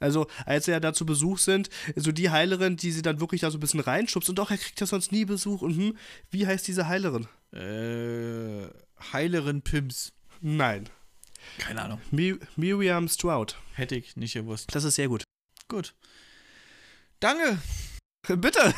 Also, 0.00 0.26
als 0.46 0.64
sie 0.64 0.72
ja 0.72 0.80
da 0.80 0.92
zu 0.92 1.06
Besuch 1.06 1.38
sind, 1.38 1.68
so 1.94 2.10
die 2.10 2.30
Heilerin, 2.30 2.76
die 2.76 2.90
sie 2.90 3.02
dann 3.02 3.20
wirklich 3.20 3.42
da 3.42 3.50
so 3.50 3.58
ein 3.58 3.60
bisschen 3.60 3.80
reinschubst 3.80 4.28
und 4.30 4.36
doch, 4.36 4.50
er 4.50 4.58
kriegt 4.58 4.80
ja 4.80 4.86
sonst 4.86 5.12
nie 5.12 5.24
Besuch 5.24 5.62
und 5.62 5.76
hm, 5.76 5.96
wie 6.30 6.46
heißt 6.46 6.66
diese 6.66 6.88
Heilerin? 6.88 7.28
Äh, 7.52 8.68
Heilerin 9.12 9.62
Pims. 9.62 10.12
Nein. 10.40 10.88
Keine 11.58 11.82
Ahnung. 11.82 12.00
Mi 12.10 12.38
Miriam 12.56 13.08
Stroud. 13.08 13.56
Hätte 13.74 13.96
ich 13.96 14.16
nicht 14.16 14.34
gewusst. 14.34 14.74
Das 14.74 14.84
ist 14.84 14.94
sehr 14.94 15.08
gut. 15.08 15.24
Gut. 15.68 15.94
Danke. 17.20 17.58
Bitte! 18.28 18.74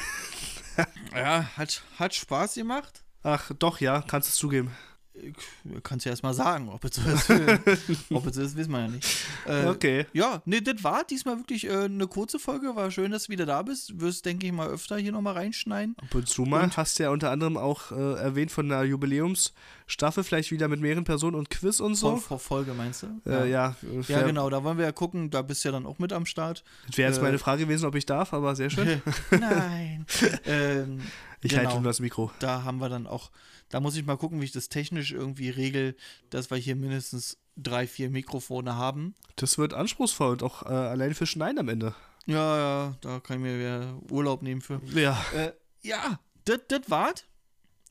Ja, 1.15 1.51
hat, 1.57 1.83
hat 1.99 2.15
Spaß 2.15 2.55
gemacht. 2.55 3.05
Ach, 3.23 3.51
doch, 3.59 3.81
ja, 3.81 4.03
kannst 4.03 4.29
du 4.29 4.31
es 4.31 4.37
zugeben. 4.37 4.75
Ich 5.23 5.83
kann 5.85 5.99
es 5.99 6.05
ja 6.05 6.11
erst 6.11 6.23
mal 6.23 6.35
sagen. 6.35 6.69
Ob 6.69 6.85
es 6.85 6.97
so 6.97 7.03
ist, 7.03 7.31
ob 8.11 8.27
es 8.27 8.35
so 8.35 8.43
ist 8.43 8.57
wissen 8.57 8.73
wir 8.73 8.81
ja 8.81 8.89
nicht. 8.89 9.07
Äh, 9.47 9.67
Okay. 9.67 10.07
Ja, 10.13 10.43
nee, 10.45 10.61
das 10.61 10.83
war 10.85 11.05
diesmal 11.05 11.39
wirklich 11.39 11.67
äh, 11.67 11.85
eine 11.85 12.07
kurze 12.09 12.39
Folge. 12.39 12.75
War 12.77 12.91
schön, 12.91 13.11
dass 13.13 13.25
du 13.25 13.33
wieder 13.33 13.47
da 13.47 13.63
bist. 13.63 14.01
Wirst, 14.01 14.25
denke 14.27 14.47
ich, 14.47 14.53
mal 14.53 14.69
öfter 14.69 14.97
hier 14.97 15.13
nochmal 15.13 15.35
reinschneiden. 15.35 15.95
Ab 15.99 16.15
und 16.15 16.29
zu 16.29 16.43
mal. 16.43 16.65
Und- 16.65 16.77
Hast 16.77 16.99
ja 16.99 17.11
unter 17.11 17.31
anderem 17.31 17.57
auch 17.57 17.93
äh, 17.93 18.15
erwähnt 18.15 18.51
von 18.51 18.71
einer 18.71 18.83
Jubiläumsstaffel, 18.83 20.25
vielleicht 20.25 20.51
wieder 20.51 20.69
mit 20.69 20.81
mehreren 20.81 21.05
Personen 21.05 21.37
und 21.37 21.51
Quiz 21.51 21.81
und 21.81 21.95
so. 21.95 22.17
vor 22.17 22.39
Folge, 22.39 22.73
meinst 22.75 23.03
du? 23.05 23.21
Äh, 23.31 23.51
ja, 23.51 23.77
Ja, 24.09 24.23
genau. 24.23 24.51
Da 24.51 24.65
wollen 24.65 24.79
wir 24.79 24.85
ja 24.85 24.93
gucken. 24.93 25.31
Da 25.31 25.43
bist 25.43 25.65
du 25.65 25.69
ja 25.69 25.73
dann 25.73 25.87
auch 25.87 25.99
mit 25.99 26.13
am 26.13 26.27
Start. 26.27 26.65
Das 26.89 26.99
wäre 26.99 27.11
jetzt 27.11 27.19
Äh, 27.19 27.23
meine 27.23 27.39
Frage 27.39 27.65
gewesen, 27.65 27.87
ob 27.87 27.95
ich 27.95 28.07
darf, 28.07 28.33
aber 28.33 28.57
sehr 28.57 28.71
schön. 28.71 29.01
Nein. 29.31 30.07
ähm, 30.47 31.01
Ich 31.43 31.51
genau. 31.51 31.65
halte 31.65 31.75
nur 31.75 31.91
das 31.91 32.01
Mikro. 32.01 32.31
da 32.39 32.63
haben 32.63 32.79
wir 32.79 32.89
dann 32.89 33.07
auch, 33.07 33.31
da 33.69 33.81
muss 33.81 33.97
ich 33.97 34.05
mal 34.05 34.17
gucken, 34.17 34.41
wie 34.41 34.45
ich 34.45 34.53
das 34.53 34.69
technisch 34.69 35.13
irgendwie 35.13 35.51
regel, 35.51 35.97
dass 36.31 36.51
wir 36.51 36.57
hier 36.57 36.77
mindestens 36.77 37.39
drei, 37.57 37.87
vier 37.87 38.11
Mikrofone 38.11 38.77
haben. 38.77 39.15
Das 39.37 39.59
wird 39.59 39.75
anspruchsvoll 39.75 40.33
und 40.33 40.43
auch 40.43 40.63
äh, 40.63 40.69
allein 40.69 41.15
für 41.15 41.27
Schneiden 41.27 41.59
am 41.59 41.69
Ende. 41.69 41.95
Ja, 42.27 42.57
ja, 42.57 42.97
da 43.01 43.21
kann 43.21 43.39
ich 43.39 43.43
mir 43.43 43.59
wieder 43.59 43.99
Urlaub 44.11 44.43
nehmen 44.43 44.61
für. 44.61 44.81
Ja. 44.95 45.21
Äh, 45.35 45.53
ja, 45.83 46.21
das 46.45 46.61
war's. 46.89 47.25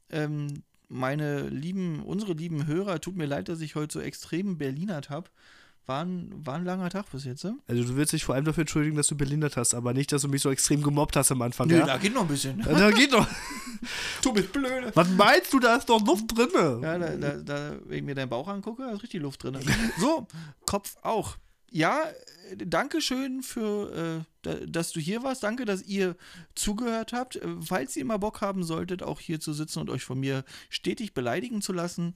Ähm, 0.10 0.64
meine 0.88 1.48
lieben, 1.48 2.02
unsere 2.04 2.34
lieben 2.34 2.68
Hörer, 2.68 3.00
tut 3.02 3.16
mir 3.16 3.26
leid, 3.26 3.50
dass 3.50 3.62
ich 3.62 3.76
heute 3.76 3.94
so 3.94 4.00
extrem 4.00 4.58
Berlinert 4.58 5.10
habe. 5.10 5.30
War 5.88 6.06
ein, 6.06 6.30
war 6.46 6.56
ein 6.56 6.65
langer 6.65 6.89
Tag 6.89 7.12
bis 7.12 7.26
jetzt, 7.26 7.44
ne? 7.44 7.58
Also 7.67 7.84
du 7.84 7.96
willst 7.96 8.13
dich 8.13 8.24
vor 8.24 8.36
allem 8.36 8.46
dafür 8.46 8.62
entschuldigen, 8.62 8.96
dass 8.96 9.08
du 9.08 9.15
Berlinert 9.15 9.58
hast, 9.58 9.74
aber 9.74 9.94
nicht, 9.94 10.12
dass 10.12 10.22
du 10.22 10.28
mich 10.28 10.41
so 10.41 10.52
extrem 10.52 10.84
gemobbt 10.84 11.15
hast 11.15 11.32
am 11.32 11.41
Anfang. 11.41 11.67
Nö, 11.67 11.80
ja? 11.80 11.86
da 11.86 11.98
geht 11.98 12.13
noch 12.13 12.22
ein 12.22 12.28
bisschen. 12.28 12.60
Ja, 12.60 12.74
da 12.74 12.91
geht 12.91 13.12
doch. 13.12 13.28
du 14.22 14.34
bist 14.34 14.54
blöde. 14.54 14.91
Was 14.94 15.10
meinst 15.10 15.52
du, 15.52 15.60
da 15.60 15.76
ist 15.76 15.89
doch 15.89 16.06
Luft 16.06 16.38
drin? 16.38 16.50
Ja, 16.82 16.98
da, 17.00 17.15
da, 17.15 17.32
da, 17.38 17.76
wenn 17.86 17.98
ich 17.98 18.04
mir 18.04 18.15
deinen 18.15 18.30
Bauch 18.30 18.48
angucke, 18.48 18.84
da 18.84 18.91
ist 18.91 19.04
richtig 19.04 19.22
Luft 19.22 19.44
drin. 19.44 19.58
So, 19.98 20.28
Kopf 20.65 20.96
auch. 21.02 21.38
Ja, 21.72 22.04
äh, 22.52 22.58
danke 22.58 23.02
schön 23.02 23.41
für, 23.41 24.22
äh, 24.22 24.24
da, 24.41 24.54
dass 24.65 24.91
du 24.91 25.00
hier 25.00 25.24
warst. 25.24 25.44
Danke, 25.44 25.65
dass 25.65 25.82
ihr 25.84 26.15
zugehört 26.54 27.13
habt. 27.13 27.38
Äh, 27.38 27.48
Falls 27.62 27.96
ihr 27.96 28.06
mal 28.06 28.17
Bock 28.17 28.41
haben 28.41 28.63
solltet, 28.63 29.02
auch 29.02 29.20
hier 29.20 29.39
zu 29.39 29.54
sitzen 29.54 29.80
und 29.80 29.89
euch 29.89 30.04
von 30.04 30.20
mir 30.20 30.44
stetig 30.70 31.13
beleidigen 31.13 31.62
zu 31.62 31.72
lassen, 31.74 32.13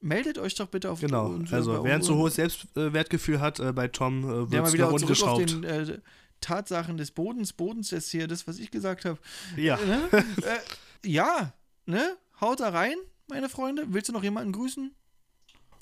meldet 0.00 0.38
euch 0.38 0.54
doch 0.54 0.68
bitte 0.68 0.90
auf 0.90 1.00
Genau, 1.00 1.26
uns- 1.26 1.52
also 1.52 1.82
wer 1.84 1.94
ein 1.96 2.02
zu 2.02 2.16
hohes 2.16 2.34
Selbstwertgefühl 2.36 3.40
hat, 3.40 3.58
äh, 3.60 3.72
bei 3.72 3.88
Tom 3.88 4.24
äh, 4.24 4.50
wird 4.50 4.50
mal 4.52 4.62
es 4.68 4.72
wieder 4.72 4.96
zurück 4.96 5.22
auf 5.22 5.44
den 5.44 5.64
äh, 5.64 5.98
Tatsachen 6.40 6.96
des 6.96 7.10
Bodens, 7.10 7.52
Bodens 7.52 7.90
ist 7.92 8.10
hier 8.10 8.28
das, 8.28 8.46
was 8.46 8.58
ich 8.58 8.70
gesagt 8.70 9.04
habe. 9.04 9.18
Ja, 9.56 9.76
Ne? 9.76 10.08
äh, 10.12 11.08
ja, 11.08 11.52
ne? 11.86 12.16
Haut 12.40 12.60
da 12.60 12.68
rein, 12.68 12.94
meine 13.28 13.48
Freunde. 13.48 13.86
Willst 13.88 14.08
du 14.08 14.12
noch 14.12 14.22
jemanden 14.22 14.52
grüßen? 14.52 14.94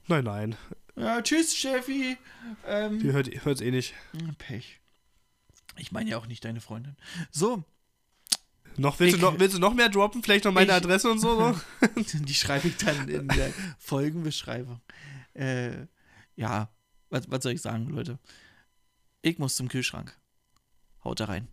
nein, 0.09 0.25
nein, 0.25 0.57
Ja, 0.97 1.21
tschüss, 1.21 1.55
Steffi. 1.55 2.17
Ähm, 2.67 3.01
die 3.01 3.13
hört 3.13 3.29
es 3.29 3.61
eh 3.61 3.71
nicht. 3.71 3.93
Pech. 4.39 4.81
Ich 5.77 5.93
meine 5.93 6.09
ja 6.09 6.17
auch 6.17 6.27
nicht 6.27 6.43
deine 6.47 6.63
Freundin. 6.63 6.97
So, 7.31 7.65
Noch, 8.79 8.99
willst, 9.01 9.15
Ich- 9.17 9.21
du 9.21 9.27
noch, 9.31 9.39
willst 9.39 9.57
du 9.57 9.61
noch 9.61 9.75
mehr 9.75 9.89
droppen? 9.89 10.23
Vielleicht 10.23 10.45
noch 10.45 10.53
meine 10.53 10.67
Ich- 10.67 10.77
Adresse 10.77 11.11
und 11.11 11.19
so? 11.19 11.39
so? 11.39 11.61
die 12.19 12.35
schreibe 12.35 12.69
ich 12.69 12.77
dann 12.77 13.09
in 13.09 13.29
der 13.29 13.53
Folgenbeschreibung. 13.79 14.81
Äh, 15.35 15.87
ja, 16.37 16.71
was, 17.11 17.31
was 17.31 17.43
soll 17.43 17.53
ich 17.53 17.63
sagen, 17.63 17.89
Leute? 17.89 18.19
Ich 19.23 19.39
muss 19.39 19.57
zum 19.57 19.69
Kühlschrank. 19.69 20.17
Haut 21.05 21.21
da 21.21 21.27
rein. 21.27 21.49